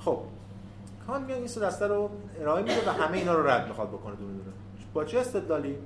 [0.00, 0.18] خب
[1.06, 4.16] کانت میاد این سه دسته رو ارائه میده و همه اینا رو رد می‌خواد بکنه
[4.16, 4.52] دونه دونه.
[4.94, 5.78] با چه استدلالی؟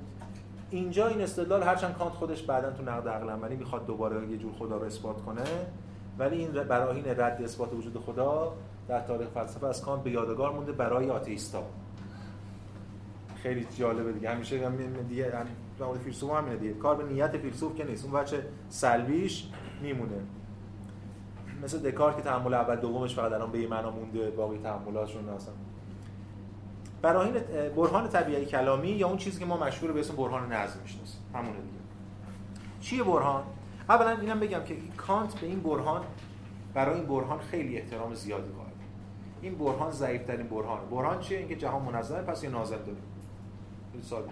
[0.70, 4.52] اینجا این استدلال هرچند کانت خودش بعدا تو نقد عقل عملی می‌خواد دوباره یه جور
[4.52, 5.42] خدا رو اثبات کنه
[6.18, 8.52] ولی این براهین رد اثبات وجود خدا
[8.88, 11.62] در تاریخ فلسفه از کانت به یادگار مونده برای آتئیستا.
[13.42, 14.30] خیلی جالبه دیگه.
[14.30, 14.76] همیشه هم
[15.08, 15.36] دیگه
[15.80, 16.74] هم فیلسوف همینه دیگه.
[16.74, 18.04] کار به نیت فیلسوف که نیست.
[18.04, 19.48] اون بچه سلبیش
[19.82, 20.20] میمونه.
[21.62, 25.54] مثل دکار که تحمل اول دومش فقط الان به معنا مونده باقی تحملاتشون اصلا.
[27.02, 27.34] براهین
[27.76, 31.20] برهان طبیعی کلامی یا اون چیزی که ما مشهور به اسم برهان نظم می‌شناسیم.
[31.34, 31.78] همونه دیگه.
[32.80, 33.42] چیه برهان؟
[33.88, 36.02] اولا اینم بگم که کانت به این برهان
[36.74, 38.68] برای این برهان خیلی احترام زیادی قائل.
[39.42, 43.02] این برهان ضعیف ترین برهان برهان چیه؟ اینکه جهان منظمه پس یه ناظر داریم
[44.02, 44.30] ساده.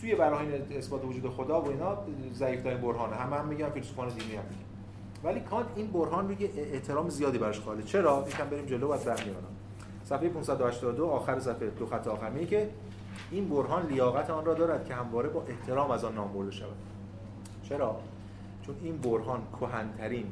[0.00, 1.98] توی براهین اثبات وجود خدا و اینا
[2.32, 3.16] ضعیف ترین برهانه.
[3.16, 4.69] همه هم میگن فیلسوفان دینی هم میگن.
[5.24, 9.56] ولی کانت این برهان رو احترام زیادی براش قائله چرا؟ یکم بریم جلو و برمیارم
[10.04, 12.70] صفحه 582 آخر صفحه دو خط آخر میگه
[13.30, 16.76] این برهان لیاقت آن را دارد که همواره با احترام از آن نام برده شود.
[17.62, 18.00] چرا؟
[18.66, 20.26] چون این برهان کهنترین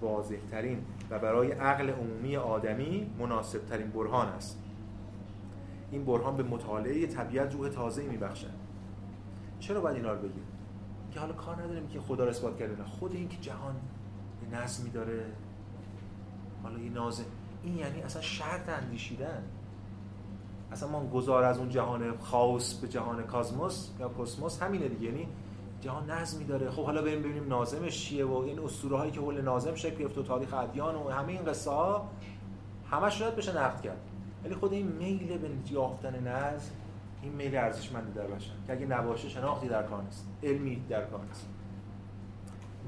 [0.00, 4.58] واضحترین و برای عقل عمومی آدمی مناسب ترین برهان است.
[5.90, 8.50] این برهان به مطالعه طبیعت روح تازه میبخشد.
[9.60, 10.44] چرا باید اینا رو بگیم؟
[11.10, 12.84] که حالا کار نداریم که خدا رو اثبات کرده.
[12.84, 13.74] خود این که جهان
[14.52, 15.24] نظمی داره.
[16.62, 17.24] حالا یه نازم
[17.62, 19.42] این یعنی اصلا شرط اندیشیدن.
[20.72, 25.04] اصلا ما گذار از اون جهان خاص به جهان کازموس یا کسموس همینه دیگه.
[25.04, 25.28] یعنی
[25.80, 26.70] جهان نظمی داره.
[26.70, 30.18] خب حالا بریم ببینیم نازمش چیه و این اسطوره هایی که حول نازم شکل گرفت
[30.18, 32.08] و تاریخ ادیان و همه این قصه ها
[32.90, 34.00] همش شاید بشه نقد کرد.
[34.44, 36.70] ولی خود این میل به یافتن نظم
[37.22, 38.52] این میل ارزشمندی در بشر.
[38.66, 40.28] که اگه نباشه شناختی در کار نیست.
[40.42, 41.48] علمی در کار نیست.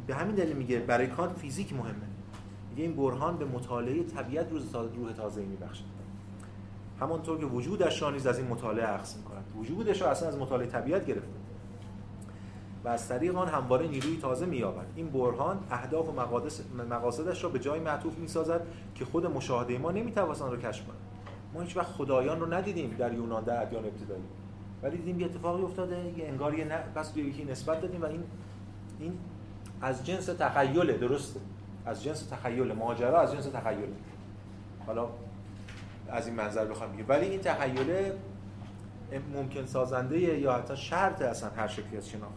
[0.07, 1.95] به همین دلیل میگه برای کار فیزیک مهمه.
[2.71, 4.47] میگه این برهان به مطالعه طبیعت
[4.97, 5.85] روح تازه میبخشه.
[7.01, 9.45] همانطور که وجودش را نیز از این مطالعه عکس می‌کند.
[9.57, 11.29] وجودش را اصلا از مطالعه طبیعت گرفته.
[12.85, 14.87] و از طریق آن همواره نیروی تازه مییابد.
[14.97, 16.13] این برهان اهداف و
[16.91, 20.97] مقاصدش را به جای معطوف می‌سازد که خود مشاهده ما نمی‌تواند آن را کشف کند.
[21.55, 24.23] ما هیچ وقت خدایان رو ندیدیم در یونان در ادیان ابتدایی.
[24.83, 28.23] ولی دیدیم یه اتفاقی افتاده یه انگار یه پس به یکی نسبت دادیم و این
[29.01, 29.19] این
[29.85, 31.41] از جنس تخیله درسته.
[31.87, 33.89] از جنس تخیل ماجرا از جنس تخیل.
[34.87, 35.09] حالا
[36.09, 38.13] از این منظر بخوام بگیم ولی این تخیله
[39.35, 42.33] ممکن سازنده یا حتی شرط اصلا هر شکلی از شناخت.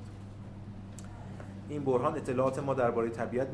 [1.70, 3.48] این برهان اطلاعات ما درباره طبیعت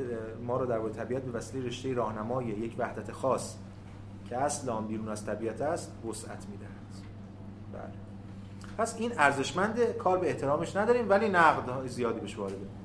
[0.48, 3.56] ما رو درباره طبیعت به وسیله رشته راهنمای یک وحدت خاص
[4.30, 6.70] که اصل آن بیرون از طبیعت است وسعت می‌دهد.
[7.74, 7.94] بله.
[8.78, 12.83] پس این ارزشمند کار به احترامش نداریم ولی نقد زیادی بهش وارده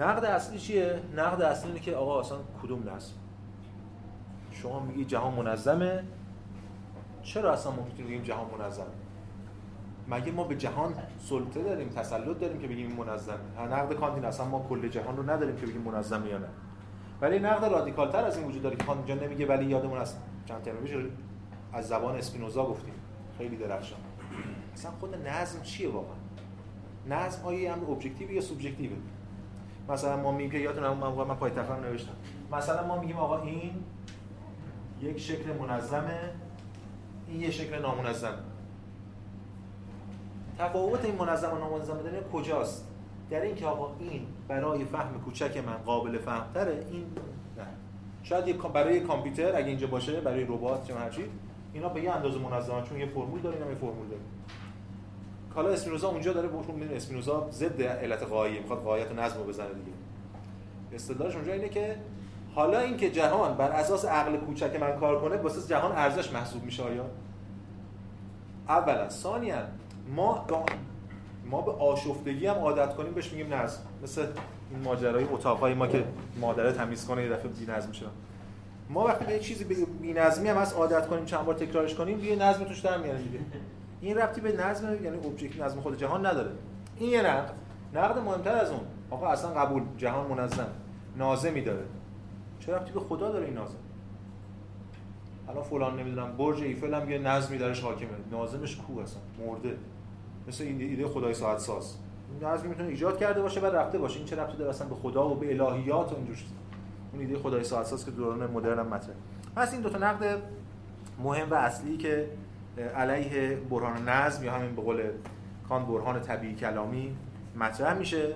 [0.00, 3.12] نقد اصلی چیه؟ نقد اصلی اینه که آقا اصلا کدوم نظم
[4.50, 6.04] شما میگی جهان منظمه.
[7.22, 8.86] چرا اصلا می‌تونیم بگیم جهان منظمه
[10.08, 14.66] مگه ما به جهان سلطه داریم تسلط داریم که بگیم منظم؟ نقد کانت اصلا ما
[14.68, 16.48] کل جهان رو نداریم که بگیم منظم یا نه.
[17.20, 20.14] ولی نقد رادیکال تر از این وجود داره که کانت نمیگه ولی یادمون از
[20.46, 20.76] چند ترم
[21.72, 22.94] از زبان اسپینوزا گفتیم.
[23.38, 23.98] خیلی درخشان.
[24.74, 26.16] اصلا خود نظم چیه واقعا؟
[27.08, 28.96] نظم آیا امر objective یا subjective ه
[29.88, 31.52] مثلا ما میگیم یادتون من موقع من پای
[31.82, 32.12] نوشتم.
[32.52, 33.84] مثلا ما میگیم آقا این
[35.00, 36.18] یک شکل منظمه
[37.28, 38.34] این یه شکل نامنظم.
[40.58, 42.86] تفاوت این منظم و نامنظم بودن کجاست؟
[43.30, 47.04] در اینکه آقا این برای فهم کوچک من قابل فهم تره این
[47.58, 47.64] نه.
[48.22, 51.10] شاید برای کامپیوتر اگه اینجا باشه برای ربات چه هر
[51.72, 54.22] اینا به یه اندازه منظمه چون یه فرمول داره اینا یه فرمول داره
[55.54, 56.96] حالا اسپینوزا اونجا داره بهشون می‌دونه.
[56.96, 59.96] اسپینوزا ضد علت قایی می‌خواد قایت نظم رو بزنه دیگه.
[60.92, 61.96] استدلالش اونجا اینه که
[62.54, 66.82] حالا اینکه جهان بر اساس عقل کوچک من کار کنه واسه جهان ارزش محسوب میشه
[66.82, 67.04] آیا؟
[68.68, 69.08] اولا.
[69.08, 69.56] ثانیا
[70.16, 70.46] ما
[71.50, 73.80] ما به آشفتگی هم عادت کنیم بهش میگیم نظم.
[74.02, 74.26] مثل
[74.70, 76.04] این ماجرای اتاقای ما که
[76.40, 78.06] مادره تمیز کنه یه دفعه بی‌نظم میشه.
[78.88, 79.64] ما وقتی به چیزی
[80.02, 83.38] بی‌نظمی هم از عادت کنیم چند بار تکرارش کنیم یه نظم توش در میاره دیگه.
[84.00, 86.50] این ربطی به نظم یعنی ابجکت نظم خود جهان نداره.
[86.96, 87.52] این یه نقد
[87.94, 88.80] نقد مهمتر از اون
[89.10, 90.66] آقا اصلا قبول جهان منظم
[91.16, 91.84] نازمی داره.
[92.60, 93.78] چه ربطی به خدا داره این نازم؟
[95.48, 98.08] الان فلان نمی‌دونم برج ایفل هم یه نظمی درش حاکمه.
[98.30, 99.76] نازمش کو اصلا مرده.
[100.48, 101.96] مثل این ایده خدای ساعت ساز.
[102.42, 104.16] نظمی می‌تونه ایجاد کرده باشه و رفته باشه.
[104.16, 106.36] این چه ربطی داره اصلا به خدا و به الهیات و اینجور
[107.12, 109.14] اون ایده خدای ساعت ساز که دوران مدرن هم مطرح
[109.56, 110.42] پس این دو تا نقد
[111.22, 112.30] مهم و اصلی که
[112.88, 115.02] علیه برهان نظم یا همین به قول
[115.68, 117.16] کان برهان طبیعی کلامی
[117.56, 118.34] مطرح میشه.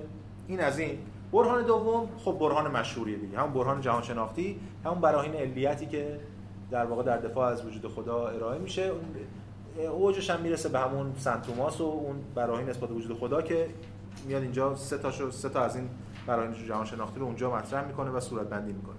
[0.48, 0.98] این از این.
[1.32, 3.38] برهان دوم خب برهان مشهوریه دیگه.
[3.38, 6.20] همون برهان جهان شناختی همون براهین علیتی که
[6.70, 8.92] در واقع در دفاع از وجود خدا ارائه میشه.
[9.92, 13.68] اوجش هم می‌رسه به همون سنت توماس و اون براهین نسبت وجود خدا که
[14.26, 15.88] میاد اینجا سه تاشو سه تا از این
[16.26, 18.94] براهین جهان شناختی رو اونجا مطرح می‌کنه و صورت بندی می‌کنه.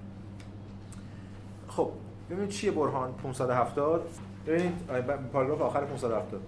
[1.67, 1.91] خب
[2.29, 4.09] ببینید چیه برهان 570
[4.47, 4.73] ببینید
[5.33, 6.41] پاراگراف آخر 570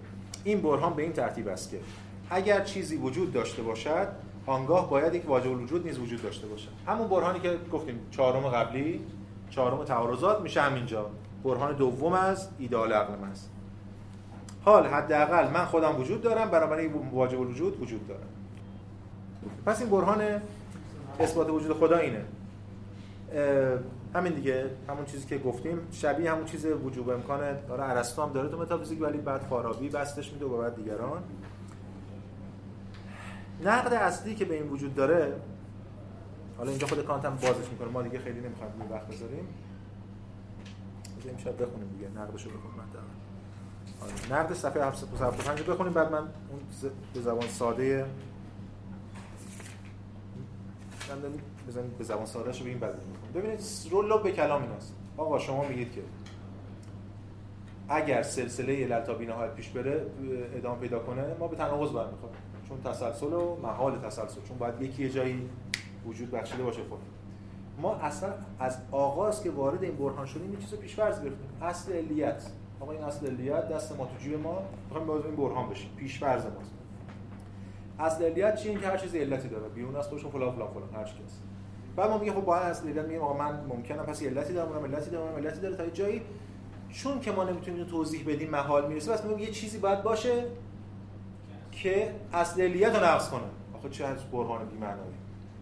[0.43, 1.79] این برهان به این ترتیب است که
[2.29, 4.07] اگر چیزی وجود داشته باشد
[4.45, 6.69] آنگاه باید یک واجب الوجود نیز وجود داشته باشد.
[6.87, 9.01] همون برهانی که گفتیم چهارم قبلی
[9.49, 11.09] چهارم تعارضات میشه همینجا.
[11.43, 13.49] برهان دوم از ایدال عقل من است.
[14.65, 18.21] حال حداقل من خودم وجود دارم بنابراین واجب الوجود وجود دارم.
[19.65, 20.21] پس این برهان
[21.19, 22.25] اثبات وجود خدا اینه.
[24.17, 25.87] همین دیگه همون چیزی که گفتیم.
[25.91, 30.31] شبیه همون چیز وجوب امکان داره ارسطو هم داره تو متافیزیک ولی بعد فارابی بستش
[30.31, 31.23] میده و بعد دیگران.
[33.63, 35.41] نقد اصلی که به این وجود داره
[36.57, 37.87] حالا اینجا خود کانت هم بازش می‌کنه.
[37.87, 39.47] ما دیگه خیلی نمی‌خوایم روی وقت بذاریم.
[41.19, 42.07] بذاریم شاید بخونیم دیگه.
[42.07, 42.77] رو بخونیم
[44.01, 44.39] آره.
[44.39, 48.05] نقد صفحه 775 بخونیم بعد من اون به زبان ساده
[51.67, 52.95] بزنید به زبان ساده شو بگیم بعد
[53.35, 53.59] ببینید
[53.91, 56.01] رولو به کلام این است آقا شما میگید که
[57.89, 60.05] اگر سلسله علل تا نهایت پیش بره
[60.55, 62.37] ادامه پیدا کنه ما به تناقض برمیخوریم.
[62.69, 65.49] چون تسلسل و محال تسلسل چون باید یکی یه جایی
[66.07, 66.99] وجود بخشیده باشه خود
[67.81, 71.49] ما اصلا از آغاز که وارد این برهان شدیم یه چیز پیش فرض گرفتیم.
[71.61, 72.43] اصل علیت.
[72.79, 74.61] آقا این اصل علیت دست ما تو جیب ما.
[74.85, 75.89] می‌خوایم باز این برهان بشیم.
[75.97, 76.73] پیش فرض ماست.
[77.99, 79.69] اصل علیت این که هر چیزی علتی داره.
[79.69, 80.89] بیرون از خودش فلان فلان فلان.
[80.93, 81.39] هر چیزی
[81.97, 85.09] بعد ما میگیم خب باید اصل علیت میگیم آقا من ممکنه پس علتی دارم علتی
[85.09, 85.75] دارم علتی داره.
[85.75, 86.21] تا جایی
[86.89, 90.45] چون که ما نمی‌تونیم توضیح بدیم محال می‌رسه بس میگیم یه چیزی باید باشه
[91.71, 93.41] که اصل علیت رو نقض کنه.
[93.73, 94.77] آخه چه از برهان بی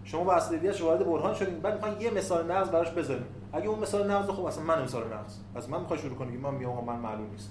[0.03, 3.67] شما با اصل علیت وارد برهان شدین بعد می‌خواین یه مثال نقض براش بذاریم اگه
[3.67, 5.38] اون مثال نقض خب اصلا من مثال نقض.
[5.55, 7.49] از من می‌خوای شروع کنی من میگم من معلوم نیست.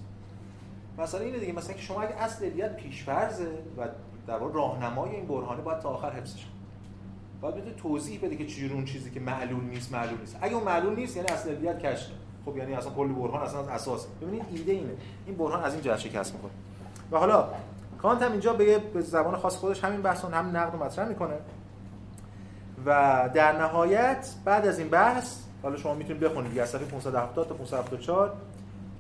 [0.99, 3.89] مثلا اینه دیگه مثلا که شما اگه اصل علیت پیش‌فرضه و
[4.27, 6.47] در واقع راهنمای این برهانه باید تا آخر حفظش
[7.45, 10.37] باید بده توضیح بده که چجوری اون چیزی که معلول نیست معلول نیست.
[10.41, 12.11] اگه اون معلول نیست یعنی اصل علیت کشف
[12.45, 14.07] خب یعنی اصلا کل برهان اصلا از اساس.
[14.23, 14.93] ببینید ایده اینه.
[15.27, 16.51] این برهان از این جهت شکست می‌کنه
[17.11, 17.49] و حالا
[18.03, 21.35] کانت هم اینجا به زبان خاص خودش همین بحث همین نقد رو مطرح می‌کنه.
[22.87, 27.49] و در نهایت بعد از این بحث حالا شما می‌تونید بخونید دیگه از صفحه 570
[27.49, 28.33] تا 574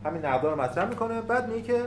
[0.05, 1.21] همین نقد رو مطرح می‌کنه.
[1.21, 1.83] بعد میگه که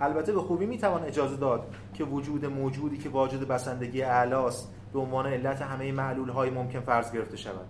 [0.00, 5.26] البته به خوبی می‌توان اجازه داد که وجود موجودی که واجد بسندگی اعلاست به عنوان
[5.26, 7.66] علت همه معلول های ممکن فرض گرفته شود.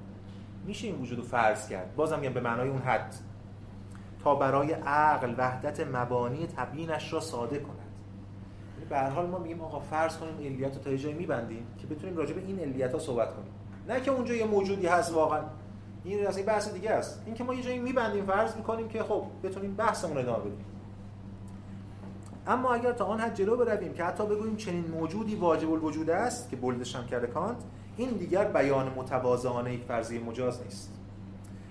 [0.66, 3.14] میشه این وجود رو فرض کرد؟ بازم میگم به معنای اون حد.
[4.24, 7.76] تا برای عقل وحدت مبانی تبیینش را ساده کند.
[8.74, 11.66] یعنی به هر حال ما میگیم آقا فرض کنیم علیت رو تا یه جایی میبندیم
[11.78, 13.52] که بتونیم راجع به این علیت ها صحبت کنیم.
[13.88, 15.42] نه که اونجا یه موجودی هست واقعا.
[16.04, 17.22] این اصلا بحث دیگه است.
[17.26, 20.64] این که ما یه جایی میبندیم فرض می‌کنیم که خب بتونیم بحثمون ادامه بدیم.
[22.46, 26.50] اما اگر تا آن حد جلو برویم که حتی بگوییم چنین موجودی واجب الوجود است
[26.50, 27.56] که بلدش هم کرده کانت
[27.96, 30.92] این دیگر بیان متواضعانه یک فرضیه مجاز نیست.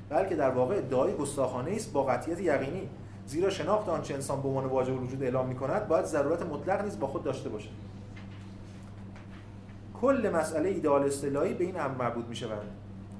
[0.09, 2.89] بلکه در واقع ادعای گستاخانه است با قطعیت یقینی.
[3.27, 7.07] زیرا شناخت آنچه انسان به عنوان واجب الوجود اعلام می‌کند باید ضرورت مطلق نیز با
[7.07, 7.69] خود داشته باشد.
[10.01, 12.67] کل مسئله ایدئال اصطلاحی به این امر مربوط می‌شود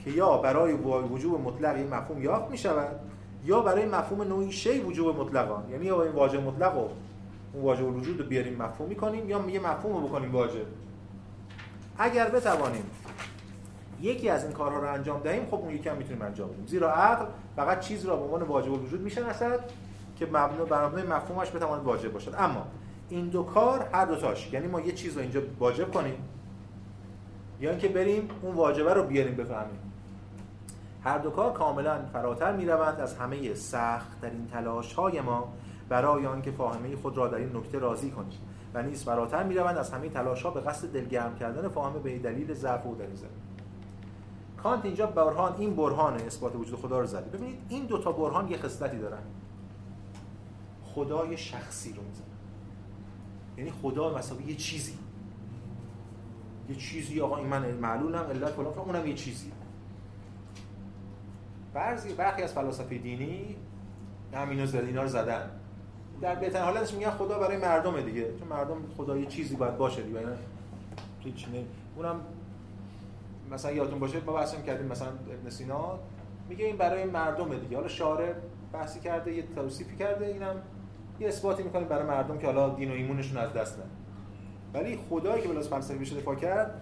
[0.03, 2.99] که یا برای وجوب مطلق این مفهوم یافت می‌شود
[3.45, 6.77] یا برای مفهوم نوعی شی وجوب مطلقان یعنی یا این واجب مطلق
[7.55, 10.65] اون واجب الوجود رو بیاریم مفهوم می‌کنیم یا یه مفهوم رو بکنیم واجب؟
[11.97, 12.83] اگر بتوانیم
[14.01, 16.65] یکی از این کارها رو انجام دهیم خب اون یکی هم می‌تونیم انجام بدیم.
[16.65, 17.25] زیرا عقل
[17.55, 19.59] فقط چیز را به عنوان واجب الوجود می‌شناسد
[20.15, 22.35] که مبنا بر مبنای مفهومش بتواند واجب باشد.
[22.37, 22.67] اما
[23.09, 24.53] این دو کار هر دو تاش.
[24.53, 26.15] یعنی ما یه چیز رو اینجا واجب کنیم
[27.59, 29.79] یا اینکه بریم اون واجبه رو بیاریم بفهمیم.
[31.03, 32.99] هر دو کار کاملا فراتر می‌روند.
[32.99, 35.53] از همه سخت در این تلاش ما
[35.89, 38.39] برای آنکه فاهمه خود را در این نکته راضی کنیم
[38.73, 42.53] و نیز فراتر می‌روند از همه تلاش ها به قصد دلگرم کردن فاهمه به دلیل
[42.53, 43.05] ضعف او در
[44.57, 47.37] کانت اینجا برهان این برهان اثبات وجود خدا رو زده.
[47.37, 49.21] ببینید این دوتا برهان یه خصلتی دارن.
[50.83, 52.25] خدای شخصی رو می‌زنه
[53.57, 54.97] یعنی خدا مثلا یه چیزی.
[56.69, 59.51] یه چیزی آقا این من معلولم علت فلان اونم یه چیزی.
[61.73, 63.55] بعضی برخی از فلاسفه دینی
[64.33, 65.49] همینو زد اینا رو زدن.
[66.21, 68.37] در بهترین حالتش میگن خدا برای مردمه دیگه.
[68.39, 70.19] چون مردم خدا یه چیزی باید باشه دیگه.
[71.19, 71.45] هیچ
[71.95, 72.19] اونم
[73.51, 75.99] مثلا یادتون باشه ما بحث کردیم مثلا ابن سینا.
[76.49, 77.75] میگه این برای مردم دیگه.
[77.75, 78.33] حالا شارع
[78.73, 80.55] بحثی کرده یه توصیفی کرده اینم
[81.19, 83.89] یه اثباتی می‌کنیم برای مردم که حالا دین و ایمونشون از دست نده
[84.73, 86.81] ولی خدایی که بلاس فلسفی بشه دفاع کرد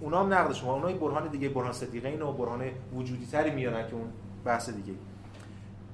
[0.00, 0.74] اونا هم نقد شما.
[0.74, 2.62] اونها برهان دیگه برهان صدیقین و برهان
[2.94, 4.12] وجودی تری میارن که اون
[4.44, 4.92] بحث دیگه.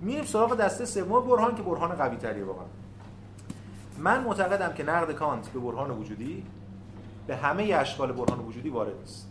[0.00, 2.64] میریم سراغ دسته سوم برهان که برهان قوی تریه واقعا.
[3.98, 6.44] من معتقدم که نقد کانت به برهان وجودی
[7.26, 9.30] به همه اشکال برهان وجودی وارد است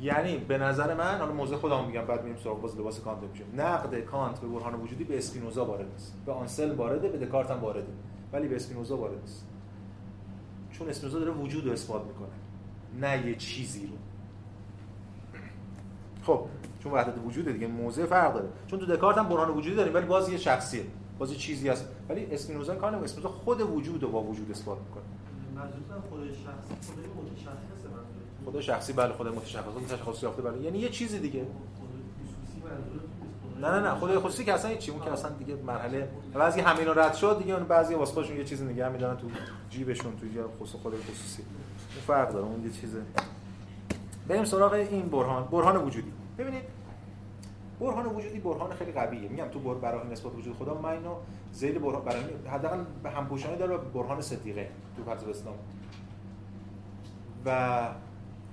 [0.00, 3.46] یعنی به نظر من حالا موضوع خودم میگم بعد میریم سراغ باز لباس کانت میشیم
[3.56, 7.60] نقد کانت به برهان وجودی به اسپینوزا وارد است به آنسل وارده به دکارت هم
[7.60, 7.92] وارده.
[8.32, 9.46] ولی به اسپینوزا وارد است
[10.70, 12.28] چون اسپینوزا داره وجود رو اثبات می‌کنه.
[13.00, 13.92] نه یه چیزی رو.
[16.22, 16.46] خب
[16.86, 18.48] چون وحدت وجود دیگه موضع فرق داره.
[18.66, 20.84] چون تو دکارت هم برهان وجودی داریم ولی باز یه شخصیه
[21.18, 21.88] باز یه چیزی هست.
[22.08, 25.02] ولی اسپینوزا کار اسپینوزا خود وجود رو با وجود اثبات می‌کنه.
[25.54, 27.56] منظورم خود شخصی خود متشخص
[28.46, 29.64] خدا شخصی بله خدا متشخص.
[29.88, 30.62] تشخص یافته بله.
[30.62, 31.46] یعنی یه چیزی دیگه.
[33.60, 33.94] نه نه نه.
[33.94, 37.54] خدای خصوصی که اصلا چی اون که اصلا دیگه مرحله بعضی همین رد شد دیگه
[37.54, 39.26] اون بعضی واسه خودشون یه چیز نگه میدارن تو
[39.70, 41.42] جیبشون تو یا خصوص خود خصوصی.
[42.06, 42.44] فرق داره.
[42.46, 43.02] اون یه چیزه.
[44.28, 45.44] بریم سراغ این برهان.
[45.44, 46.12] برهان وجودی.
[46.38, 46.62] ببینید
[47.80, 49.28] برهان وجودی برهان خیلی قویه.
[49.28, 51.14] میگم تو بر برای نسبت وجود خدا من اینو
[51.52, 55.54] زید برهان برای حداقل همپوشانی داره برهان صدیقه تو فلسفه اسلام
[57.46, 57.88] و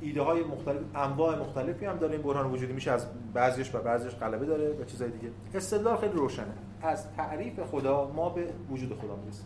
[0.02, 2.14] ایده های مختلف انواع مختلفی هم داره.
[2.14, 5.30] این برهان وجودی میشه از بعضیش و بعضیش غلبه داره و چیزای دیگه.
[5.54, 6.54] استدلال خیلی روشنه.
[6.82, 9.46] از تعریف خدا ما به وجود خدا می‌رسیم.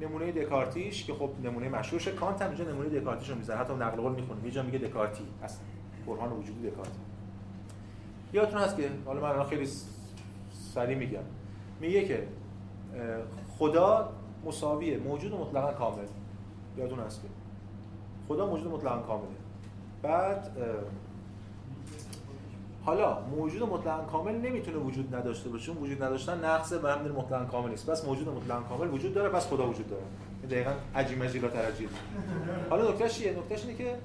[0.00, 4.00] نمونه دکارتیش که خب نمونه مشهورش کانت هم اینجا نمونه دکارتیش رو می‌ذاره حتی نقل
[4.00, 4.54] قول می‌خونه.
[4.56, 5.24] یه میگه دکارتی.
[5.42, 5.58] از
[6.06, 6.98] برهان وجودی دکارتی.
[8.32, 9.68] یادتون هست که حالا من خیلی
[10.74, 11.22] سریع میگم.
[11.80, 12.26] میگه که
[13.58, 14.12] خدا
[14.46, 16.04] مساویه موجود مطلقا کامل.
[16.76, 17.28] یادتون هست که.
[18.28, 19.28] خدا موجود مطلقا کامله.
[20.02, 20.50] بعد
[22.84, 25.66] حالا موجود مطلقا کامل نمی‌تونه وجود نداشته باشه.
[25.66, 27.90] چون وجود نداشتن نقصه و همین مطلقا کامل نیست.
[27.90, 30.02] بس موجود مطلقا کامل وجود داره پس خدا وجود داره.
[30.50, 31.88] دقیقاً عجیب مجیلا ترجیح.
[32.70, 33.96] حالا نکتهش چیه؟ نکتهش اینه که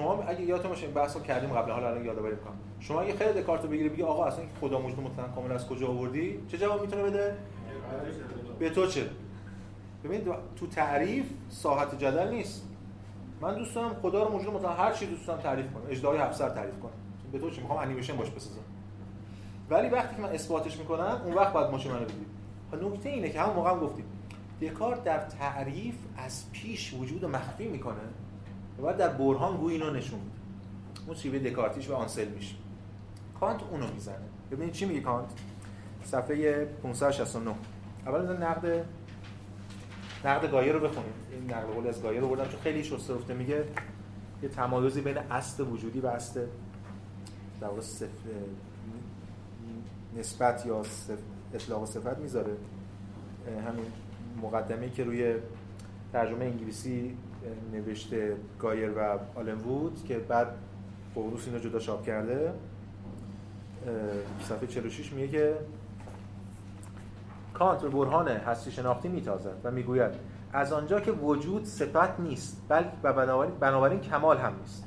[0.00, 3.42] شما اگه یادتون باشه بحث رو کردیم قبل حالا الان یادآوری کنم شما اگه خیلی
[3.42, 6.82] دکارت رو بگیری بگی آقا اصلا خدا موجود مطلقا کامل از کجا آوردی؟ چه جواب
[6.82, 7.36] می‌تونه بده؟
[8.58, 9.04] به تو چه؟
[10.04, 12.66] ببینید تو تعریف ساحت جدل نیست.
[13.40, 15.82] من دوست دارم خدا رو موجود مطلق هر چی دوست دارم تعریف کنم.
[15.90, 16.92] اجدای هفسر تعریف کنم.
[17.32, 18.60] به تو چی می‌خوام انیمیشن باش بسازم.
[19.70, 22.26] ولی وقتی که من اثباتش می‌کنم اون وقت باید ماشه منو بگید
[22.82, 24.04] نکته اینه که همون موقع هم گفتیم
[24.62, 27.94] دکارت در تعریف از پیش وجود مخفی می‌کنه.
[28.82, 30.36] و در برهان گوی اینو نشون میده.
[31.06, 32.56] اون شیوه دکارتیش و آنسلمیش
[33.40, 34.24] کانت اونو می‌زنه.
[34.50, 35.28] ببینید چی میگه کانت؟
[36.04, 37.54] صفحه 569
[38.06, 38.84] اول نقد
[40.24, 43.34] نقد گایه رو بخونیم این نقد قولی از گایه رو بردم چون خیلی شسته رفته
[43.34, 43.64] میگه.
[44.42, 46.46] یه تمایزی بین اصل وجودی و اصل
[47.60, 47.80] در واقع.
[50.18, 51.18] نسبت یا صف...
[51.54, 52.56] اطلاق صفت می‌ذاره.
[53.68, 53.84] همین
[54.42, 55.34] مقدمه که روی
[56.12, 57.16] ترجمه انگلیسی
[57.72, 59.58] نوشته گایر و آلن
[60.08, 60.46] که بعد
[61.14, 62.52] قوروس اینو جدا چاپ کرده
[64.40, 65.54] صفحه 46 میگه که
[67.54, 70.12] کانت به برهان هستی شناختی میتازد و می‌گوید
[70.52, 74.84] از آنجا که وجود صفت نیست بلکه بنابراین, بنابراین کمال هم نیست.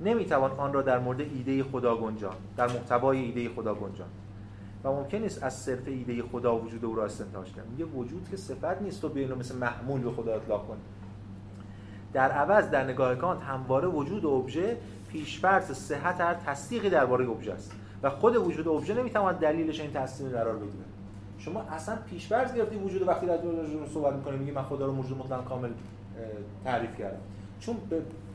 [0.00, 4.08] نمی‌توان آن را در مورد ایده خدا گنجان در محتوای ایده خدا گنجان
[4.84, 7.66] و ممکن نیست از صرف ایده خدا وجود او را استنتاج کنیم.
[7.70, 10.82] میگه وجود که صفت نیست و بیانو مثل محمول به خدا اطلاق کنیم.
[12.14, 14.76] در عوض در نگاه کانت همواره وجود ابژه
[15.08, 17.72] پیشفرض صحت هر تصدیقی درباره ابژه است.
[18.02, 20.84] و خود وجود ابژه نمی‌تواند دلیلش این تصدیق قرار بگیره
[21.38, 25.18] شما اصلا پیشفرض گرفتی وجود وقتی در رو صحبت می‌کنی میگی من خدا رو موجود
[25.18, 25.70] مطلق کامل
[26.64, 27.18] تعریف کردم.
[27.60, 27.76] چون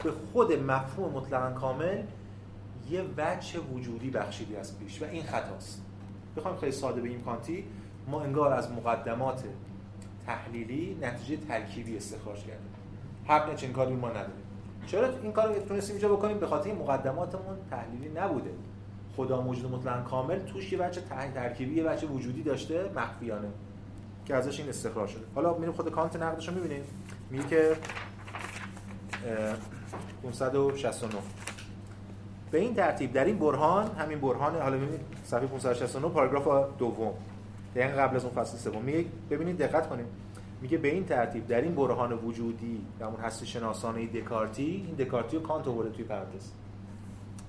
[0.03, 1.97] به خود مفهوم مطلقا کامل
[2.89, 5.81] یه وجه وجودی بخشیدی از پیش و این خطاست.
[6.37, 7.63] بخوام خیلی ساده بگیم کانتی
[8.07, 9.43] ما انگار از مقدمات
[10.25, 12.78] تحلیلی نتیجه ترکیبی استخراج کردیم.
[13.29, 14.43] حق چنین کاری ما نداریم.
[14.87, 16.37] چرا؟ این کارو تونستیم اینجا بکنیم.
[16.37, 18.49] به خاطر مقدماتمون تحلیلی نبوده.
[19.17, 21.01] خدا موجود مطلق کامل توش یه بچه
[21.35, 23.47] ترکیبی یه بچه وجودی داشته مخفیانه
[24.25, 25.23] که ازش این استخراج شده.
[25.35, 26.83] حالا میریم خود کانت نقدش رو می‌بینیم.
[27.29, 27.75] میگه که
[30.23, 31.13] 569
[32.51, 37.13] به این ترتیب در این برهان همین برهان حالا ببینید صفحه 569 پاراگراف دوم.
[37.75, 38.81] دقیقا قبل از اون فصل سوم.
[38.81, 40.05] میگه ببینید دقت کنید.
[40.61, 45.37] میگه به این ترتیب در این برهان وجودی در اون هستی شناسانه دکارتی این دکارتی
[45.37, 46.51] رو کانت آورده توی پرانتز.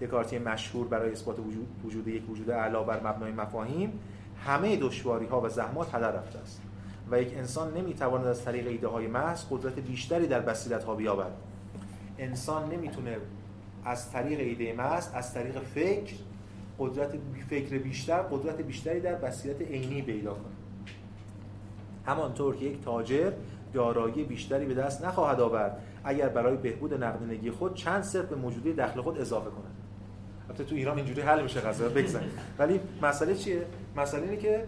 [0.00, 4.00] دکارتی مشهور برای اثبات وجود وجود یک وجود اعلی بر مبنای مفاهیم
[4.46, 6.62] همه دشواری ها و زحمات هدر رفته است.
[7.10, 11.32] و یک انسان نمی‌تواند از طریق ایده های محض قدرت بیشتری در بصیرت ها بیابد.
[12.18, 13.16] انسان نمی‌تونه
[13.84, 16.14] از طریق ایده محض از طریق فکر
[16.78, 17.14] قدرت
[17.48, 20.59] فکر بیشتر قدرت بیشتری در بصیرت عینی پیدا کنه.
[22.06, 23.32] همانطور که یک تاجر
[23.72, 28.72] دارایی بیشتری به دست نخواهد آورد اگر برای بهبود نقدینگی خود چند صرف به موجودی
[28.72, 29.70] دخل خود اضافه کنه
[30.48, 34.64] البته تو ایران اینجوری حل میشه قضیه بگذارید ولی مسئله چیه؟ مسئله اینه که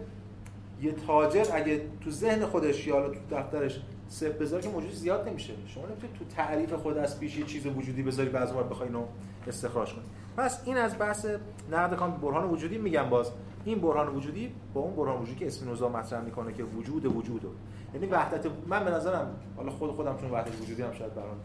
[0.81, 5.53] یه تاجر اگه تو ذهن خودش یا تو دفترش صفر بذاره که موجود زیاد نمیشه.
[5.65, 9.03] شما نمی‌تونید تو تعریف خود از پیش یه چیز وجودی بذاری بعضی بخوای اینو
[9.47, 10.03] استخراج کنی.
[10.37, 11.25] پس این از بحث
[11.71, 13.31] نقد کام برهان وجودی میگم باز.
[13.65, 17.49] این برهان وجودی با اون برهان وجودی که اسپینوزا مطرح می‌کنه که وجود وجودو
[17.93, 21.37] یعنی وحدت من به نظرم حالا خود خودم چون وحدت وجودی هم شاید برام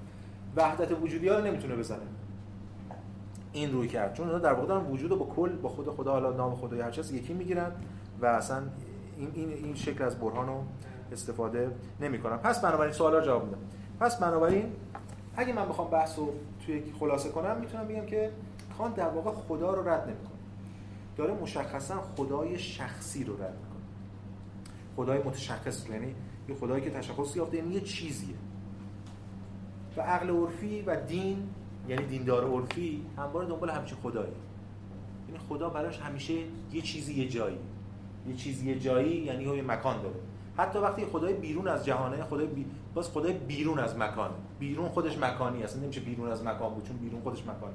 [0.57, 1.99] وحدت وجودی ها نمی‌تونه بزنه.
[3.53, 4.15] این روی کرد.
[4.15, 7.13] چون در واقع دارن وجود با کل با خود خدا حالا نام خدای هر چیز
[7.13, 7.73] یکی می‌گیرن
[8.21, 8.63] و اصلا
[9.19, 10.63] این این این شکل از برهان رو
[11.13, 12.37] استفاده نمی‌کنن.
[12.37, 13.59] پس بنابراین سوالا جواب میدم.
[14.01, 14.65] پس بنابراین
[15.37, 16.33] اگه من بخوام بحث رو
[16.67, 18.31] توی خلاصه کنم می‌تونم بگم که
[18.79, 20.38] کان در واقع خدا رو رد نمی‌کنه.
[21.19, 23.85] داره مشخصا خدای شخصی رو رد می‌کنه.
[24.97, 26.15] خدای متشخص یعنی
[26.49, 28.35] یه خدایی که تشخص یافته یعنی یه چیزیه.
[29.97, 31.49] و عقل عرفی و دین
[31.89, 34.33] یعنی دیندار عرفی همواره دنبال همچین خدایی.
[35.29, 36.35] یعنی خدا براش همیشه
[36.73, 37.59] یه چیزی یه جایی.
[38.29, 40.21] یه چیزی یه جایی یعنی یه مکان داره.
[40.57, 42.67] حتی وقتی خدای بیرون از جهانه خدای بی...
[42.95, 44.35] باز خدای بیرون از مکانه.
[44.59, 47.75] بیرون خودش مکانی اصلا نمیشه بیرون از مکان بود چون بیرون خودش مکانه.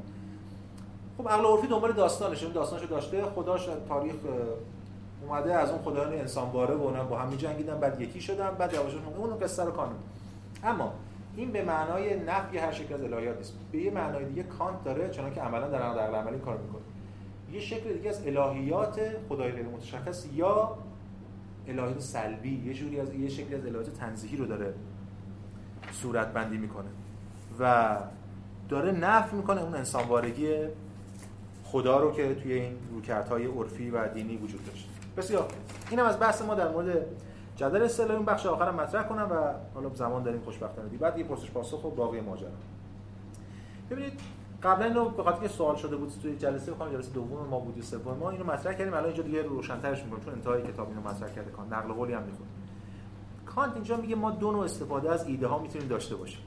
[1.17, 2.45] خب عقل عرفی دنبال داستانشه.
[2.45, 4.15] اون داستانشو داشته خداش تاریخ
[5.27, 8.73] اومده از اون خدایان انسان باره و اونا با هم می‌جنگیدن بعد یکی شدن بعد
[8.73, 9.95] یواش اون قصه رو کانون
[10.63, 10.93] اما
[11.35, 13.53] این به معنای نفی هر شکل از الهیات نیست.
[13.71, 16.81] به یه معنای دیگه کانت داره چون که عملا در عقل عملی کار می‌کنه.
[17.51, 18.99] یه شکل دیگه از الهیات
[19.29, 20.77] خدای غیر متشخص یا
[21.67, 22.63] الهیات سلبی.
[22.65, 24.73] یه جوری از یه شکلی از الهیات تنزیهی رو داره
[25.91, 26.89] صورت بندی می‌کنه.
[27.59, 27.97] و
[28.69, 30.57] داره نفی می‌کنه اون انسانوارگی
[31.73, 34.89] خدا رو که توی این روکردهای عرفی و دینی وجود داشت.
[35.17, 35.47] بسیار.
[35.89, 37.05] اینم از بحث ما در مورد
[37.55, 39.35] جدل اصطلاحی اون بخش آخرم مطرح کنم و
[39.73, 40.89] حالا زمان داریم خوشبختانه.
[40.89, 42.49] دی بعد یه پرسش پاسخ و باقی ماجرا.
[43.91, 44.19] ببینید
[44.63, 48.17] قبلا اینو به خاطر سوال شده بود توی جلسه بخوام جلسه دوم ما بود سوم
[48.17, 48.93] ما اینو مطرح کردیم.
[48.93, 51.73] الان اینجا دیگه روشن‌ترش می‌کنم چون انتهای کتاب اینو مطرح کرده کان.
[51.73, 52.47] نقل قولی هم می‌خواد
[53.45, 56.41] کانت اینجا میگه ما دو نوع استفاده از ایده ها می‌تونیم داشته باشیم.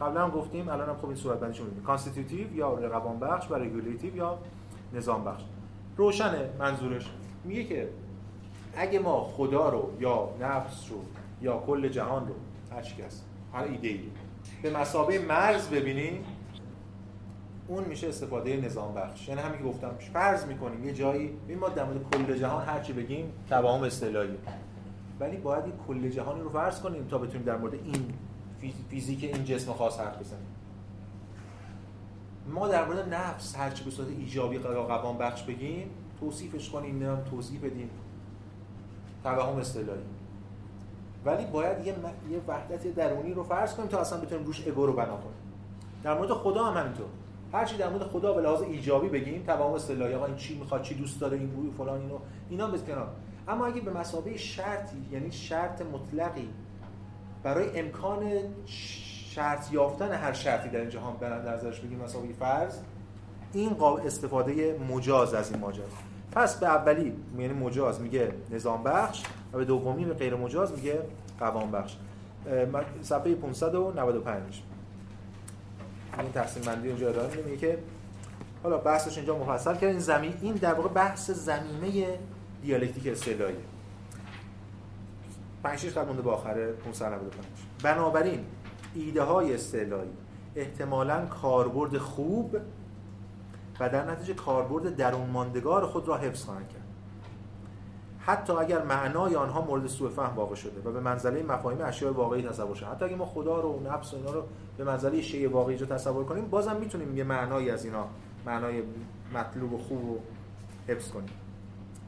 [0.00, 1.82] قبلا هم گفتیم الان هم خب این صورت بندیش می‌بینیم.
[1.82, 4.38] constitutive یا قوام بخش و regulative یا
[4.94, 5.42] نظام بخش.
[5.96, 7.10] روشنه منظورش.
[7.44, 7.88] میگه که
[8.76, 11.04] اگه ما خدا رو یا نفس رو
[11.42, 12.34] یا کل جهان رو
[12.76, 14.00] هر چی هست هر ایده ای
[14.62, 16.24] به مثابه مرز ببینیم
[17.68, 19.28] اون میشه استفاده نظام بخش.
[19.28, 22.80] یعنی همین که گفتم فرض می‌کنیم یه جایی ببین ما در مورد کل جهان هر
[22.80, 24.36] چی بگیم توهم اصطلاحی
[25.20, 28.12] ولی باید این کل جهانی رو فرض کنیم تا بتونیم در مورد این
[28.90, 30.46] فیزیک این جسم خاص حرف بزنیم.
[32.48, 35.90] ما در مورد نفس هر چی به صورت ایجابی قوام بخش بگیم
[36.20, 37.90] توصیفش کنیم نه توضیح بدیم.
[39.22, 40.00] توهم اصطلاحی.
[41.24, 42.32] ولی باید یه, م...
[42.32, 45.36] یه وحدت درونی رو فرض کنیم تا اصلا بتونیم روش اگو رو بنا کنیم.
[46.02, 47.06] در مورد خدا هم همینطور.
[47.52, 50.82] هر چی در مورد خدا به لحاظ ایجابی بگیم توهم اصطلاحی آقا این چی می‌خواد
[50.82, 52.18] چی دوست داره این بوی فلان اینو
[52.50, 53.08] اینا به کنار.
[53.48, 56.48] اما اگه به مسابقه شرطی یعنی شرط مطلقی
[57.42, 58.22] برای امکان
[59.36, 62.78] شرط یافتن هر شرطی در این جهان به نظرش بگیم مسابقه فرض
[63.52, 63.76] این
[64.06, 65.84] استفاده مجاز از این ماجرا.
[66.32, 69.22] پس به اولی یعنی مجاز میگه نظام بخش
[69.52, 70.98] و به دومی به غیر مجاز میگه
[71.40, 71.96] قوام بخش.
[73.02, 74.62] صفحه 595
[76.18, 77.78] این تقسیم بندی اینجا داریم میگه که
[78.62, 82.18] حالا بحثش اینجا مفصل کردن زمین این در واقع بحث زمینه
[82.62, 83.54] دیالکتیک اصطلاحی
[85.62, 87.46] 5 6 مونده به آخر 595
[87.82, 88.44] بنابراین
[88.96, 90.10] ایده های اصطلاحی
[90.56, 92.56] احتمالاً کاربرد خوب
[93.80, 96.82] و در نتیجه کاربرد درون ماندگار خود را حفظ خواهند کرد.
[98.18, 102.42] حتی اگر معنای آنها مورد سوء فهم واقع شده و به منزله مفاهیم اشیاء واقعی
[102.42, 102.88] تصور شده.
[102.88, 104.42] حتی اگه ما خدا رو و نفس و اینا رو
[104.78, 108.06] به منزله شیء واقعی جو تصور کنیم بازم می‌تونیم یه معنایی از اینا
[108.46, 108.82] معنای
[109.34, 110.18] مطلوب و خوب رو
[110.88, 111.30] حفظ کنیم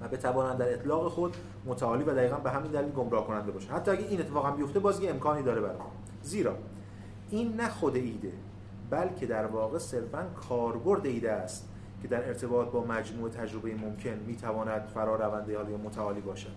[0.01, 1.37] و بتوانند در اطلاق خود
[1.67, 4.81] متعالی و دقیقا به همین دلیل گمراه کننده باشه حتی اگه این اتفاق هم بیفته
[4.81, 5.77] باز یه امکانی داره برای
[6.23, 6.55] زیرا
[7.31, 8.33] این نه خود ایده
[8.91, 11.69] بلکه در واقع صرفا کاربرد ایده است
[12.03, 16.53] که در ارتباط با مجموع تجربه ممکن می‌تواند فرا رونده یا متعالی باشد.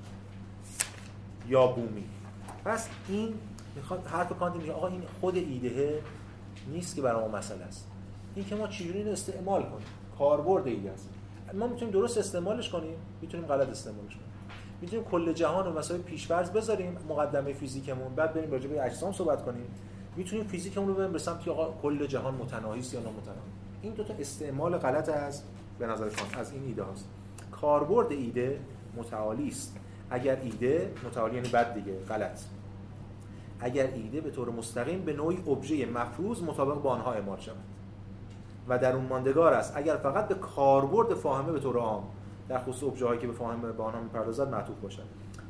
[1.47, 2.03] یا بومی.
[2.65, 3.33] پس این
[3.75, 6.01] می‌خواد حرف کانت میگه آقا این خود ایده
[6.71, 7.87] نیست که برای ما مسئله است.
[8.35, 11.09] این که ما چجوری اینو استعمال کنیم؟ کاربرد ایده است.
[11.53, 14.31] ما می‌تونیم درست استعمالش کنیم می‌تونیم غلط استعمالش کنیم.
[14.81, 19.45] می‌تونیم کل جهان رو مسائل پیش‌فرض بذاریم مقدمه فیزیکمون بعد بریم راجع به اجسام صحبت
[19.45, 19.65] کنیم.
[20.15, 23.39] می‌تونیم فیزیکمون رو ببریم به سمت آقا کل جهان متناهی است یا نامتناهی.
[23.81, 25.43] این دو تا استعمال غلط از
[25.79, 26.09] به نظر
[26.39, 27.09] از این ایده هاست.
[27.51, 28.59] کاربرد ایده
[28.97, 29.77] متعالی است.
[30.09, 32.39] اگر ایده متعالی یعنی بد دیگه غلط.
[33.59, 37.55] اگر ایده به طور مستقیم به نوعی ابژه مفروض مطابق با آنها اعمال شود.
[38.67, 39.73] و در اون ماندگار است.
[39.77, 42.03] اگر فقط به کاربرد فاهمه به طور عام
[42.49, 45.05] در خصوص ابژه هایی که به فاهمه به آنها می‌پردازد معطوف باشد.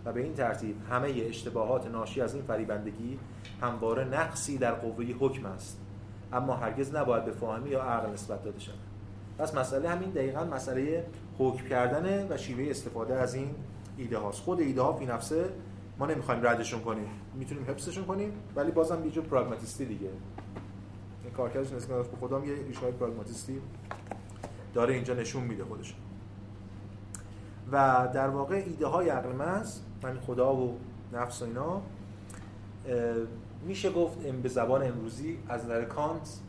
[0.06, 3.20] و به این ترتیب همه اشتباهات ناشی از این فریبندگی
[3.62, 5.80] همواره نقصی در قوه حکم است.
[6.34, 8.76] اما هرگز نباید به فاهمی یا عقل نسبت داده شود.
[9.38, 11.06] پس مسئله همین دقیقا مسئله
[11.38, 13.56] حکم کردن و شیوه استفاده از این
[13.98, 14.42] ایده هاست.
[14.42, 15.50] خود ایده ها فی نفسه
[16.00, 17.08] ما نمی‌خوایم ردشون کنیم.
[17.36, 20.10] می‌تونیم حفظشون کنیم ولی بازم یه جور پراگماتیستی دیگه.
[21.24, 23.62] این کارکردش نسبت به خودم یه ریشه پراگماتیستی
[24.74, 25.96] داره اینجا نشون میده خودش.
[27.72, 30.78] و در واقع ایده های عقل محض من خدا و
[31.14, 31.82] نفس و اینا
[33.66, 36.40] میشه گفت به زبان امروزی از نظر کانت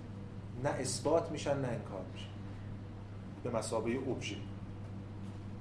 [0.64, 2.28] نه اثبات میشن نه انکار میشن.
[3.44, 4.36] به مسابقه ابژه.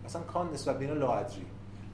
[0.05, 1.45] اصلا کانت نسبت به اینا لاعدری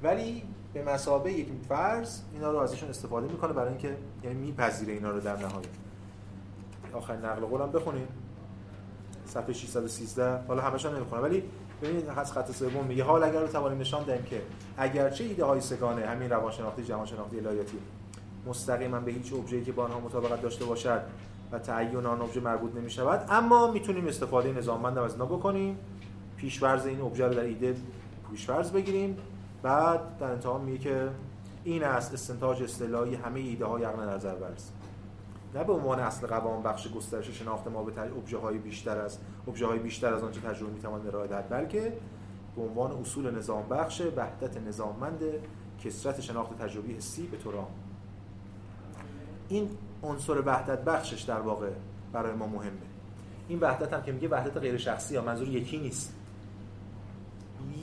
[0.04, 0.44] ولی
[0.74, 5.20] به مسابقه یک فرض اینا رو ازشون استفاده می‌کنه برای اینکه یعنی میپذیره اینا رو
[5.20, 5.68] در نهایت.
[6.94, 8.08] آخرین نقل قولم بخونیم
[9.26, 11.44] صفحه 613 حالا همشون نمی‌خونم ولی
[11.82, 12.86] ببینید از خط سوم.
[12.86, 14.42] میگه حال اگر رو توانیم نشان دهیم که
[14.78, 17.78] اگرچه ایده های سگانه همین روانشناختی جهانشناختی الهیاتی
[18.46, 21.02] مستقیما به هیچ ابژه‌ای که با آنها مطابقت داشته باشد
[21.52, 25.78] و تعیین آن ابژه مربوط نمی شود اما می‌تونیم استفاده نظاممند از اینا بکنیم.
[26.38, 27.76] پیشورز این ابژه رو در ایده
[28.32, 29.18] پیشورز بگیریم.
[29.64, 31.10] بعد در انتها میگه که
[31.64, 34.72] این است استنتاج اصطلاحی همه ایده های عقل نظر برس
[35.56, 39.18] نه به عنوان اصل قوام بخش گسترش شناخت ما به ابژه های بیشتر از
[39.48, 41.98] ابژه های بیشتر از آنچه تجربه می‌توان ارائه دهد بلکه
[42.56, 45.22] به عنوان اصول نظام بخش وحدت نظاممند
[45.84, 47.54] کسرت شناخت تجربی حسی به طور
[49.50, 49.70] این
[50.04, 51.70] عنصر وحدت بخشش در واقع
[52.14, 52.72] برای ما مهمه.
[53.48, 56.14] این وحدت هم که میگه وحدت غیر شخصی یا منظور یکی نیست.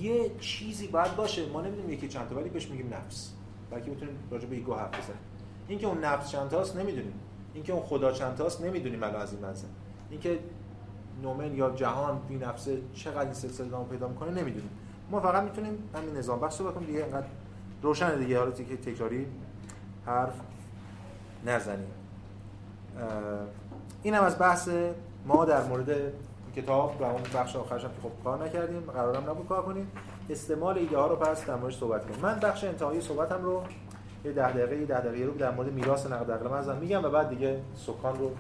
[0.00, 3.32] یه چیزی باید باشه ما نمی‌دونیم یکی چند ولی بهش میگیم نفس.
[3.70, 5.20] بلکه می‌تونیم راجع به ایگو حرف بزنیم.
[5.68, 7.20] اینکه اون نفس چند تاست نمی‌دونیم.
[7.54, 9.66] اینکه اون خدا چند تاست نمی‌دونیم الان از این منظر.
[10.10, 10.38] اینکه
[11.22, 14.70] نومن یا جهان بی نفسه چقدر این سلسله ادامه پیدا می‌کنه نمی‌دونیم.
[15.10, 17.26] ما فقط می‌تونیم همین نظام بخش صحبت کنیم دیگه اینقدر
[17.82, 18.38] روشن دیگه.
[18.38, 19.26] حالا که تکراری
[20.06, 20.34] حرف
[21.46, 21.90] نزنیم.
[24.02, 24.68] این هم از بحث
[25.26, 26.12] ما در مورد
[26.56, 29.90] کتاب و اون بخش آخرش هم که خب کار نکردیم قرارم نبود کار کنیم.
[30.30, 32.20] استعمال ایده ها رو پس در موردش صحبت کنیم.
[32.20, 33.62] من بخش انتهایی صحبتم رو
[34.24, 37.08] یه ده دقیقه یه ده دقیقه رو در مورد میراث نقد عقل ازم میگم و
[37.08, 38.30] بعد دیگه سکان رو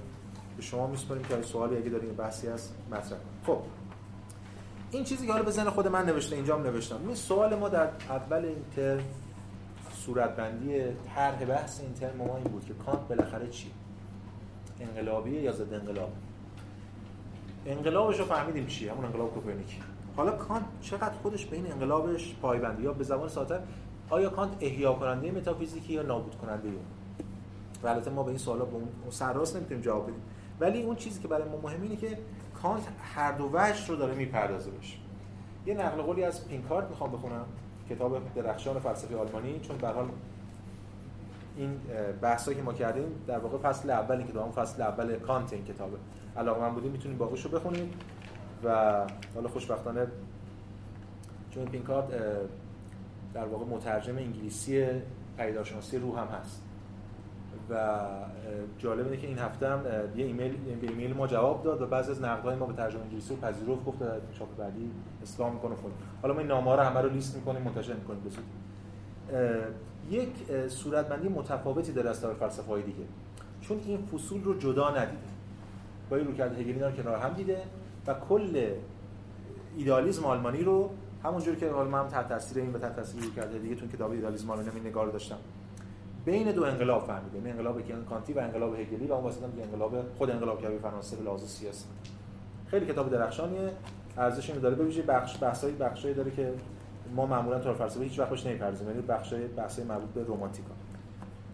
[0.56, 3.58] به شما میسپاریم که سوالی اگه دارین بحثی هست مطرح خب.
[4.90, 7.00] این چیزی که حالا به خود من نوشته اینجام نوشتم.
[7.06, 9.04] این سوال ما در اول این ترم
[9.92, 10.82] صورتبندی
[11.14, 13.70] طرح بحث این ترم ما این بود که کانت بالاخره چی؟
[14.80, 16.12] انقلابیه یا ضد انقلاب؟
[17.66, 19.78] انقلابش رو فهمیدیم چیه؟ همون انقلاب کوپرنیکی.
[20.16, 23.60] حالا کانت چقدر خودش به این انقلابش پایبندی یا به زبان ساده
[24.10, 26.84] آیا کانت احیا کننده متافیزیکی یا نابود کننده اون
[27.84, 30.22] البته ما به این سوالا به اون سرراست نمی‌تونیم جواب بدیم.
[30.60, 32.18] ولی اون چیزی که برای ما مهم اینه که
[32.62, 32.82] کانت
[33.14, 34.98] هر دو وجه رو داره می‌پردازه بهش
[35.66, 37.44] یه نقل قولی از پینکارد می‌خوام بخونم
[37.90, 39.60] کتاب درخشان فلسفه آلمانی.
[39.60, 40.08] چون به حال
[41.56, 41.80] این
[42.22, 45.96] بحثایی که ما کردیم در واقع فصل اولی که دوام فصل اول کانت این کتابه.
[46.36, 47.94] علاقه‌مند بودید می‌تونید باقیشو بخونید
[48.64, 48.94] و
[49.34, 50.06] حالا خوشبختانه
[51.50, 52.06] چون پینکارد
[53.34, 54.86] در واقع مترجم انگلیسی
[55.36, 56.62] پدیدارشناسی روح هم هست.
[57.70, 57.98] و
[58.78, 59.80] جالب اینه که این هفته هم
[60.16, 63.34] یه ایمیل به ایمیل ما جواب داد و بعضی از نقدهای ما به ترجمه انگلیسی
[63.34, 63.98] رو پذیرفت گفت
[64.38, 64.90] چاپ بعدی
[65.22, 65.92] اصلاح می‌کنه فلان.
[66.22, 68.30] حالا ما این نامه رو همه رو لیست می‌کنیم منتشر می‌کنیم به
[70.10, 70.30] یک
[70.68, 73.04] صورتبندی متفاوتی داره از طرف دیگه.
[73.60, 75.18] چون این فصول رو جدا ندیده.
[76.10, 77.62] با این روکرد هگلی رو کنار هم دیده
[78.06, 78.66] و کل
[79.76, 80.90] ایدالیسم آلمانی رو
[81.24, 84.50] همونجوری که حالا من تحت تاثیر این و تحت تاثیر روکرد دیگه تون کتاب ایدالیسم
[84.50, 85.36] آلمانی این نگار داشتم.
[86.24, 87.38] بین دو انقلاب فهمیده.
[87.38, 91.22] این انقلاب کانتی و انقلاب هگلی و اون واسه انقلاب خود انقلاب کبیر فرانسه به
[91.22, 91.84] لحاظ سیاسی.
[92.66, 93.70] خیلی کتاب درخشانیه.
[94.18, 94.74] ارزش اینو داره.
[94.74, 96.52] ببینید بخش بحثای بخشایی داره که
[97.16, 98.88] ما معمولا تو فلسفه هیچ وقت بهش نمی‌پردازیم.
[98.88, 100.70] یعنی بخشای بحثای مربوط به رمانتیکا.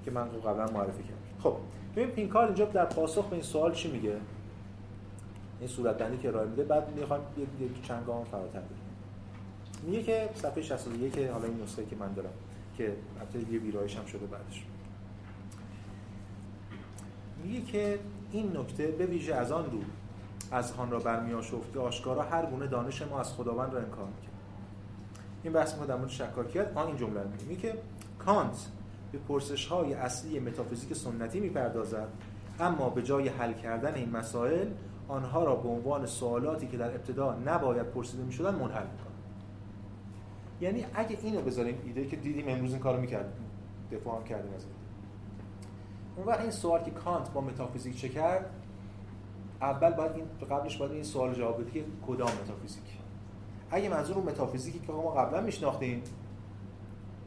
[0.05, 1.41] که من قبلا معرفی کردم.
[1.43, 1.57] خب
[1.97, 4.17] ببین پینکار اینجا در پاسخ به این سوال چی میگه؟
[5.59, 6.65] این صورت بندی که ارائه میده.
[6.65, 7.21] بعد می‌خوام
[7.61, 8.80] یک چند گام فراتر بریم.
[9.83, 12.33] میگه که صفحه 61 که حالا این نسخه که من دارم
[12.77, 14.65] که البته یه ویرایش هم شده بعدش.
[17.45, 17.99] میگه که
[18.33, 19.79] این نکته به ویژه از آن رو
[20.53, 24.35] از خان را برمیاشفت که آشکارا هر گونه دانش ما از خداوند را انکار می‌کرد.
[25.43, 27.61] این بحث ما در مورد شکاکیت آن این جمله میگه.
[27.61, 27.75] که
[28.19, 28.67] کانت
[29.13, 32.09] به پرسش های اصلی متافیزیک سنتی می‌پردازد
[32.61, 34.69] اما به جای حل کردن این مسائل
[35.09, 38.87] آنها را به عنوان سوالاتی که در ابتدا نباید پرسیده می‌شدن منحل
[40.61, 43.33] یعنی اگه اینو بذاریم ایده که دیدیم امروز این کارو می‌کرد
[43.93, 44.65] دفاع هم کردیم از
[46.17, 48.51] اون وقت این سوال که کانت با متافیزیک چه کرد؟
[49.61, 52.83] اول باید این قبلش باید این سوال جواب بده که کدام متافیزیک؟
[53.71, 56.03] اگه منظور اون متافیزیکی که ما قبلا میشناختیم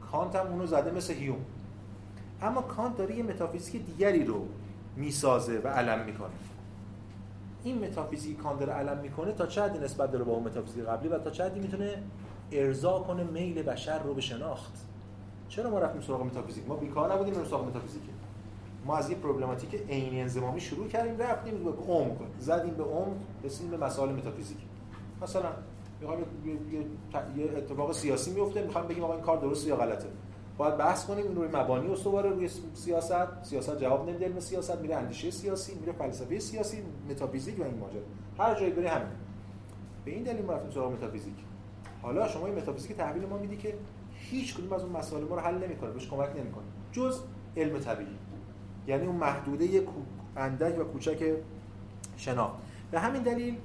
[0.00, 1.44] کانت هم اونو زده مثل هیوم.
[2.42, 4.46] اما کانت داره یه متافیزیک دیگری رو
[4.96, 6.30] می‌سازه و علم می‌کنه.
[7.64, 11.08] این متافیزیک کانت داره علم می‌کنه تا چه حدی نسبت داره با اون متافیزیک قبلی
[11.08, 12.02] و تا چه حدی می‌تونه
[12.52, 14.72] ارضا کنه میل بشر رو به شناخت.
[15.48, 18.02] چرا ما رفتیم سراغ متافیزیک؟ ما بیکار نبودیم بریم سراغ متافیزیک.
[18.86, 22.16] ما از یه پروبلماتیک عینی انضمامی شروع کردیم رفتیم به عمق.
[22.38, 24.58] زدیم به عمق رسیدیم به مسائل متافیزیک.
[25.22, 25.48] مثلا
[26.00, 26.18] می‌خوام
[27.36, 30.08] یه اتفاق سیاسی میفته می‌خوام بگیم آقا این کار درسته یا غلطه.
[30.58, 33.44] باید بحث کنیم این روی مبانی استواره روی سیاست.
[33.44, 38.00] سیاست جواب نمیده علم سیاست میره اندیشه سیاسی میره فلسفه سیاسی متافیزیک و این ماجرا.
[38.38, 39.08] هر جایی بره همین.
[40.04, 41.34] به این دلیل ما رفتیم سراغ متافیزیک.
[42.04, 43.74] حالا شما این متافیزیک تحویل ما میدی که
[44.14, 46.64] هیچ کدوم از اون مسائل ما رو حل نمی‌کنه بهش کمک نمی‌کنه.
[46.92, 47.20] جز
[47.56, 48.16] علم طبیعی.
[48.86, 49.86] یعنی اون محدوده
[50.36, 51.34] اندک و کوچک
[52.16, 52.54] شناخت.
[52.90, 53.56] به همین دلیل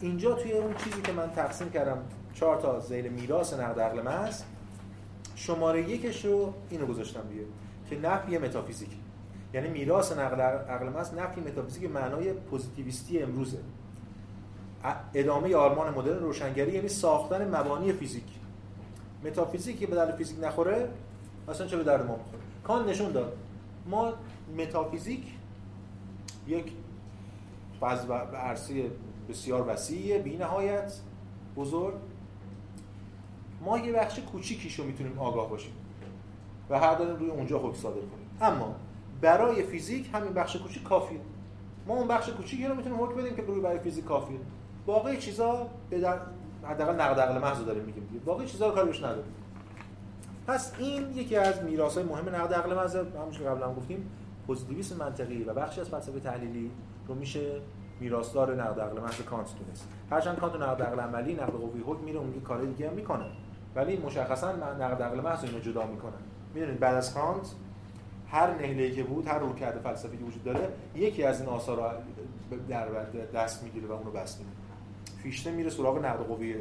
[0.00, 1.98] اینجا توی اون چیزی که من تقسیم کردم
[2.34, 4.42] چهار تا ذیل میراث نقد عقل محض
[5.34, 7.44] شماره یکش رو اینو گذاشتم دیگه
[7.90, 8.90] که نفی متافیزیک.
[9.54, 10.40] یعنی میراث نقد
[10.70, 13.58] عقل محض نفی متافیزیک معنای پوزیتیویستی امروزه.
[15.14, 18.24] ادامه آرمان مدرن روشنگری یعنی ساختن مبانی فیزیک.
[19.24, 20.88] متافیزیک که به درد فیزیک نخوره
[21.48, 23.36] اصلا چه به درد ما می‌خوره؟ کانت نشون داد.
[23.86, 24.12] ما
[24.58, 25.24] متافیزیک
[26.46, 26.72] یک
[27.80, 28.90] فاز عرصه
[29.28, 30.92] بسیار وسیعه بی نهایت
[31.56, 31.94] بزرگ.
[33.64, 35.72] ما یه بخش کوچیکیشو می‌تونیم آگاه باشیم
[36.70, 38.30] و هر داریم روی اونجا حکم صادر کنیم.
[38.40, 38.74] اما
[39.20, 41.20] برای فیزیک همین بخش کوچیک کافیه.
[41.86, 44.38] ما اون بخش کوچیکی رو می‌تونیم حکم بدیم که روی برای فیزیک کافیه.
[44.86, 46.18] باقی چیزا به در
[46.64, 48.20] حداقل نقد عقل محض داریم میگیم دیگه.
[48.20, 49.32] باقی چیزا رو کاری بهش نداریم.
[50.46, 54.10] پس این یکی از میراث‌های مهم نقد عقل محض همونش که قبلا گفتیم
[54.46, 56.70] پوزیتیویسم منطقی و بخشی از فلسفه تحلیلی
[57.08, 57.60] رو میشه
[58.00, 59.88] میراثدار نقد عقل محض کانت دونست.
[60.10, 63.24] هرچند کانت نقد عقل عملی نقد قوه حکم میره اون کار دیگه هم می‌کنه.
[63.74, 66.12] ولی مشخصا نقد عقل محض اینو جدا می‌کنه
[66.54, 67.46] می‌دونید بعد از کانت
[68.28, 71.76] هر نحله‌ای که بود هر رویکرد فلسفی که وجود داره یکی از این آثار
[72.50, 72.86] رو در
[73.34, 74.50] دست می‌گیره و اونو بسط میده.
[75.26, 76.54] فیشته میره سراغ نقد قوی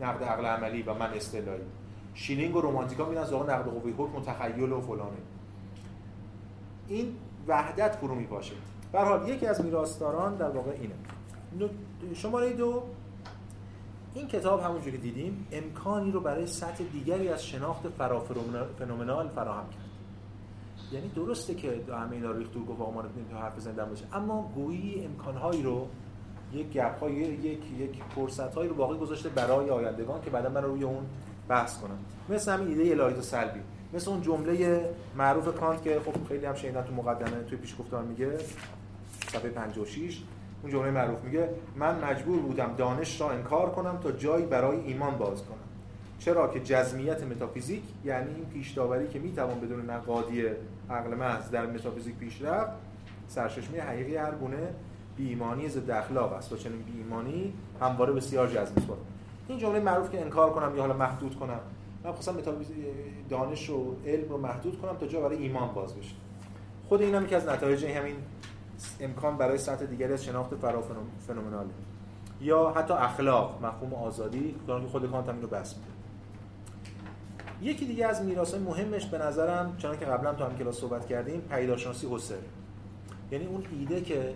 [0.00, 1.62] نقد عقل عملی و من اصطلاحی.
[2.14, 5.16] شلینگ و رومانتیکا میرن سراغ نقد قوه حکم و و فلانه.
[6.88, 7.16] این
[7.48, 8.54] وحدت فرو میپاشه.
[8.92, 10.94] به حال یکی از میراثداران در واقع اینه.
[12.14, 12.82] شماره دو
[14.14, 19.90] این کتاب همونجوری که دیدیم امکانی رو برای سطح دیگری از شناخت فرافنومنال فراهم کرد.
[20.92, 22.78] یعنی درسته که همه اینا ریخت دور گفت
[23.30, 25.88] تو حرف بزنیم باشه اما گویی امکانهایی رو
[26.54, 27.44] یک گپ یک
[27.78, 31.06] یک فرصت هایی رو باقی گذاشته برای آیندگان که بعدا من روی اون
[31.48, 31.98] بحث کنم
[32.28, 33.60] مثل همین ایده الهیت و سلبی.
[33.94, 34.84] مثل اون جمله
[35.16, 38.38] معروف کانت که خب خیلی هم شنیدن تو مقدمه توی پیشگفتار میگه
[39.28, 40.22] صفحه 56
[40.62, 45.18] اون جمله معروف میگه من مجبور بودم دانش را انکار کنم تا جایی برای ایمان
[45.18, 45.58] باز کنم.
[46.18, 50.42] چرا که جزمیت متافیزیک یعنی این پیش داوری که می‌توان بدون نقادی
[50.90, 52.72] عقل محض در متافیزیک پیش رفت
[53.28, 54.68] سرچشمه حقیقی هر گونه
[55.16, 56.52] بیمانی ضد اخلاق است.
[56.52, 58.88] و چنین بیمانی همواره بسیار جذب است
[59.48, 61.60] این جمله معروف که انکار کنم یا حالا محدود کنم.
[62.04, 62.36] من خواستم
[63.30, 66.14] دانش و علم رو محدود کنم تا جا برای ایمان باز بشه.
[66.88, 68.16] خود این هم که از نتایج همین
[69.00, 71.70] امکان برای سطح دیگری از شناخت فرافنومناله
[72.40, 74.54] یا حتی اخلاق مفهوم آزادی
[74.92, 75.88] خود کانت هم بس میده
[77.62, 81.40] یکی دیگه از میراث مهمش به نظرم چون که قبلا تو هم کلاس صحبت کردیم
[81.40, 82.34] پیداشناسی حسر
[83.30, 84.34] یعنی اون ایده که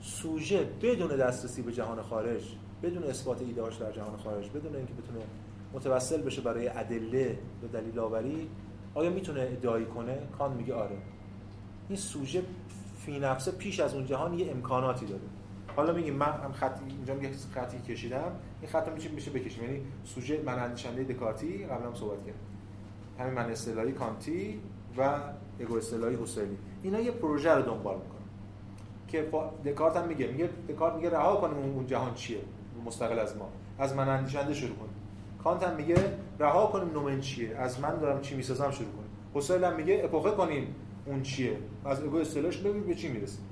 [0.00, 2.42] سوژه بدون دسترسی به جهان خارج
[2.82, 5.24] بدون اثبات ایدهاش در جهان خارج بدون اینکه بتونه
[5.72, 8.48] متوسل بشه برای ادله و دلیل آوری
[8.94, 10.96] آیا می‌تونه ادعایی کنه؟ کان میگه آره.
[11.88, 12.42] این سوژه
[12.98, 15.22] فی نفسه پیش از اون جهان یه امکاناتی داره.
[15.76, 19.64] حالا میگیم من هم خط اینجا یه خطی کشیدم این خط میشه میشه بکشیم.
[19.64, 22.38] یعنی سوژه من اندیشنده دکارتی قبلا هم صحبت کردم
[23.18, 24.60] همین من اصطلاحی کانتی
[24.98, 25.20] و
[25.60, 26.56] اگو اصطلاحی حسینی.
[26.82, 27.96] اینا یه پروژه رو دنبال
[29.08, 29.28] که
[29.64, 32.38] دکارت هم میگه میگه دکارت میگه رها کنیم اون جهان چیه
[32.86, 33.48] مستقل از ما.
[33.78, 34.94] از من اندیشنده شروع کنیم
[35.44, 35.96] کانت هم میگه
[36.38, 40.30] رها کنیم نومن چیه از من دارم چی می‌سازم شروع کنیم حسین هم میگه اپوخه
[40.30, 40.74] کنیم
[41.06, 41.58] اون چیه.
[41.84, 43.44] از اگو اصطلاحش ببین به چی می‌رسیم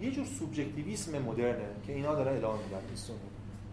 [0.00, 2.78] یه جور سوبژکتیویسم مدرنه که اینا داره اعلام میدن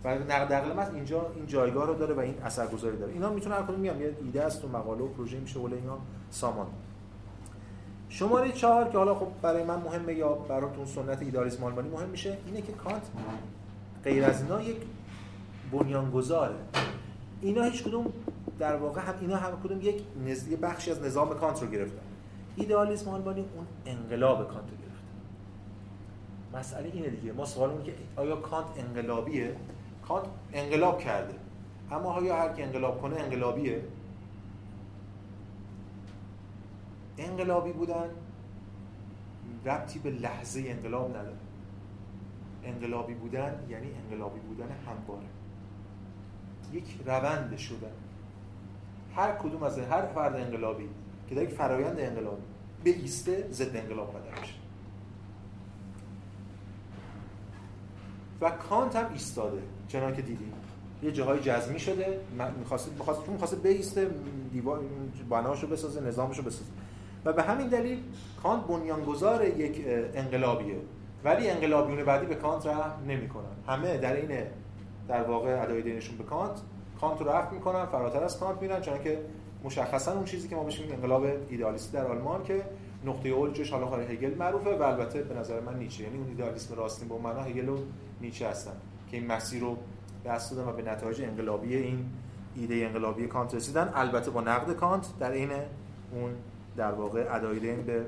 [0.04, 3.14] و نقد از اینجا این جایگاه رو داره و این اثرگذاری داره.
[3.14, 5.98] اینا می‌تونه هر کدوم میگم یه ایده است و مقاله و پروژه میشه ولی اینا
[6.30, 6.68] سامان.
[8.10, 12.38] شماره چهار که حالا خب برای من مهمه یا براتون سنت ایدالیسم آلمانی مهم میشه
[12.45, 13.02] اینه که کانت
[14.03, 14.77] غیر از اینا یک
[15.72, 16.56] بنیانگذاره.
[17.41, 18.14] اینا هیچ کدوم
[18.60, 22.02] در واقع هم اینا هم کدوم یک نزدی بخشی از نظام کانت رو گرفتن.
[22.56, 25.10] ایدالیسم آلمانی اون انقلاب کانت رو گرفته
[26.53, 27.34] مسئله اینه دیگه.
[27.34, 29.56] ما سوال که آیا کانت انقلابیه؟
[30.07, 31.34] کانت انقلاب کرده.
[31.91, 33.81] اما آیا هر کی انقلاب کنه انقلابیه؟
[37.20, 38.10] انقلابی بودن
[39.66, 41.38] ربطی به لحظه انقلاب نداره.
[42.64, 45.28] انقلابی بودن یعنی انقلابی بودن همواره.
[46.74, 47.91] یک روند شدن.
[49.16, 50.90] هر کدوم از هر فرد انقلابی
[51.30, 52.41] که در یک فرایند انقلابی
[52.84, 54.54] به ایسته ضد انقلاب بدل بشه
[58.41, 60.54] و کانت هم ایستاده چنان که دیدیم.
[61.04, 62.22] یه جاهای جزمی شده
[62.60, 64.11] می‌خواست می‌خواست چون می‌خواست بایسته
[64.52, 64.82] دیوار
[65.30, 66.72] بناشو بسازه نظامشو بسازه.
[67.26, 68.04] و به همین دلیل
[68.44, 70.76] کانت بنیانگذار یک انقلابیه.
[71.24, 73.44] ولی انقلابیون بعدی به کانت رحم نمی‌کنن.
[73.68, 74.44] همه در این
[75.08, 76.62] در واقع ادای دینشون به کانت.
[77.02, 79.20] کانت رو رفع می‌کنن فراتر از کانت میرن چون که
[79.64, 82.64] مشخصا اون چیزی که ما بهش میگیم انقلاب ایدئالیستی در آلمان که
[83.06, 86.04] نقطه اوجش حالا خارج هگل معروفه و البته به نظر من نیچه.
[86.04, 87.78] یعنی اون ایدئالیسم راستین به معنا هگل و
[88.22, 88.74] نیچه هستن
[89.12, 89.78] که این مسیر رو
[90.26, 92.06] دست دادن و به نتایج انقلابی این
[92.56, 93.91] ایده انقلابی کانت رسیدن.
[93.96, 95.50] البته با نقد کانت در این
[96.12, 96.32] اون
[96.78, 98.06] در واقع ادای دین به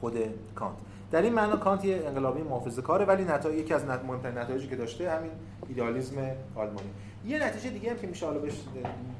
[0.00, 0.14] خود
[0.54, 0.76] کانت.
[1.10, 4.76] در این معنا کانت یه انقلابی محافظه کاره ولی نتایج یکی از مهمترین نتایجی که
[4.76, 5.30] داشته همین
[5.68, 6.16] ایدئالیسم
[6.54, 6.90] آلمانی.
[7.26, 8.54] یه نتیجه دیگه هم که میشه حالا بهش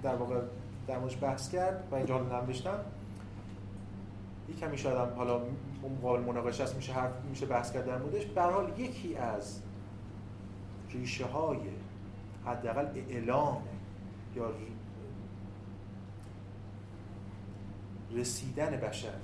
[0.02, 0.40] در واقع
[0.88, 2.78] در موردش بحث کرد و اینجا رو نوشتم
[4.48, 5.40] یک کمی شاید هم حالا
[6.02, 8.24] قابل مناقشه است میشه حرف میشه بحث کرد در موردش.
[8.26, 9.60] به حال یکی از
[10.90, 11.58] ریشه های
[12.46, 13.62] حداقل اعلام
[14.36, 14.50] یا
[18.14, 19.20] رسیدن بشر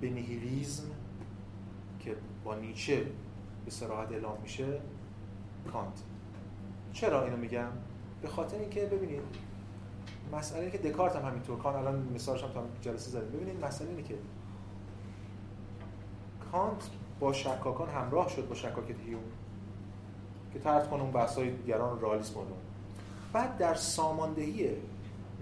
[0.00, 0.84] به نیهیلیزم
[2.00, 3.06] که با نیچه
[3.64, 4.80] به سراحت اعلام میشه
[5.72, 6.02] کانت.
[6.92, 7.68] چرا اینو میگم؟
[8.22, 9.22] به خاطر اینکه ببینید
[10.32, 13.30] مسئله که دکارت هم همینطور کان الان مثالش هم تا جلسه زدیم.
[13.30, 14.14] ببینید مسئله اینه که
[16.52, 16.90] کانت
[17.20, 19.22] با شکاکان همراه شد با شکاک هیوم
[20.52, 22.46] که طرح کنه اون دیگران رالیسم رو
[23.32, 24.70] بعد در ساماندهی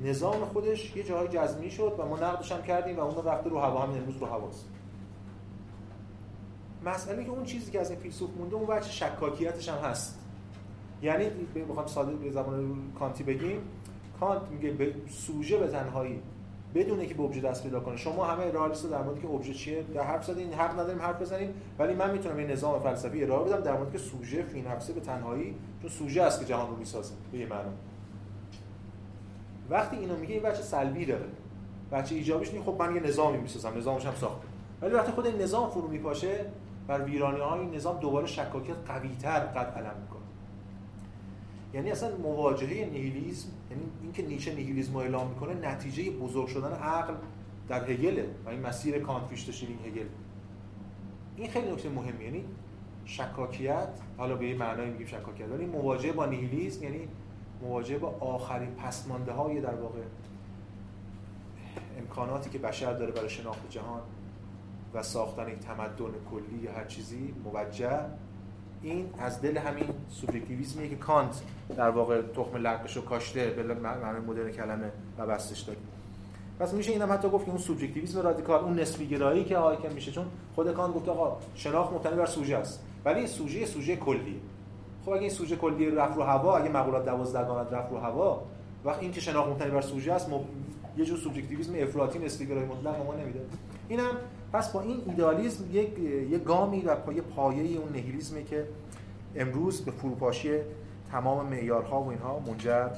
[0.05, 3.59] نظام خودش یه جاهای جزمی شد و ما نقدش هم کردیم و اون رفته رو
[3.59, 4.69] هوا همین امروز رو هواست.
[6.85, 10.19] مسئله که اون چیزی که از این فیلسوف مونده اون بچه شکاکیتش هم هست.
[11.03, 11.31] یعنی
[11.71, 13.61] بخوام ساده به زبان کانتی بگیم
[14.21, 16.23] کانت میگه به سوژه به تنهایی
[16.75, 17.97] بدون اینکه به ابژه دست پیدا کنه.
[17.97, 21.55] شما همه رئالیست در مورد که ابژه چیه در حرف زدین حق نداریم حرف بزنیم
[21.79, 25.01] ولی من می‌تونم این نظام فلسفی ارائه بدم در مورد که سوژه فی نفسه به
[25.01, 27.73] تنهایی چون سوژه است که جهان رو می‌سازه به یه معنا.
[29.73, 31.27] وقتی اینو میگه این بچه سلبی داره.
[31.93, 34.47] بچه ایجابیش اینه خب من یه نظامی می‌سازم نظامش هم ساخته.
[34.83, 36.47] ولی وقتی خود این نظام فرو میپاشه
[36.87, 40.23] بر ویرانی های این نظام دوباره شکاکیت قوی تر قد علم می‌کنه.
[41.75, 47.15] یعنی اصلا مواجهه نیهیلیسم یعنی اینکه نیچه نیهیلیسم رو اعلام می‌کنه نتیجه بزرگ شدن عقل
[47.69, 50.07] در هگل و این مسیر کانت فیشته شیلینگ هگل.
[51.37, 52.45] این خیلی نکته مهمه یعنی
[53.05, 53.89] شکاکیت
[54.19, 57.09] حالا به یه معنای میگیم شکاکیت ولی مواجهه با نیهیلیسم یعنی
[57.63, 60.01] مواجهه با آخرین پسمانده های در واقع
[61.99, 64.01] امکاناتی که بشر داره برای شناخت جهان
[64.95, 68.01] و ساختن یک تمدن کلی یا هر چیزی موجه
[68.83, 71.43] این از دل همین سوبژکتیویسمیه که کانت
[71.77, 75.77] در واقع تخم لقش رو کاشته به معنی مدرن کلمه و بستش داد
[76.59, 80.13] پس میشه اینم حتی گفت که اون سوبژکتیویسم رادیکال اون نسبی گرایی که حاکم میشه
[80.13, 82.85] چون خود کانت گفت آقا شناخت مبتنی بر سوژه است.
[83.05, 84.41] ولی سوژه سوژه کلی
[85.05, 88.43] خب اگه این سوژه کلی رفت رو هوا اگه مقولات 12 گانت رفت رو هوا
[88.85, 90.45] وقت این که شناخت مبتنی بر سوژه است مب...
[90.97, 93.41] یه جور سوبژکتیویسم افراطی نسبی مطلق ما نمیده
[93.89, 94.11] اینم
[94.53, 95.99] پس با این ایدالیسم یک
[96.31, 98.69] یک گامی و پای پایه اون نهیلیسمی که
[99.37, 100.59] امروز به فروپاشی
[101.11, 102.89] تمام معیارها و اینها منجر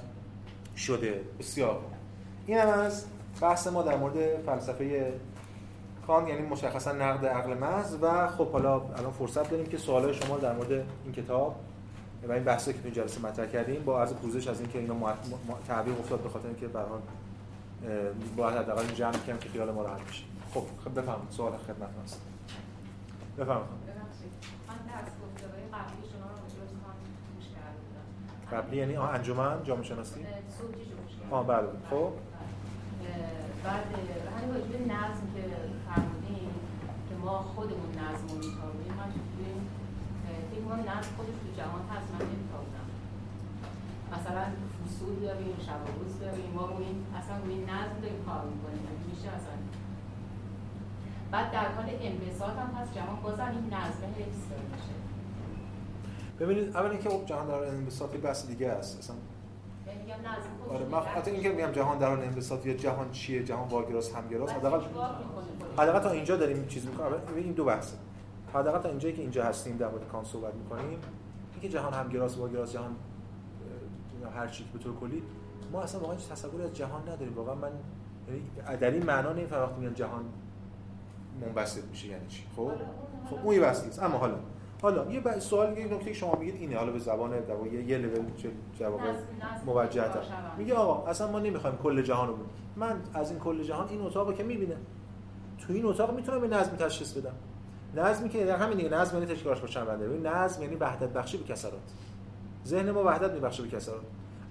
[0.76, 1.20] شده.
[1.38, 1.80] بسیار
[2.46, 3.04] این هم از
[3.40, 5.12] بحث ما در مورد فلسفه
[6.06, 10.36] کان یعنی مشخصا نقد عقل محض و خب حالا الان فرصت داریم که سوالای شما
[10.36, 11.56] در مورد این کتاب
[12.28, 15.14] و این بحثی که تو این جلسه مطرح کردیم با عرض پوزش از اینکه اینا
[15.68, 16.86] تعبیر افتاد به خاطر اینکه به هر
[18.36, 20.24] باید حداقل جمع کنیم که خیال ما راحت بشه.
[20.54, 22.20] خب خب بفهمید سوال خدمت هست
[23.38, 23.84] بفرمایید.
[28.52, 30.20] قبلی یعنی آه انجمن جامعه شناسی؟
[31.30, 31.68] آه بله.
[31.90, 32.12] خب.
[33.64, 33.84] بعد
[34.36, 35.44] همین واجب نظم که
[35.86, 36.50] فرمودین
[37.08, 39.12] که ما خودمون نظم رو میتابیم من
[40.64, 42.86] کنم نظم خودش تو جهان هست من نمیتابم
[44.14, 44.44] مثلا
[44.78, 46.86] فصول داریم شب و روز داریم ما روی
[47.18, 49.56] اصلا روی نظم داریم کار می‌کنیم میشه اصلا؟
[51.32, 54.94] بعد در حال انبساط هم هست جهان بازم این نظم حفظ داره میشه.
[56.40, 58.98] ببینید اول اینکه خب جهان در حال انبساط بحث دیگه است.
[58.98, 59.16] اصلا
[60.70, 64.86] آره من حتی اینکه میگم جهان در انبساط یا جهان چیه جهان واگراست همگراست حداقل
[65.78, 67.12] حداقل تا اینجا داریم چیز می‌کنیم.
[67.36, 67.96] این دو بحثه.
[68.54, 70.98] حداقل تا اینجایی که اینجا هستیم در مورد کان صحبت می‌کنیم
[71.52, 72.96] اینکه جهان همگراست واگراست جهان
[74.34, 75.22] هر چی به طور کلی
[75.72, 77.34] ما اصلا واقعا تصوری از جهان نداریم.
[77.34, 77.70] واقعا من
[78.28, 80.24] یعنی در این معنا نمی‌فهمم وقتی میگن جهان
[81.40, 82.42] منبسط میشه یعنی چی.
[82.56, 82.70] خب؟
[83.30, 84.34] خب اون یه بحثی اما حالا
[84.82, 85.38] حالا یه ب...
[85.38, 86.76] سوال یه نکته که شما میگید اینه.
[86.76, 88.24] حالا به زبان در یه, یه لول
[88.78, 89.00] جواب
[89.66, 90.04] موجه
[90.58, 92.36] میگه آقا اصلا ما نمی‌خوایم کل جهان رو
[92.76, 94.76] من از این کل جهان این اتاقو که می‌بینه
[95.58, 97.34] تو این اتاق می‌تونم به نظم تشخیص بدم.
[97.96, 101.08] نظمی که در همین دیگه نظم یعنی تشکیلش با چند بنده این نظم یعنی وحدت
[101.08, 101.92] بخشی به کسرات.
[102.66, 104.02] ذهن ما وحدت میبخشه به کسرات.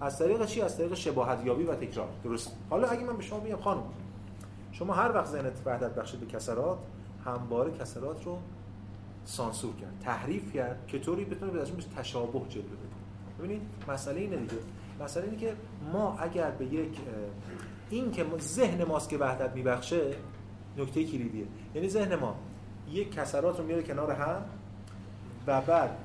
[0.01, 2.09] از طریق چی؟ از طریق شباهت یابی و تکرار.
[2.23, 2.51] درست.
[2.69, 3.83] حالا اگه من به شما بگم خانم
[4.71, 6.77] شما هر وقت ذهنت وحدت بخشی به کسرات
[7.25, 8.37] همواره کسرات رو
[9.25, 11.65] سانسور کرد تحریف کرد که طوری بتونه به
[11.97, 12.93] تشابه جلوه بده.
[13.39, 14.61] ببینید مسئله اینه دیگه.
[15.01, 15.55] مسئله اینه که
[15.93, 16.97] ما اگر به یک
[17.89, 20.15] این که ذهن ماست که وحدت میبخشه
[20.77, 21.45] نکته کلیدیه.
[21.75, 22.35] یعنی ذهن ما
[22.91, 24.41] یک کسرات رو میاره کنار هم
[25.47, 25.97] و بعد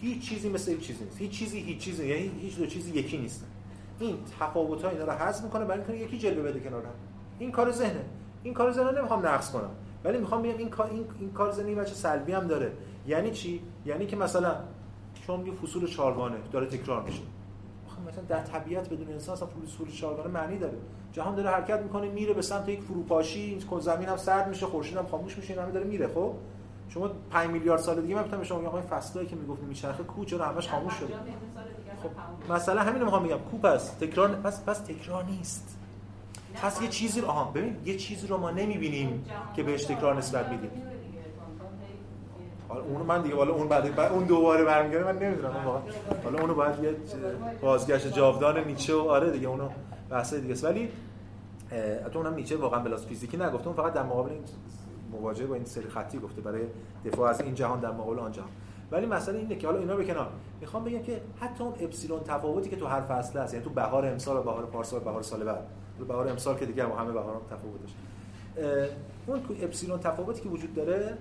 [0.00, 1.18] هیچ چیزی مثل هیچ چیزی نیست.
[1.18, 3.46] هیچ چیزی هیچ چیزی یعنی هیچ دو چیزی یکی نیستن
[3.98, 6.92] این تفاوت ها اینا رو حذف می‌کنه برای اینکه یکی جلوه بده کنار هم.
[7.38, 8.04] این کار ذهنه.
[8.42, 9.70] این کار ذهن نمی‌خوام نقص کنم.
[10.04, 12.72] ولی می‌خوام بگم این کار این, این کار زنی بچه سلبی هم داره.
[13.06, 14.56] یعنی چی؟ یعنی که مثلا
[15.26, 17.22] چون یه فصول چارگانه داره تکرار میشه.
[18.08, 20.78] مثلا در طبیعت بدون انسان اصلا فصول چارگانه معنی داره.
[21.12, 25.06] جهان داره حرکت می‌کنه میره به سمت یک فروپاشی زمین هم سرد میشه خورشید هم
[25.06, 26.32] خاموش میشه همین داره میره خب؟
[26.88, 30.44] شما 5 میلیارد سال دیگه من می‌تونم شما بگم فصلایی که می‌گفت میچرخه کو چرا
[30.46, 31.14] همش خاموش شده
[32.02, 32.10] خب
[32.52, 35.78] مثلا همین می‌خوام بگم کو پس؟ تکرار پس پس تکرار نیست.
[36.62, 39.24] پس یه چیزی رو آها ببین یه چیزی رو ما نمی‌بینیم
[39.56, 40.70] که بهش تکرار نسبت میدیم.
[42.68, 45.82] حالا اون من دیگه حالا اون بعد اون دوباره برمیگره من نمی‌دونم واقعا
[46.24, 46.96] حالا اونو باید یه
[47.60, 49.68] بازگشت جاودان نیچه و آره دیگه اونو
[50.10, 50.64] بحث دیگه است.
[50.64, 50.88] ولی
[52.12, 54.42] تو اونم نیچه واقعا بلاس فیزیکی نگفته اون فقط در مقابل این
[55.12, 56.62] مواجهه با این سری خطی گفته برای
[57.04, 58.32] دفاع از این جهان در مقابل آن
[58.90, 60.28] ولی مسئله اینه که حالا اینا به کنار.
[60.60, 64.06] می‌خوام بگم که حتی اون اپسیلون تفاوتی که تو هر فصل هست یعنی تو بهار
[64.06, 65.66] امسال و بهار پارسال بهار سال بعد.
[66.08, 67.96] بهار امسال که دیگه هم همه بهار تفاوت داشت.
[69.26, 71.18] اون اپسیلون تفاوتی که وجود داره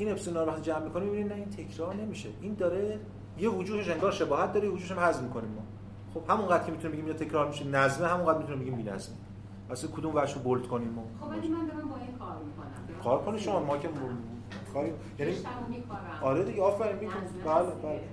[0.00, 2.28] این اپسیلون رو وقتی جمع می‌کنیم می‌بینید نه این تکرار نمیشه.
[2.40, 2.98] این داره
[3.38, 5.62] یه وجوهش انگار شباهت داره وجوهش هم حذف می‌کنیم ما.
[6.14, 9.16] خب همونقدر که می‌تونیم بگیم یا تکرار میشه نظمه همونقدر می‌تونیم بگیم بی‌نظمه.
[9.70, 13.02] اصلا کدوم رو بولد کنیم ما؟ خب ولی من دارم با این کار می‌کنم.
[13.04, 13.88] کار کنی شما ما که
[14.74, 17.14] کاری یعنی کشتمو آره دیگه آفرین می‌کنم
[17.44, 17.66] بله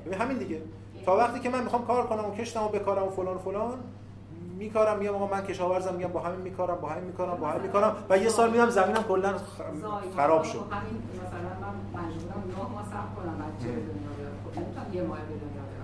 [0.05, 0.17] بله.
[0.17, 0.61] همین دیگه.
[1.05, 3.79] تا وقتی که من می‌خوام کار کنم و کشتم و بکارم و فلان و فلان
[4.57, 7.95] میکارم میگم آقا من کشاورزم میگم با همین میکارم با همین میکارم با همین میکارم
[8.09, 9.33] و یه سال میام زمینم کلا
[10.15, 10.59] خراب شد.
[10.71, 13.69] همین مثلا من مجبورم نه ماه صبر کنم بچه
[14.55, 15.17] خب یه ماه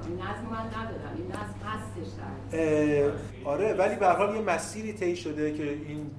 [0.03, 1.13] نظم من ندادم.
[1.17, 2.07] این نظم هستش
[3.45, 6.11] آره ولی به هر حال یه مسیری طی شده که این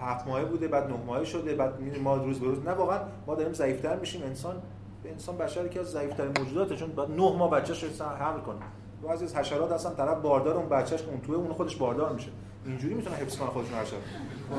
[0.00, 3.34] هفت ماهه بوده بعد نه ماهه شده بعد ما روز به روز نه واقعا ما
[3.34, 4.22] داریم ضعیف‌تر میشیم.
[4.22, 4.62] انسان
[5.04, 8.58] انسان بشر یکی از ضعیف‌ترین موجوداته چون بعد نه ماه بچه‌ش رو حمل کنه.
[9.02, 12.30] بعضی از حشرات اصلا طرف باردار اون بچه‌ش اون توه اون خودش باردار میشه.
[12.66, 13.96] اینجوری می‌تونه حفظ کنه خودشون شب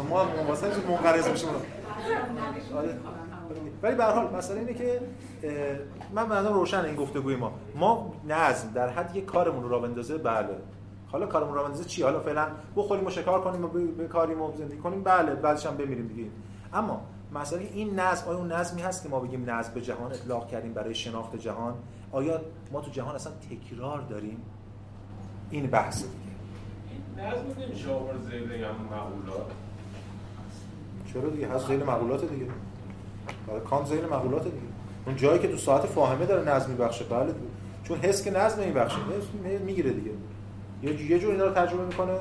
[0.09, 1.49] ما واسه منقرض میشیم
[2.77, 2.97] آره.
[3.83, 5.01] ولی به هر حال مسئله اینه که
[6.15, 7.51] من منظورم روشن این گفتگوی ما.
[7.75, 10.47] ما نظم در حد یک کارمون رو راه بندازه بله.
[11.11, 14.77] حالا کارمون راه بندازه چی؟ حالا فعلا بخوریم و شکار کنیم و بکاریم و زندگی
[14.77, 15.35] کنیم بله.
[15.35, 16.29] بعدش هم بمیریم دیگه.
[16.73, 17.01] اما
[17.33, 20.73] مسئله این نظم آیا اون نظمی هست که ما بگیم نظم به جهان اطلاق کردیم
[20.73, 21.73] برای شناخت جهان؟
[22.11, 22.41] آیا
[22.71, 24.37] ما تو جهان اصلا تکرار داریم؟
[25.49, 27.27] این بحث دیگه.
[27.27, 29.51] نظم نمیشه آورد مقولات.
[31.13, 32.45] چرا دیگه؟ هست زیل مقولات دیگه.
[33.47, 34.57] برای کانت زیل مقولات دیگه.
[35.05, 37.05] اون جایی که تو ساعت فاهمه داره نظم میبخشه.
[37.05, 37.25] بله.
[37.25, 37.47] دیگه.
[37.83, 38.97] چون حس که نظم میبخشه
[39.65, 40.11] می‌گیره دیگه.
[40.83, 42.13] یه یه جور اینا رو تجربه می‌کنه.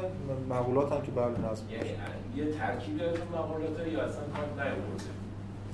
[0.50, 1.88] مقولات هم که بله نظم یعنی
[2.36, 4.66] یه ترکیب از مقولات یا اصلا کار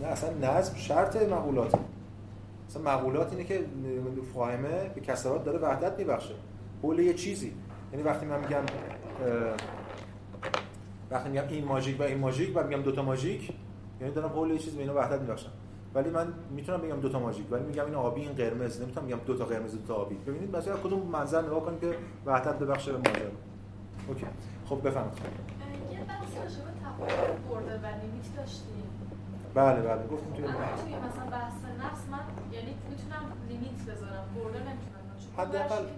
[0.00, 1.74] نه اصلا نظم شرط مقولات.
[2.68, 3.64] اصلا مقولات اینه که
[4.34, 6.34] فاهمه به کسرات داره وحدت میبخشه.
[6.82, 7.54] حول یه چیزی.
[7.92, 8.62] یعنی وقتی من میگم
[11.10, 13.52] وقتی میگم این ماژیک و این ماژیک و میگم دوتا ماژیک
[14.00, 15.50] یعنی دارم حول یه چیز به اینا وحدت میبخشم.
[15.94, 17.52] ولی من می‌تونم بگم دوتا ماژیک.
[17.52, 18.80] ولی میگم این آبی این قرمز.
[18.80, 20.14] نمی‌تونم بگم دوتا قرمز دوتا آبی.
[20.14, 21.94] ببینید مثلا کدوم منظر نگاه کنید که
[22.26, 23.30] وحدت ببخشه به ماجرا
[24.08, 24.26] اوکی.
[24.66, 25.12] خب بفهمید
[25.92, 26.34] یه بحث
[27.50, 27.86] برده و
[28.36, 28.82] داشتیم.
[29.54, 30.06] بله بله.
[30.06, 31.52] گفتیم توی اما توی مثلا بحث
[31.84, 32.18] نفس من
[32.52, 34.94] یعنی می‌تونم لیمیت بذارم برده نمی‌تونم
[35.38, 35.88] حداقل-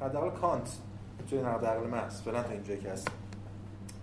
[0.00, 0.78] حداقل کانت
[1.30, 3.08] توی نقد عقل محض فعلا تا اینجایی که هست.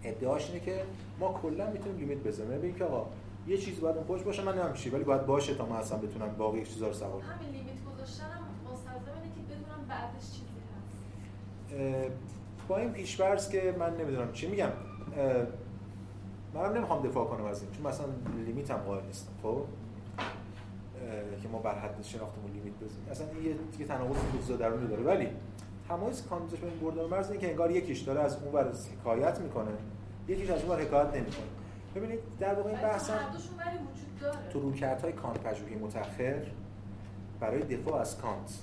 [0.04, 0.84] ادعاش اینه که
[1.20, 3.10] ما کلا می‌تونیم لیمیت یعنی بگیم که آقا
[3.48, 5.98] یه چیزی باید اون پشت باشه من نمی‌دونم چی ولی باید باشه تا من اصلا
[5.98, 7.22] بتونم باقی چیزا رو سوار کنم.
[7.22, 8.41] همین لیمیت گذاشتنم
[8.72, 12.12] مستلزم اینه که بدونم بعدش چیزی هست.
[12.68, 14.70] با این پیشورز که من نمی‌دونم چی میگم.
[16.54, 18.06] منم نمی‌خوام دفاع کنم از این چون مثلا
[18.46, 19.64] لیمیت هم قائل نیستم خب؟
[21.44, 23.07] که ما بر حد شناختمون لیمیت بزنیم.
[23.11, 25.03] اصلا این یه دیگه تناقض فیزیک درونی داره.
[25.03, 25.27] ولی
[25.88, 28.72] تمایز کانتش بین بردار مرز اینه که انگار یکیش داره از اون ور
[29.02, 29.72] حکایت می‌کنه.
[30.27, 31.45] یکیش از اون ور حکایت نمی‌کنه.
[31.95, 33.10] ببینید در واقع این بحث
[34.53, 36.41] تو رویکردهای کانت پژوهی متأخر
[37.40, 38.60] برای دفاع از کانت.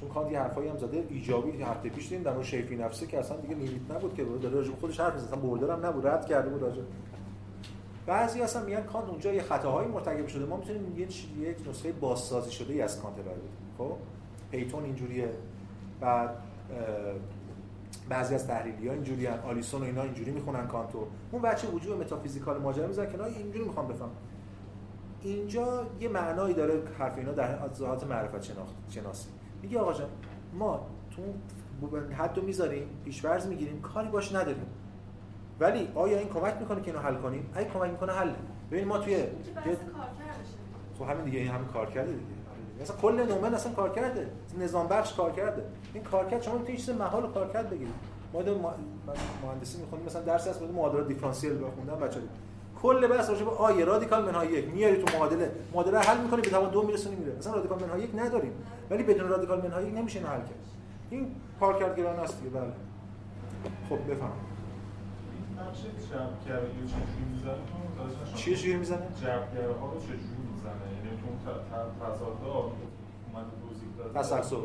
[0.00, 2.22] چون کانت یه حرفایی هم زده ایجابی هفته پیش دیدیم.
[2.22, 5.28] در مورد شیء فی‌نفسه که اصلا دیگه limit نبود که داره راجع خودش حرف می‌زنه
[5.28, 6.06] اصلا border هم نبود.
[6.06, 6.82] رد کرده بود راجع
[8.06, 10.46] بعضی اصلا میگن کانت اونجا یه خطاهایی مرتکب شده.
[10.46, 11.08] ما می‌تونیم یه
[11.48, 13.96] یک نسخه بازسازی شده ای از کانت ارائه بدیم خب؟
[14.50, 15.30] پیتون اینجوریه.
[16.00, 16.30] بعد
[18.08, 19.26] بعضی از تحلیلی ها اینجوری.
[19.26, 21.06] آلیسون و اینا اینجوری می‌خونن کانتو.
[21.32, 23.26] اون بچه وجود متافیزیکال ماجرا می‌ذارن کنار.
[23.26, 24.10] اینجوری می‌خوام بفهم.
[25.22, 29.28] اینجا یه معنایی داره حرف اینا در ذات معرفت شناخت شناسی.
[29.62, 30.08] میگه آقا جان
[30.52, 30.86] ما
[31.16, 34.66] تو اون حد رو می‌ذاریم پیشورز می‌گیریم کاری باش نداریم.
[35.64, 38.30] ولی آیا این کمک می‌کنه که اینو حل کنیم؟ اگه کمک می‌کنه حل.
[38.70, 39.16] ببین ما توی
[40.98, 42.24] خب همین دیگه این همین کار کرده دیگه.
[42.80, 44.28] مثلا کل نومن اصلا کار کرده
[44.58, 45.64] نظام بخش کار کرده
[45.94, 47.94] این کار کرد شما می‌تونید چیز محال کار کرد بگیرید
[48.32, 48.58] ما دو
[49.44, 52.26] مهندسی می‌خونیم مثلا درس هست بود معادلات دیفرانسیل بخوندن بچه‌ها.
[52.82, 54.68] کل بحث راجع به آیه رادیکال منهای یک.
[54.68, 57.32] میاری تو معادله معادله حل می‌کنی به توان دو میرسونی میره.
[57.38, 58.52] مثلا رادیکال منهای یک نداریم.
[58.90, 60.64] ولی بدون رادیکال منهای یک نمیشه اینو حل کرد.
[61.10, 62.72] این کار کرد گران است دیگه بله.
[63.88, 64.32] خب بفهم
[65.62, 70.18] رو چجوری می‌زنه؟ چیه شیر می‌زنه؟ جمعگره ها رو چجوری
[70.52, 74.18] می‌زنه؟ یعنی تو اون ت- ت- تضادها اومده توضیح داده.
[74.18, 74.56] تسلسل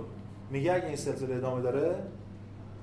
[0.50, 2.04] میگه اگه این سلسله ادامه داره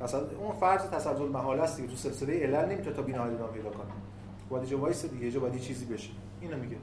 [0.01, 1.89] مثلا اون فرض تسلسل محال است دیگه.
[1.89, 3.87] تو سلسله علل نمی‌تونه تا بی‌نهایت ادامه پیدا کنه.
[4.51, 6.11] باید یه جا وایس دیگه یه جا باید یه چیزی بشه.
[6.41, 6.77] اینو میگه.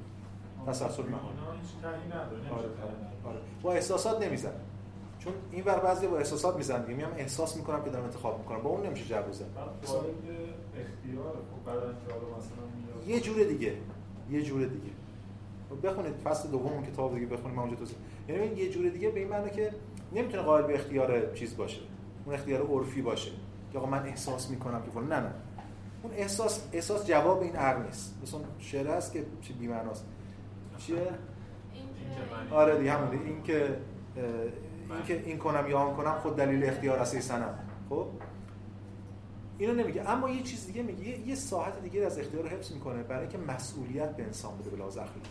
[0.68, 1.34] تسلسل محال
[2.52, 4.52] آره تهی آره با احساسات نمیزن
[5.20, 6.98] چون این ور بعضی با احساسات میزن دیگه.
[6.98, 9.45] میام احساس می‌کنم که دارم انتخاب می‌کنم با اون نمیشه جبر بزن
[10.82, 13.74] اختیار خب بعد مثلا یه جور دیگه.
[14.30, 14.91] یه جور دیگه.
[15.70, 17.98] خب بخونید فصل دوم کتاب دیگه بخونید من اونجا توضیح.
[18.30, 19.72] یعنی یه جور دیگه به این معنی که
[20.12, 21.82] نمی‌تونه قائل به اختیار چیز باشه.
[22.26, 23.32] اون اختیار عرفی باشه.
[23.72, 25.14] که آقا من احساس می‌کنم که فلان.
[25.14, 25.34] نه نه.
[26.04, 28.20] اون احساس احساس جواب این عقل نیست.
[28.24, 30.06] مثلا شعر هست که چی بی معناست
[30.78, 33.78] چیه؟ این که که آره دیگه همونه این که
[34.16, 37.60] این که این کنم یا آن کنم خود دلیل اختیار است سنم
[37.90, 38.06] خب؟
[39.58, 40.10] اینو نمیگه.
[40.10, 41.28] اما یه چیز دیگه میگه.
[41.28, 44.98] یه, ساحت دیگه از اختیار رو حفظ می‌کنه برای اینکه مسئولیت به انسان بده لحاظ
[44.98, 45.30] اخلاقی.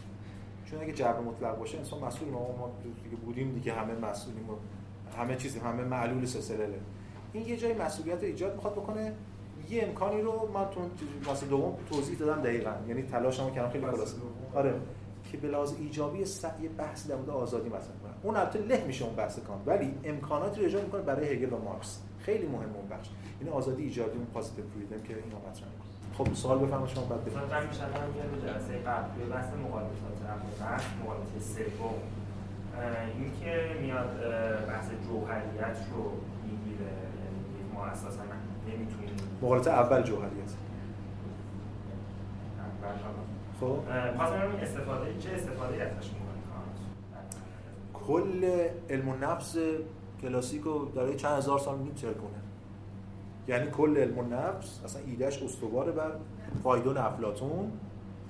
[0.70, 2.70] چون اگه جبر مطلق باشه انسان مسئول ما ما
[3.04, 4.52] دیگه بودیم دیگه همه مسئولیم و
[5.16, 6.80] همه چیزی همه معلول سلسله.
[7.32, 9.12] این یه جای مسئولیت رو ایجاد می‌خواد بکنه.
[9.70, 10.80] یه امکانی رو من تو
[11.24, 12.72] فصل دوم توضیح دادم دقیقاً.
[12.88, 14.14] یعنی تلاشمو کردم خیلی خلاص
[14.54, 14.74] آره.
[15.30, 16.44] که به لحاظ ایجابی س...
[16.62, 17.92] یه بحث در مورد آزادی مثلا
[18.22, 21.58] اون البته له میشه اون بحث کانت ولی امکاناتی رو ایجاد می‌کنه برای هگل و
[21.58, 21.98] مارکس.
[22.22, 23.08] خیلی مهم اون بخش.
[23.40, 25.92] این آزادی ایجابی اون positive freedom که اینا مطرح می‌کنه.
[26.18, 27.52] خب سوال بفرمایید شما بعد بفرمایید.
[27.52, 30.16] مثلا میشه الان یه جلسه قبل توی بحث مقالطات
[30.60, 31.94] بحث مقالطه سوم
[33.18, 34.12] این که میاد
[34.68, 36.02] بحث جوهریت رو
[36.44, 36.92] می‌گیره.
[37.56, 38.22] یعنی ما اساسا
[38.68, 40.52] نمی‌تونیم مقالطه اول جوهریت.
[43.60, 43.78] خب.
[44.62, 46.32] استفاده چه استفاده ازش می‌کنه
[47.94, 49.56] کل علم النفس
[50.22, 52.42] کلاسیک رو در چند هزار سال میترکونه
[53.48, 56.10] یعنی کل علم النفس اصلا ایدهش استواره بر
[56.62, 57.72] فایدون افلاتون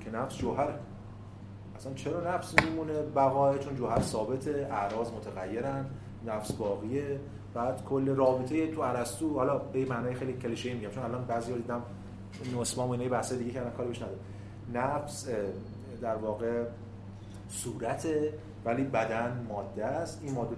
[0.00, 0.74] که نفس جوهر
[1.76, 5.86] اصلا چرا نفس میمونه؟ بقای چون جوهر ثابته اعراض متغیرن
[6.26, 7.20] نفس باقیه.
[7.54, 11.82] بعد کل رابطه تو ارسطو حالا به معنای خیلی کلیشه میگم چون الان بعضی دیدم
[12.52, 14.18] نوسما و اینا بحث دیگه کردن کاری بهش نداره
[14.74, 15.28] نفس
[16.02, 16.64] در واقع
[17.48, 18.06] صورت
[18.64, 20.20] ولی بدن ماده است.
[20.22, 20.56] این ماده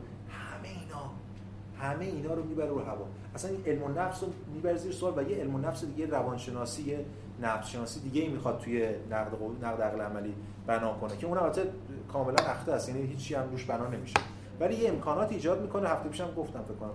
[1.78, 3.06] همه اینا رو می‌بره رو هوا.
[3.34, 6.96] اصلا این علم نفس رو می‌بره زیر سوال و یه علم نفس دیگه روانشناسی
[7.42, 10.34] نفس شناسی دیگه ای می‌خواد توی نقد نقد عقل عملی
[10.66, 11.62] بنا کنه که اون البته
[12.12, 14.14] کاملا اخته است یعنی هیچی هم روش بنا نمیشه.
[14.60, 16.90] ولی یه امکانات ایجاد می‌کنه هفته پیشم گفتم فکر کنم.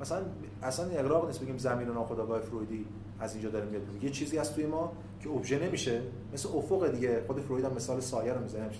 [0.00, 0.22] مثلا
[0.62, 2.86] اصلا اقراق نیست بگیم زمین ناخودآگاه فرویدی
[3.20, 3.82] از اینجا داره میاد.
[4.02, 6.02] یه چیزی هست توی ما که ابژه نمیشه.
[6.32, 8.70] مثل افق دیگه خود فروید هم مثال سایه رو می‌زنه.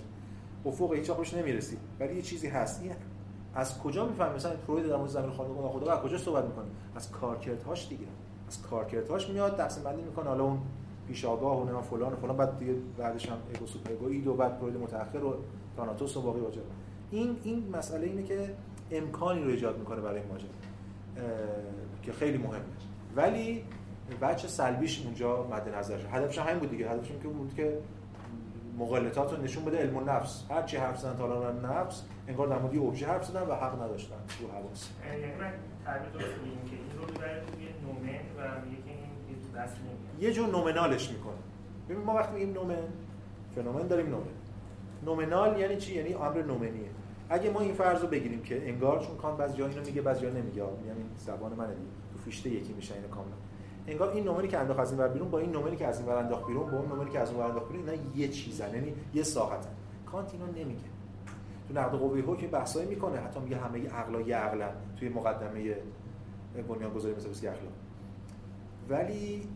[0.66, 2.82] افق هیچ نمی‌رسی ولی یه چیزی هست.
[2.82, 2.92] این
[3.54, 6.64] از کجا می‌فهمی؟ مثلا فروید در مورد ضمیر ناخودآگاه از کجا صحبت می‌کنه
[6.96, 8.06] از کارکردهاش دیگه.
[8.48, 10.28] از کارکردهاش میاد تقسیم بندی می‌کنه.
[10.28, 10.58] حالا اون
[11.08, 14.52] پیش آگاه و فلان و فلان بعد دیگه بعدش هم ego super ego و بعد
[14.52, 15.34] فروید متأخر و
[15.76, 16.62] تاناتوس و باقی واجب
[17.10, 18.54] این این مسئله اینه که
[18.90, 20.48] امکانی رو ایجاد می‌کنه برای ماجرا
[22.02, 22.64] که خیلی مهمه.
[23.16, 23.64] ولی
[24.20, 26.90] وجه سلبیش اونجا مد نظر هدفش همین بود دیگه.
[26.90, 27.78] هدفش این که بود که
[28.78, 32.76] مغالطات رو نشون بده علم النفس هر چی حرف زدن تا نفس انگار در مورد
[32.76, 34.14] ابژه حرف زدن و حق نداشتن.
[34.40, 34.88] رو حواس.
[35.06, 35.52] یعنی من
[35.84, 40.22] تعبیر درست که این رو می‌بره توی نومن و میگه این تو دست نمیاد.
[40.22, 41.34] یه جور نومنالش می‌کنه.
[41.88, 42.76] ببین ما وقتی میگیم نومن
[43.54, 44.24] فنومن داریم نومن.
[45.04, 46.90] نومنال یعنی چی؟ یعنی امر نومنیه.
[47.28, 50.22] اگه ما این فرض رو بگیریم که انگار چون کان بعضی جا اینو میگه بعضی
[50.22, 50.62] جا نمیگه.
[50.62, 53.36] یعنی زبان منه دیگه تو فیشته یکی میشه اینو کاملا.
[53.86, 56.08] انگار این نمری که انداخت از این ور بیرون با این نمری که از این
[56.08, 58.74] ور انداخت بیرون با اون نمری که از اون ور انداخت بیرون اینا یه چیزن
[58.74, 59.70] یعنی یه ساحتن.
[60.06, 60.80] کانت اینو نمیگه.
[61.68, 65.76] تو نقد قوه حکم بحثایی می‌کنه حتی میگه همه عقلا یه عقلا توی مقدمه
[66.68, 67.72] بنیانگذاری مثل بسیار اخلاق
[68.88, 69.48] ولی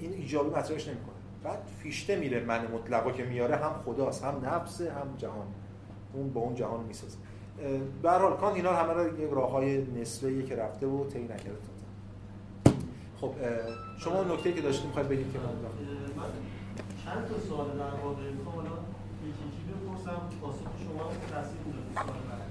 [0.00, 1.14] این ایجابی مطرحش نمی‌کنه.
[1.44, 5.46] بعد فیشته میره من مطلقا که میاره هم خداست هم نفس هم جهان.
[6.12, 7.18] اون با اون جهان می‌سازه.
[8.02, 11.71] به هر حال کانت اینا همه رو یک راههای نسبه که رفته و طی نکرده.
[13.22, 13.34] خب
[13.98, 15.54] شما نکته که داشتید می‌خواید بگید که من
[16.18, 16.30] من
[17.04, 18.82] چند تا سوال در واقع می‌خوام الان
[19.28, 22.50] یکی یکی بپرسم پاسخ شما تاثیر می‌ذاره سوال بعد.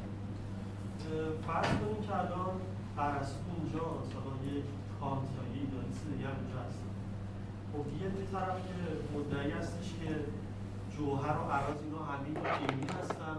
[1.47, 2.55] فرض کنیم که الان
[3.05, 4.67] ارسطو اونجا مثلا یک
[4.99, 6.81] کانت یا ایدالیست دیگه اونجا هست.
[7.71, 8.77] خب یه طرف که
[9.13, 10.09] مدعی هستش که
[10.93, 13.37] جوهر و عراض اینا همه علمی هستن.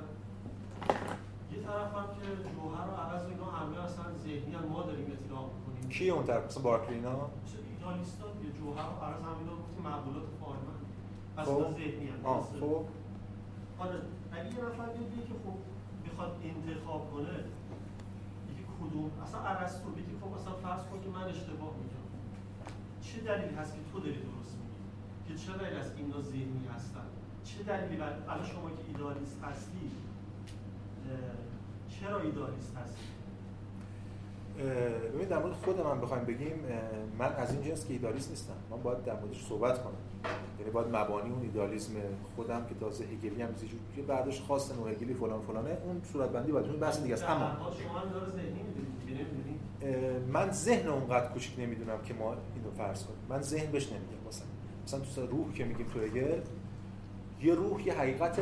[1.52, 5.46] یه طرف هم که جوهر و عرض اینا همه اصلا ذهنی هم ما داریم اطلاع
[5.92, 7.30] کی اون طرف؟ مثلا بارکلی اینا
[7.74, 10.78] ایدالیستا یه جوهر و عرض هم اینا گفتیم معقولات فارمن.
[11.36, 11.40] خب.
[11.40, 12.84] اصلا ذهنی هم خب.
[13.78, 13.98] آره
[14.32, 15.56] اگه یه نفر بگه که خب
[16.04, 17.34] می‌خواد انتخاب کنه
[18.50, 22.08] یکی کدوم؟ اصلا ارسطو بگه خب مثلا فرض کن که من اشتباه می‌کنم.
[23.06, 24.82] چه دلیلی هست که تو داری درست میگی؟
[25.26, 27.06] که چه دلیل از اینا ذهنی هستن؟
[27.44, 29.90] چه دلیلی الان شما که ایدالیست هستی
[31.88, 33.06] چرا ایدالیست هستی؟
[35.14, 36.64] ببین در مورد خود من بخوایم بگیم
[37.18, 38.52] من از این جنس که ایدالیست نیستم.
[38.70, 39.92] من باید در موردش صحبت کنم.
[40.58, 41.92] یعنی باید مبانی اون ایدالیسم
[42.36, 43.48] خودم که تازه هگلی هم
[43.96, 47.24] یه بعدش خاص نو هگلی فلان فلانه اون صورت بندی باید اون بحث دیگه است.
[47.24, 47.56] اما
[50.32, 53.18] من ذهن اونقدر کوچیک نمی‌دونم که ما اینو فرض کنیم.
[53.28, 54.28] من ذهن بهش نمیگم.
[54.28, 54.46] مثلا
[54.84, 56.40] مثلا تو روح که میگیم تو هگل
[57.42, 58.40] یه روح یه حقیقت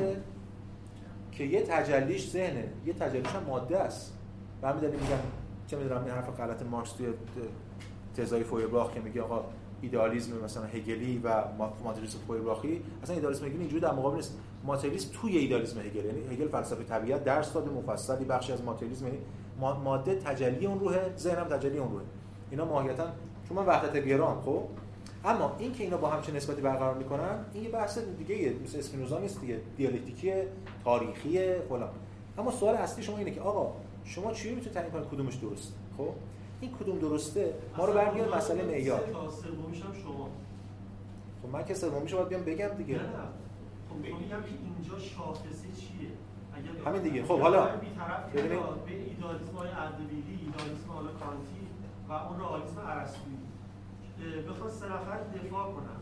[1.32, 4.18] که یه تجلیش ذهنه یه تجلیش هم ماده است.
[4.62, 5.20] و همین میگن
[5.70, 7.06] چه می‌دونم این حرف غلط مارکس توی
[8.16, 9.44] تزای فویرباخ که میگه آقا
[9.80, 11.44] ایدئالیسم مثلا هگلی و
[11.84, 14.38] ماتریالیسم فویرباخی اصلا ایدئالیسم هگلی اینجوری در مقابل نیست.
[14.64, 19.18] ماتریالیسم توی ایدئالیسم هگل یعنی هگل فلسفه طبیعت درس داده مفصلی بخشی از ماتریالیسم یعنی
[19.84, 22.04] ماده تجلی اون روحه ذهن هم تجلی اون روحه.
[22.50, 23.06] اینا ماهیتا
[23.48, 24.62] چون من وحدت گرام خب؟
[25.24, 28.54] اما این که اینا با هم چه نسبتی برقرار می‌کنن این یه بحث دیگه.
[28.64, 29.60] مثل اسپینوزا نیست دیگه.
[29.76, 30.32] دیالکتیکی
[30.84, 31.90] تاریخی فلان.
[32.38, 33.72] اما سوال اصلی شما اینه که آقا
[34.04, 36.08] شما چی می‌تونید تعیین کنید کدومش درسته خب؟
[36.60, 39.00] این کدوم درسته؟ ما رو برمیگرده مسئله معیار.
[39.00, 40.28] سه تا سومیش هم شما.
[41.42, 42.94] خب من که سومیشو باید بیام بگم دیگه.
[42.94, 43.08] نه نه.
[43.90, 46.10] خب بگم که اینجا شاخصه چیه؟
[46.54, 47.24] اگر همین دیگه.
[47.24, 47.66] خب حالا
[48.34, 48.60] ببینید.
[48.86, 51.60] بین ایدالیسم های اردبیلی ایدالیسم حالا کانتی
[52.08, 53.36] و اون رئالیسم ارسطویی
[54.48, 56.00] بخواد سه نفر دفاع کنن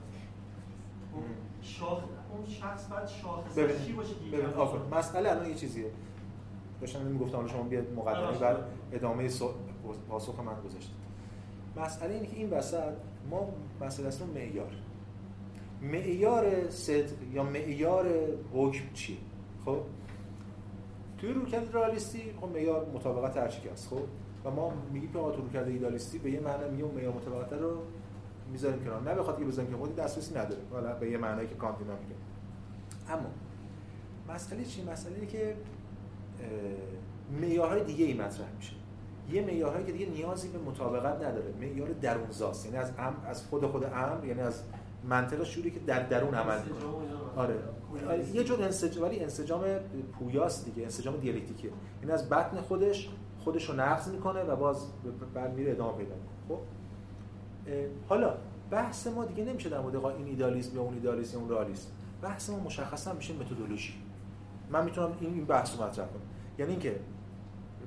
[1.12, 1.22] خب
[1.62, 1.98] شاخ
[2.32, 2.86] اون شخص
[3.22, 5.90] شاخصه ببین چی باشه که ببین آفر مسئله الان یه چیزیه.
[6.80, 8.38] داشتم می‌گفتم حالا شما بیاد مقدمه.
[8.38, 8.56] بعد
[8.92, 9.50] ادامه سو-
[10.08, 10.94] پاسخ من گذاشتید.
[11.76, 12.92] مسئله اینه که این وسط
[13.30, 13.48] ما
[13.80, 14.72] مسئله اصلا معیار.
[15.82, 18.06] معیار صدق یا معیار
[18.54, 19.16] حکم چیه؟
[19.64, 19.78] خب؟
[21.18, 24.00] توی رویکرد رئالیستی خب معیار مطابقت هر چی که هست خب؟
[24.44, 27.76] و ما میگیم که آقا تو رویکرد ایدالیستی به یه معنی میگیم معیار مطابقت رو
[28.52, 29.02] می‌ذاریم کنار.
[29.02, 31.94] نه بخاطر که بزنیم که خودی دسترسی نداره حالا به یه معنایی که کانت میگه.
[33.08, 33.30] اما
[34.34, 35.54] مسئله چی مسئله اینه که
[37.40, 38.72] معیارهای دیگه ای مطرح میشه.
[39.30, 41.54] یه معیارهایی که دیگه نیازی به مطابقت نداره.
[41.60, 42.66] معیار درونزاست.
[42.66, 44.62] یعنی از ام از خود خود امر یعنی از
[45.08, 46.82] منطق شوری که در درون عمل می‌کنه.
[47.36, 47.54] آره.
[48.32, 49.64] یه جور انسجام ولی انسجام
[50.18, 50.82] پویاست دیگه.
[50.82, 51.70] انسجام دیالکتیکه.
[52.02, 53.08] این از بطن خودش
[53.38, 54.86] خودش رو نقض می‌کنه و باز
[55.34, 56.58] بعد میره ادامه پیدا می‌کنه.
[56.58, 56.58] خب؟
[58.08, 58.34] حالا
[58.70, 61.88] بحث ما دیگه نمیشه در مورد این ایدالیسم یا اون ایدالیسم یا اون رئالیسم.
[62.22, 63.94] بحث ما مشخصا میشه متدولوژی.
[64.70, 66.20] من می‌تونم این بحث رو مطرح کنم.
[66.58, 67.00] یعنی اینکه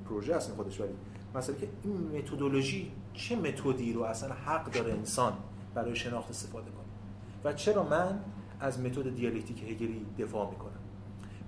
[0.10, 0.94] پروژه این خودش ولی
[1.36, 5.34] مثلا که این متدولوژی چه متدی رو اصلا حق داره انسان
[5.76, 6.86] برای شناخت استفاده کنه؟
[7.44, 8.20] و چرا من
[8.60, 10.72] از متد دیالکتیک هگلی دفاع می‌کنم؟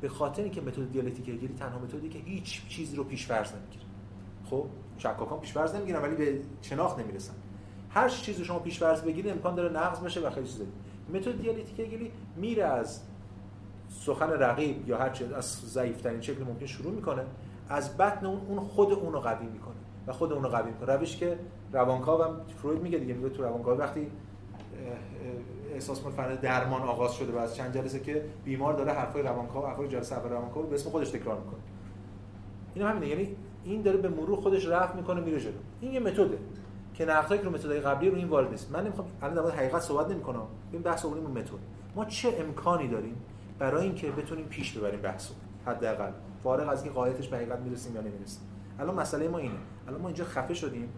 [0.02, 3.86] به خاطر اینکه متد دیالکتیک هگلی تنها متدی که هیچ چیزی رو پیش فرض نمی‌گیره.
[4.50, 4.66] خب
[4.98, 7.34] شکاکان پیش فرض نمی‌گیرن ولی به شناخت نمی‌رسن.
[7.90, 10.64] هر چیزی شما پیش فرض بگیرید امکان داره نقض بشه و خیلی چیزا
[11.14, 13.02] متد دیالکتیک هگلی میره از
[13.94, 17.24] سخن رقیب یا هر چیز از ضعیفترین شکل ممکن شروع می‌کنه
[17.70, 19.74] از بطن اون اون خود اون رو قوی می‌کنه
[20.08, 20.96] و خود اون رو قوی می‌کنه.
[20.96, 21.40] روش که
[21.72, 24.12] روانکاو هم فروید میگه دیگه میگه تو روانکاو وقتی
[25.74, 29.88] احساس می‌کنه درمان آغاز شده و از چند جلسه که بیمار داره حرفای روانکاو حرفای
[29.88, 31.60] جلسه اول روانکاو رو به اسم خودش تکرار می‌کنه.
[32.74, 35.54] این همینه یعنی این داره به مرور خودش رفت می‌کنه میره جلو.
[35.82, 36.38] این یه متده
[36.94, 38.72] که نقدایی که رو متدهای قبلی رو این وارد نیست.
[38.72, 40.48] من نمی‌خوام الان در حقیقت صحبت نمی‌کنم.
[40.72, 41.52] این بحث آوردیم اون متد.
[41.96, 43.16] ما چه امکانی داریم
[43.60, 45.34] برای اینکه بتونیم پیش ببریم بحثو
[45.66, 46.12] حداقل.
[46.44, 48.42] فارغ از اینکه قایتش به حقیقت می‌رسیم یا نمی‌رسیم.
[48.80, 49.56] الان مسئله ما اینه.
[49.88, 50.90] الان ما اینجا خفه شدیم.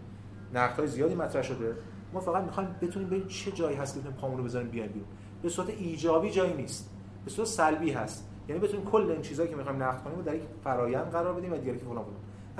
[0.54, 1.76] نقدهای زیادی مطرح شده.
[2.12, 5.08] ما فقط می‌خوایم بتونیم ببینیم چه جایی هست که بتونیم پامون رو بذاریم بیایم بیرون.
[5.42, 6.90] به صورت ایجابی جایی نیست.
[7.24, 8.28] به صورت سلبی هست.
[8.48, 11.52] یعنی بتونیم کل این چیزایی که می‌خوایم نقد کنیم رو در یک فرایند قرار بدیم
[11.52, 12.16] و دیگه که فلان فلان.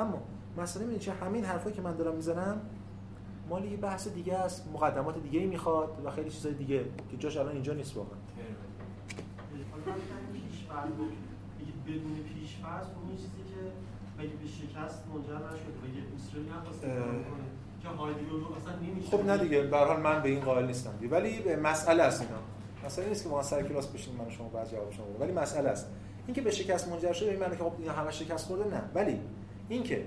[0.08, 0.22] اما
[0.58, 2.60] مسئله اینه چه همین حرفایی که من دارم می‌زنم
[3.48, 4.70] مال یه بحث دیگه است.
[4.74, 8.18] مقدمات دیگه ای می‌خواد و خیلی چیزای دیگه که جاش الان اینجا نیست واقعا.
[9.86, 10.90] من پیش‌فرض
[11.58, 13.60] بگید بدون پیش‌فرض اون یه چیزی که
[14.18, 16.80] مگه به شکست منجر نشده مگه اسرائیل نخواست
[17.82, 20.66] که هایدگر رو اصلا نمیشه خب نه دیگه به هر حال من به این قائل
[20.66, 21.12] نیستم دیگه.
[21.12, 22.38] ولی به مسئله است اینا.
[22.84, 25.06] مسئله نیست که ما سر کلاس بشینیم من و شما بعد جواب شما.
[25.20, 25.86] ولی مسئله است.
[26.26, 28.82] اینکه به شکست منجر شده این معنی که خب اینا همه شکست خورده نه.
[28.94, 29.20] ولی
[29.68, 30.04] اینکه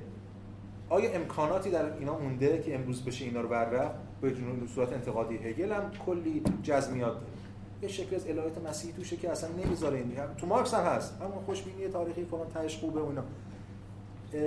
[0.89, 5.37] آیا امکاناتی در اینا مونده که امروز بشه اینا رو بررفت به جنون صورت انتقادی
[5.37, 7.38] هگل هم کلی جزمیات داره.
[7.81, 11.21] یه شکل از الهیات مسیحی توشه که اصلا نمی‌ذاره این هم تو مارکس هم هست.
[11.21, 13.01] همون خوشبینی تاریخی فلان تهش خوبه
[14.33, 14.41] اه،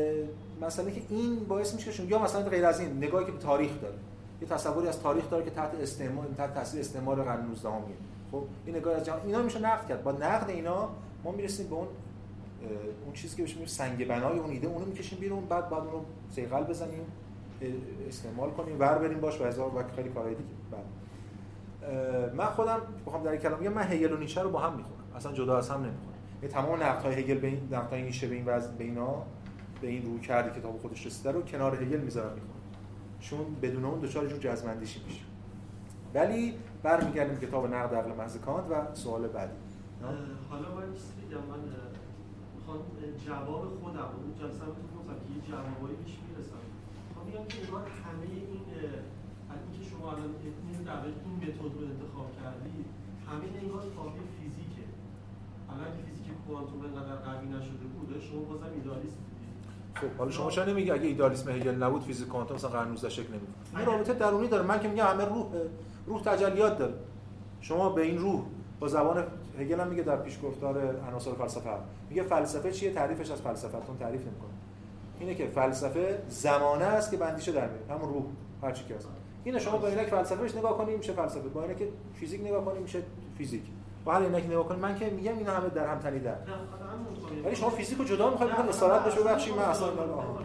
[0.66, 3.80] مسئله که این باعث میشه شما- یا مثلا غیر از این نگاهی که به تاریخ
[3.82, 3.94] داره.
[4.42, 7.96] یه تصوری از تاریخ داره که تحت استعمار تحت تاثیر استعمار قرن 19 میه
[8.32, 10.02] خب این نگاه از جهان اینا میشه نقد کرد.
[10.02, 10.88] با نقد اینا
[11.24, 11.86] ما می‌رسیم به اون
[13.04, 14.68] اون چیزی که بهش میگیم سنگ بنای اون ایده.
[14.68, 17.00] اونو می‌کشیم بیرون بعد بعد اونو سیقل بزنیم
[18.08, 20.48] استعمال کنیم ور بریم باش و هزار و خیلی کارهای دیگه.
[20.70, 20.86] بعد اه،
[22.36, 25.02] من خودم بخوام در کلام من هگل و نیچه رو با هم می‌خونم.
[25.16, 26.12] اصلا جدا از هم نمی‌خونم.
[26.42, 29.22] یعنی تمام نقدهای هگل به این نقدهای نیچه به این وضع به اینا
[29.80, 32.52] به این روی کرده کتاب خودش رسیده رو کنار هگل می‌ذارم می‌خونم.
[33.20, 35.20] چون بدون اون دچار جور جزمندیشی میشه.
[36.14, 39.52] ولی برمیگردیم کتاب نقد عقل محض کانت و سوال بعدی.
[40.50, 41.60] حالا من یه چیزی من
[42.56, 42.78] می‌خوام
[43.26, 46.62] جواب خودم اون جلسه تو گفتم که یه جوابایی پیش می‌رسم.
[47.08, 48.26] می‌خوام بگم که انگار همه
[50.02, 52.86] شما الان این در این متد رو انتخاب کردید
[53.28, 54.84] همه این انگار تابع فیزیکه.
[55.68, 59.16] حالا اگه فیزیک کوانتوم انقدر قوی نشده بود شما بازم ایدالیست
[59.94, 63.28] خب حالا شما چرا نمیگی اگه ایدالیسم هگل نبود فیزیک کوانتوم مثلا قرن 19 شکل
[63.28, 64.66] نمی‌گیره؟ این رابطه درونی داره.
[64.66, 65.46] من که میگم همه روح
[66.06, 66.94] روح تجلیات داره.
[67.60, 68.42] شما به این روح
[68.80, 69.24] با زبان
[69.58, 71.80] هگل هم میگه در پیشگفتار عناصر فلسفه هم.
[72.08, 74.50] میگه فلسفه چیه؟ تعریفش از فلسفتون تعریف نمی‌کنه.
[75.20, 78.24] اینه که فلسفه زمانه است که بندیشه در میاره همون روح
[78.62, 79.08] هر چی که هست.
[79.44, 81.82] اینه شما با اینک فلسفه بهش نگاه کنیم میشه فلسفه؟ با اینک
[82.14, 83.02] فیزیک نگاه کنیم میشه
[83.38, 83.62] فیزیک؟
[84.04, 84.80] با هر اینک نگاه کنیم.
[84.80, 87.44] من که میگم اینا همه در هم تنیدن حالا همون می‌خوام.
[87.44, 90.38] ولی شما فیزیک رو جدا می‌خواید بخواید اصالت بشه ببخشید من اصلا می‌خوام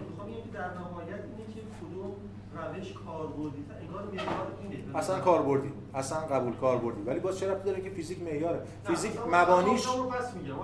[0.43, 2.11] که در نهایت اینه که کدوم
[2.57, 4.97] روش کاربردی انگار معیار اینه.
[4.97, 7.01] اصلا کاربردی اصلا قبول کاربردی.
[7.01, 10.55] ولی باز چه ربطی داره که فیزیک معیاره؟ فیزیک مبانیش پس میگم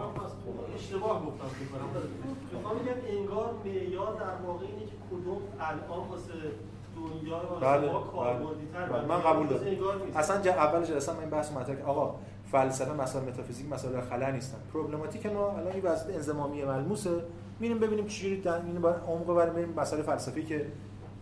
[0.75, 1.87] اشتباه گفتم فکر کنم.
[2.53, 6.33] می‌خوام بگم انگار معیار در واقع اینه که کدوم الان واسه
[7.09, 9.05] دنیا بله بله بله.
[9.07, 9.65] من قبول دارم.
[10.15, 11.89] اصلا جا اول جلسه من این بحث مطرح کردم.
[11.89, 12.15] آقا
[12.51, 14.57] فلسفه مسائل متافیزیک مسائل خلا نیستن.
[14.73, 17.23] پروبلماتیک ما الان این وضعیت انضمامی ملموسه.
[17.59, 20.65] میریم ببینیم چجوری در این با عمق بریم بریم مسائل فلسفی که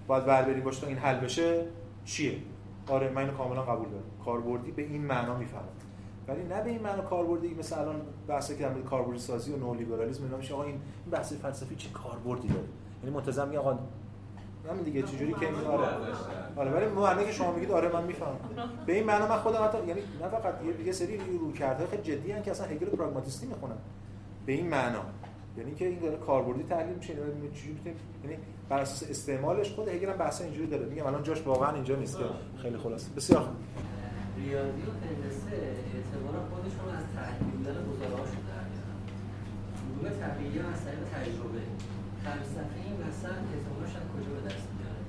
[0.08, 1.66] باید ور بریم باشه تا این حل بشه
[2.06, 2.38] چیه؟
[2.88, 4.04] آره من اینو کاملا قبول دارم.
[4.26, 5.64] کاربردی به این معنا می‌فهمم.
[6.28, 10.24] ولی نه به این معنا کاربردی مثل الان بحثی که در کاربردی سازی و نئولیبرالیسم
[10.24, 10.54] اینا میشه.
[10.54, 10.82] آقا این
[11.12, 12.68] بحث فلسفی چه کاربردی داره؟
[13.04, 13.80] یعنی منتظم میگه آقا
[14.70, 15.88] همین دیگه چجوری که این آره.
[16.56, 18.38] آره ولی معنی که شما میگید آره من می‌فهمم.
[18.86, 22.32] به این معنا من خودم حتی یعنی نه فقط یه, یه سری رویکردهای خیلی جدی
[22.32, 23.76] هستن که اصلا هگل پراگماتیستی می‌خونن.
[24.46, 25.02] به این معنا.
[25.58, 28.38] یعنی که این داره کاربردی تحلیل میشه اینا رو چجوری می‌تونیم یعنی
[28.70, 30.86] بر اساس استعمالش خود هگل هم بحث اینجوری داره.
[30.86, 32.24] میگم الان جاش واقعا اینجا نیست که
[32.62, 33.50] خیلی خلاص بسیار
[34.38, 35.58] ریاضی و هندسه
[35.96, 39.00] اعتبار خودشون از تحلیل بودن گزاره‌هاشون در میارن.
[40.02, 41.62] علوم طبیعی از طریق تجربه.
[42.26, 45.02] فلسفه این وسط اعتبارش از کجا به دست میاره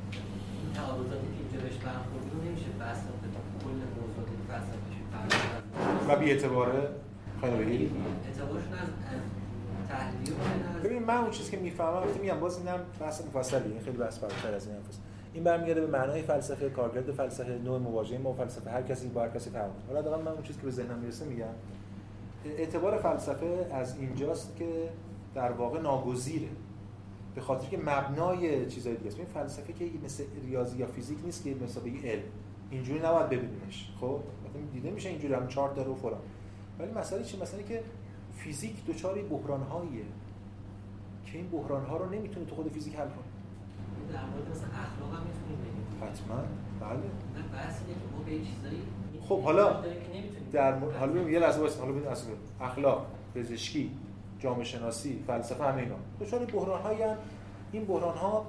[0.63, 3.29] این تعارضاتی که اینجا بهش برخورد نمیشه بحث به
[3.65, 6.89] کل موضوعات پرداخت و بی اعتباره؟
[7.41, 7.91] خیلی بگی
[8.27, 8.89] اعتبارشون از
[9.89, 13.81] تحلیلی و ببین من اون چیزی که می‌فهمم وقتی میگم باز اینم بحث مفصلیه این
[13.81, 14.89] خیلی بحث فراتر از این حرفه
[15.33, 19.29] این برمیگرده به معنای فلسفه کارکرد فلسفه نوع مواجهه ما فلسفه هر کسی با هر
[19.29, 21.47] کسی تعامل حالا دارم من اون چیزی که به ذهنم می‌رسه میگم.
[22.45, 24.89] اعتبار فلسفه از اینجاست که
[25.35, 26.49] در واقع ناگزیره.
[27.35, 29.19] به خاطر که مبنای چیزای دیگه است.
[29.19, 32.23] این فلسفه که مثل ریاضی یا فیزیک نیست که مثلا بگی علم.
[32.71, 33.91] اینجوری نباید ببینیمش.
[34.01, 36.21] خب؟ مثلا دیده میشه اینجوری هم چارت داره و فلان.
[36.79, 37.83] ولی مسئله چی؟ مسئله که
[38.37, 40.05] فیزیک دچار بحران‌هاییه.
[41.27, 43.15] که این بحران‌ها رو نمی‌تونه تو خود فیزیک حل کنه.
[44.13, 46.09] در مورد مثلا اخلاق هم می‌تونیم بگیم.
[46.09, 46.37] حتما.
[46.81, 46.97] بله.
[46.97, 48.83] نه بحث اینه که ما به چیزایی
[49.29, 49.83] خب حالا
[50.53, 53.91] در مورد حالا یه لحظه واسه حالا ببین اصلا اخلاق پزشکی
[54.43, 55.95] جامعه شناسی فلسفه همه اینا.
[56.21, 57.17] دچار بحران‌هایی هستن
[57.73, 58.47] این بحران‌ها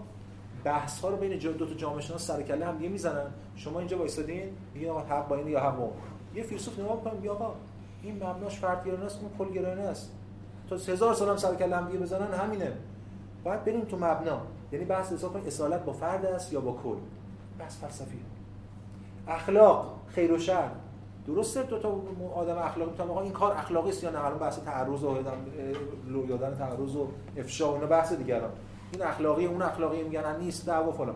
[0.63, 3.25] بحث ها رو بین دو تا جامعه شناس سر کله هم می‌زنن.
[3.55, 5.91] شما اینجا وایسادین میگین آقا حق با این یا حق اون.
[6.35, 7.53] یه فیلسوف نگاه می‌کنه میگه آقا.
[8.03, 10.11] این مبناش فردگرایانه است اون کلگرایانه است.
[10.69, 12.71] تا هزار سال هم سر کله هم دیگه بزنن همینه.
[13.43, 14.41] باید بریم تو مبنا.
[14.71, 16.97] یعنی بحث حساب کنید اصالت با فرد است یا با کل؟
[17.59, 18.19] بحث فلسفی.
[19.27, 20.69] اخلاق خیر و شر.
[21.27, 22.01] درسته دو تا
[22.35, 25.37] آدم اخلاقی می‌تونن آقا این کار اخلاقی است یا نه؟ الان بحث تعرض و آدم
[26.07, 28.49] لو دادن تعرض و افشا و اینا بحث دیگران.
[28.93, 31.15] این اخلاقی اون اخلاقی میگن نیست دعوا فلان.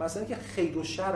[0.00, 1.14] مثلا که خیر و شر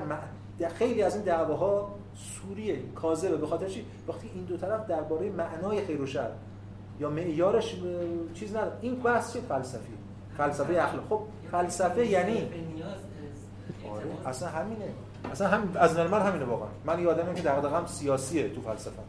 [0.74, 3.36] خیلی از این دعواها سوریه کاذبه.
[3.36, 6.30] به خاطر چی؟ وقتی این دو طرف درباره معنای خیر و شر
[7.00, 7.76] یا معیارش
[8.34, 8.76] چیز نداره.
[8.80, 9.92] این بحث چه فلسفی.
[10.36, 11.04] فلسفه اخلاق.
[11.08, 12.48] خب فلسفه یعنی؟
[13.92, 14.88] آره اصلا همینه.
[15.32, 16.68] اصلا هم از نظر من همینه واقعا.
[16.84, 19.02] من یادمه که دغدغه‌م سیاسیه تو فلسفه.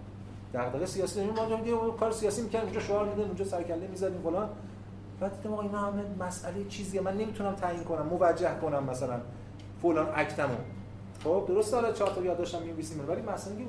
[0.54, 4.50] دغدغه سیاسی یعنی ما دیگه کار سیاسی می‌کردیم اونجا شعار میدیم اونجا سرکله می‌زدیم فلان.
[5.20, 7.02] بعد دیدم آقا اینا همه مسئله چیزیه.
[7.02, 9.20] من نمی‌تونم تعیین کنم موجه کنم مثلا
[9.82, 10.56] فلان اکتمو.
[11.24, 13.64] خب درست داره چهار تا یاد داشتم می‌نویسیم ولی مثلا که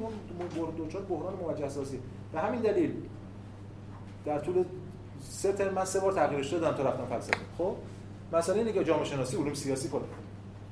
[0.61, 2.01] اون دوچار بحران موجه سازی
[2.33, 2.95] به همین دلیل
[4.25, 4.65] در طول
[5.21, 7.39] سه ترم من سه بار تغییرش دادم تا رفتم فلسفه.
[7.59, 7.75] خب
[8.33, 10.05] مثلا اینه که جامعه شناسی علوم سیاسی فلان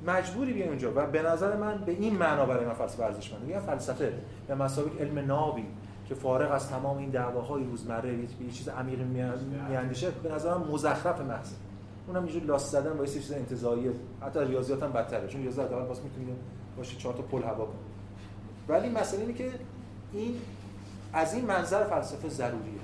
[0.05, 0.91] مجبوری بیای اونجا.
[0.95, 3.45] و به نظر من به این معنا برای من فلسفه ارزشمنده.
[3.45, 4.13] میگم فلسفه
[4.47, 5.65] به مسابق علم نابی
[6.07, 8.99] که فارغ از تمام این دعواهای روزمره یه چیز عمیق
[9.69, 11.53] میاندیشه به من مزخرف محض.
[12.07, 13.91] اونم اینجوری لاس زدن با یه چیز انتزاعی
[14.21, 15.27] حتی ریاضیات هم بدتره.
[15.27, 16.35] چون ریاضیات اول واسه می‌تونید
[16.77, 17.75] باشه چهار تا پل هوا کنه
[18.67, 19.51] ولی مسئله اینه که
[20.13, 20.35] این
[21.13, 22.79] از این منظر فلسفه ضروریه.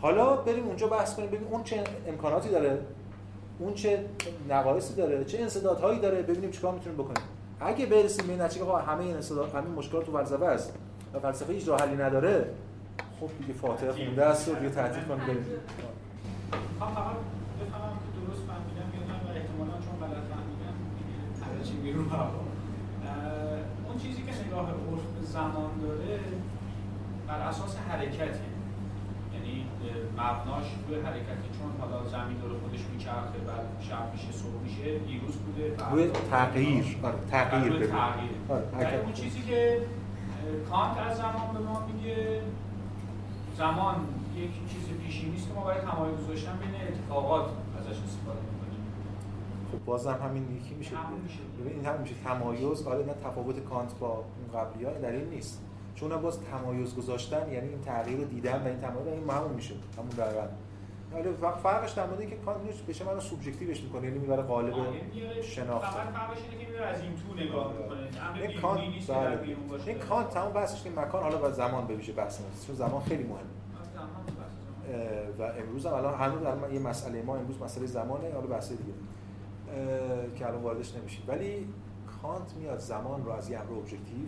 [0.00, 2.78] حالا بریم اونجا بحث کنیم ببینیم اون چه امکاناتی داره.
[3.58, 4.04] اون چه
[4.48, 7.22] نقایصی داره چه انسدادهایی داره ببینیم چیکار می‌تونیم بکنیم.
[7.60, 10.74] اگه برسیم به نتیجه آقا همه این انسداد همین مشکلات تو فلسفه است
[11.14, 12.46] و فلسفه هیچ راه حلی نداره
[13.20, 15.24] خب دیگه فاتحه خونده است و دیگه تعطیل کنیم.
[15.26, 15.36] بریم
[16.74, 17.16] می‌خوام فقط
[17.60, 20.76] بفهمم که درست فهمیدم یا نه و احتمالا چون غلط فهمیدم
[21.42, 22.06] همه چی بیرون
[23.88, 26.20] اون چیزی که نگاه عرف زمان داره
[27.28, 28.51] بر اساس حرکته اه،
[30.12, 35.36] مبناش روی حرکته چون حالا زمین داره خودش میچرخه بعد شب میشه صبح میشه دیروز
[35.36, 36.10] بوده روی.
[36.30, 39.02] تغییر آره تغییر روی تغییر آره حرکت.
[39.04, 39.80] اون چیزی که
[40.70, 42.42] کانت از زمان به ما میگه
[43.56, 43.94] زمان
[44.36, 47.46] یک چیز پیشینی است که ما باید تمایز گذاشتن بین اتفاقات
[47.78, 48.82] ازش استفاده می‌کنیم
[49.72, 50.96] خب بازم همین یکی میشه.
[51.60, 55.28] ببین این هم میشه تمایز آره نه تفاوت کانت با اون قبلی ها در این
[55.28, 55.62] نیست
[55.94, 59.74] چون باز تمایز گذاشتن یعنی این تغییر رو دیدن و این تمایز این همون میشه
[59.98, 60.50] همون روند
[61.14, 64.74] آره ف- فرقش در مورد اینکه کانت میشه بشه منو سوبژکتیوش می‌کنه یعنی می‌بره قالب
[65.42, 67.98] شناخت فقط فرقش اینه که میره از این تو نگاه می‌کنه.
[68.28, 69.56] امر این کانت نیست بله.
[69.86, 73.02] این کانت تمام بحثش که مکان حالا با زمان به ویژه بحث نیست چون زمان
[73.02, 73.42] خیلی مهمه.
[75.38, 78.92] و امروز هم الان هنوز الان یه مسئله ما امروز مسئله زمانه حالا بحث دیگه.
[80.36, 81.24] که الان واردش نمیشیم.
[81.28, 81.68] ولی
[82.22, 84.26] کانت میاد زمان رو از یه امر ابجکتیو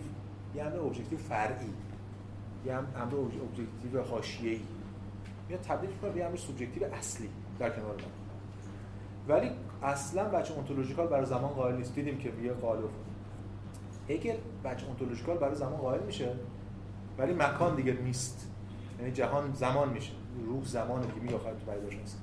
[0.54, 1.66] یه امر ابجکتیو فرعی
[2.66, 4.60] یه ام- امر ابجکتیو حاشیه‌ای.
[5.48, 7.28] میاد تبدیل کنه به امر سوبژکتیو اصلی
[7.58, 9.34] در کنار ما.
[9.34, 9.50] ولی
[9.82, 11.94] اصلا بچه اونتولوژیکال برای زمان قائل نیست.
[11.94, 12.88] دیدیم که یه قالب
[14.08, 16.32] هگل بچه اونتولوژیکال برای زمان قائل میشه
[17.18, 18.48] ولی مکان دیگه نیست.
[19.00, 20.12] یعنی جهان زمان میشه.
[20.46, 22.18] روح زمان دیگه میگه آخر تو نیست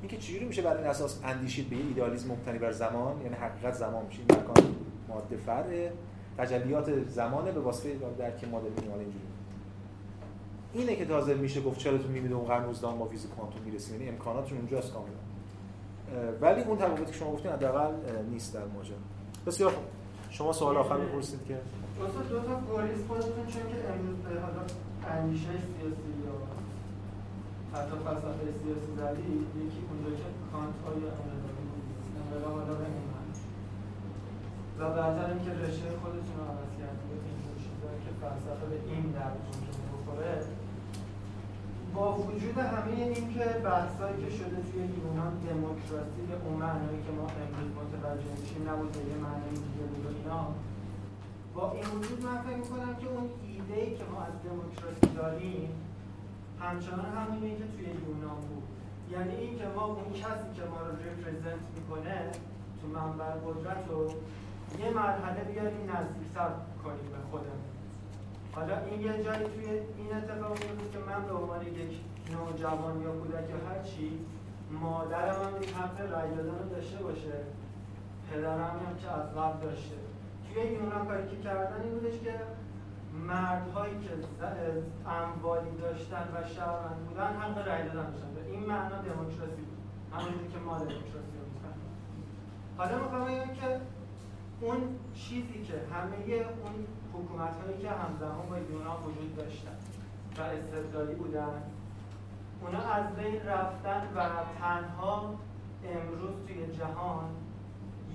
[0.00, 3.74] این که چجوری میشه بر این اساس اندیشید به ایدئالیسم مبتنی بر زمان؟ یعنی حقیقت
[3.74, 4.20] زمان میشه.
[4.30, 4.74] این مکان
[5.08, 5.90] ماده فرع
[6.38, 9.24] تجلیات زمانه به واسطه درک مدل مینیمال اینجوری.
[10.72, 13.94] اینه که تازه میشه گفت چرا تو میمیده اون قرن 19 ما فیزیک کوانتوم می‌رسیم.
[13.94, 15.12] یعنی امکاناتشون اونجاست کاملا.
[16.40, 17.92] ولی اون تفاوتی که شما گفتین حداقل
[18.30, 18.96] نیست در ماجرا
[19.46, 19.84] بسیار خوب.
[20.30, 21.58] شما سوال آخر بپرسید که؟
[21.98, 24.62] دوتا دو تا گریز خودتون چون که امروز حالا
[25.16, 26.34] اندیشه سیاسی یا
[27.74, 29.22] حتی فلسفه سیاسی زدی
[29.62, 31.86] یکی اونجا که کانت ها یا انقلابی بود
[32.20, 32.84] انقلاب حالا به
[34.82, 39.58] و بعدتر اینکه رشته خودتون رو عوض کردید به این که فلسفه به این دردتون
[39.66, 40.36] که بخوره
[41.94, 47.12] با وجود همه این که بحثایی که شده توی یونان دموکراسی به اون معنایی که
[47.18, 50.42] ما امروز متوجه میشیم نبود یه معنای دیگه بود اینا
[51.54, 55.68] با این وجود من فکر می‌کنم که اون ایده ای که ما از دموکراسی داریم
[56.64, 58.66] همچنان همینه که توی یونان بود.
[59.14, 62.18] یعنی این که ما اون کسی که ما رو ریپرزنت می‌کنه
[62.78, 64.00] تو منبع قدرت رو
[64.78, 66.50] یه مرحله بیاریم نزدیکتر
[66.84, 67.62] کنیم به خودمون
[68.54, 69.66] حالا این یه جایی توی
[69.96, 72.00] این اتفاق میفته که من به عنوان یک
[72.32, 74.18] نوجوان یا کودک یا هر چی
[74.70, 77.32] مادرم هم این حق رأی دادن رو داشته باشه.
[78.30, 79.96] پدرم هم که از قبل داشته.
[80.44, 82.34] توی یونان کاری که کردن این بودش که
[83.28, 84.10] مردهایی که
[85.06, 88.34] اموالی داشتن و شهروند بودن حق رأی دادن داشتن.
[88.34, 89.78] به این معنا دموکراسی بود.
[90.12, 91.92] همونجور که ما دموکراسی رو می‌فهمیم.
[92.76, 93.80] حالا می‌خوام که
[94.62, 96.16] اون چیزی که همه
[96.62, 99.76] اون حکومت هایی که همزمان با یونان وجود داشتن
[100.38, 101.62] و استبدادی بودن
[102.60, 104.20] اونا از بین رفتن و
[104.58, 105.34] تنها
[105.84, 107.24] امروز توی جهان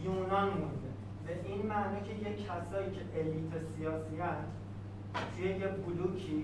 [0.04, 0.92] یونان مونده.
[1.26, 4.46] به این معنی که یه کسایی که الیت سیاسی هن
[5.36, 6.44] توی یه بلوکی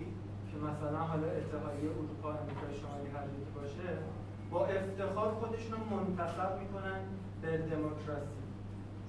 [0.52, 3.98] که مثلا حالا اتحادیه اروپا امریکای شمالی هر باشه
[4.52, 7.00] با افتخار خودشون رو منتخب می‌کنن
[7.42, 8.43] به دموکراسی.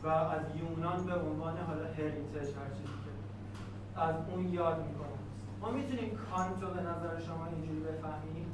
[0.05, 5.21] و از یونان به عنوان حالا هریتج هر چیزی که از اون یاد می‌کنن
[5.61, 8.47] ما می‌تونیم کانت رو به نظر شما اینجوری بفهمیم؟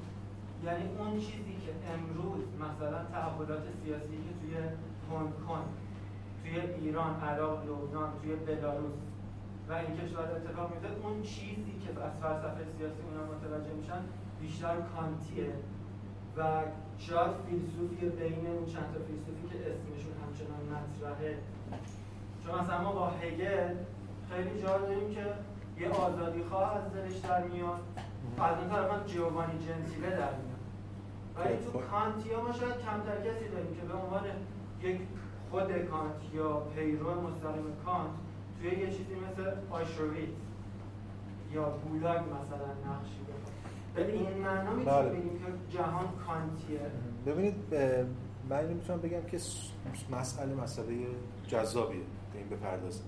[0.65, 4.55] یعنی اون چیزی که امروز مثلا تحولات سیاسی که توی
[5.11, 5.69] هنگ کنگ
[6.43, 8.99] توی ایران عراق لبنان توی بلاروس
[9.69, 14.03] و این کشور اتفاق میفته اون چیزی که از فلسفه سیاسی اونا متوجه میشن
[14.41, 15.53] بیشتر کانتیه
[16.37, 16.63] و
[16.99, 21.39] شاید فیلسوفی بین اون چند تا فیلسوفی که اسمشون همچنان مطرحه.
[22.45, 23.75] چون مثلا ما با هگل
[24.31, 25.25] خیلی جا داریم که
[25.79, 27.81] یه آزادی خواه از دلش در میاد.
[28.39, 30.61] از اون طرف هم جیوانی جنتیله در میاد.
[31.37, 34.23] ولی تو کانتیا ما شاید کمتر کسی داریم که به عنوان
[34.83, 35.01] یک
[35.51, 38.11] خود کانت یا پیرو مستقیم کانت
[38.61, 40.29] توی یه چیزی مثل آشویت
[41.53, 44.77] یا گولاگ مثلا نقشی بخواد به این معنا بله.
[44.77, 46.81] می‌تونیم بگیم که جهان کانتیه.
[47.27, 47.55] ببینید
[48.51, 49.39] من اینو می‌تونم بگم که
[50.11, 51.07] مسئله مسئله
[51.47, 52.01] جذابیه
[52.33, 53.05] به این بپردازیم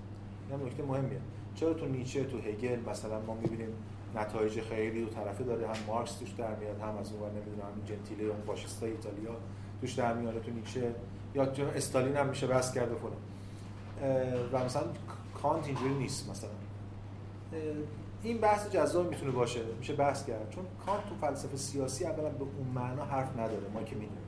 [0.50, 1.20] این نکته مهمیه.
[1.54, 3.68] چرا تو نیچه تو هگل مثلا ما می‌بینیم
[4.14, 8.24] نتایج خیلی دو طرفه داره هم مارکس توش در میاد هم از اون نمی‌دونم جنتیله
[8.24, 9.36] اون فاشیستای ایتالیا
[9.80, 10.94] توش در میاره تو نیچه
[11.34, 12.98] یا تو استالین هم میشه بحث کرد اه،
[14.52, 14.82] و مثلا
[15.42, 16.50] کانت اینجوری نیست مثلا.
[18.22, 20.50] این بحث جذاب می‌تونه باشه میشه بحث کرد.
[20.50, 24.21] چون کانت تو فلسفه سیاسی اولا به اون معنا حرف نداره ما که می‌دونیم.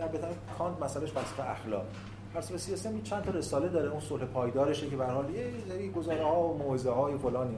[0.00, 0.28] در بهتر
[0.58, 1.86] کانت مسئلهش فلسفه اخلاق.
[2.34, 5.50] فلسفه سیاسی هم چند تا رساله داره اون صلح پایدارشه که به هر حال یه
[5.68, 7.56] سری گزاره ها و موعظه های فلانی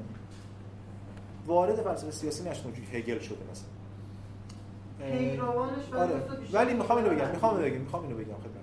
[1.47, 3.69] وارد فلسفه سیاسی نشد اونجوری هگل شده مثلا.
[5.99, 6.23] آره.
[6.53, 8.63] ولی می‌خوام اینو بگم می‌خوام اینو بگم می‌خوام اینو بگم خدمتتون.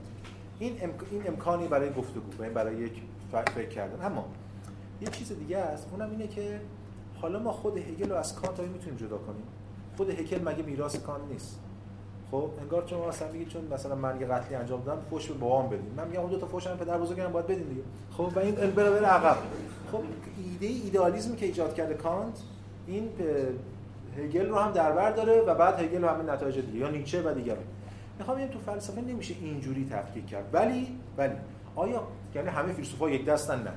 [0.59, 0.91] این.
[1.11, 4.05] این امکانی برای گفتگو یعنی برای یک فکر کردن.
[4.05, 4.25] اما
[5.01, 6.61] یه چیز دیگه است اونم اینه که
[7.21, 9.43] حالا ما خود هگل رو از کانت می‌تونیم جدا کنیم.
[9.97, 11.59] خود هگل مگه میراث کانت نیست؟
[12.31, 15.67] خب انگار شما مثلا بگید چون مثلا من یه قتلی انجام دادم فوش به بابام
[15.67, 17.81] بدیم من میگم اون دو تا فوش هم پدر بزرگم باید بدین دیگه.
[18.11, 19.37] خب و این بره بره عقب.
[19.91, 20.01] خب
[20.37, 22.39] ایده ایدئالیسمی که ایجاد کرده کانت
[22.87, 23.09] این
[24.17, 27.33] هگل رو هم در بر داره و بعد هگل همین نتایج دیگه یا نیچه و
[27.33, 27.63] دیگران.
[28.19, 30.49] می‌خوام بگم تو فلسفه نمیشه اینجوری تفکیک کرد.
[30.53, 30.87] ولی
[31.17, 31.33] ولی
[31.75, 32.03] آیا
[32.35, 33.71] یعنی همه فیلسوفا یک دستن؟ نه.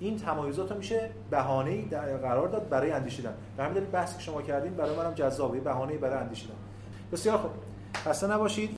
[0.00, 3.34] این تمایزات رو میشه بهانه‌ای در قرار داد برای اندیشیدن.
[3.56, 5.60] به همین دلیل بحث که شما کردین برای منم جذابه.
[5.60, 6.54] بهانه‌ای برای اندیشیدن.
[7.12, 7.50] بسیار خوب.
[7.96, 8.70] خسته نباشید.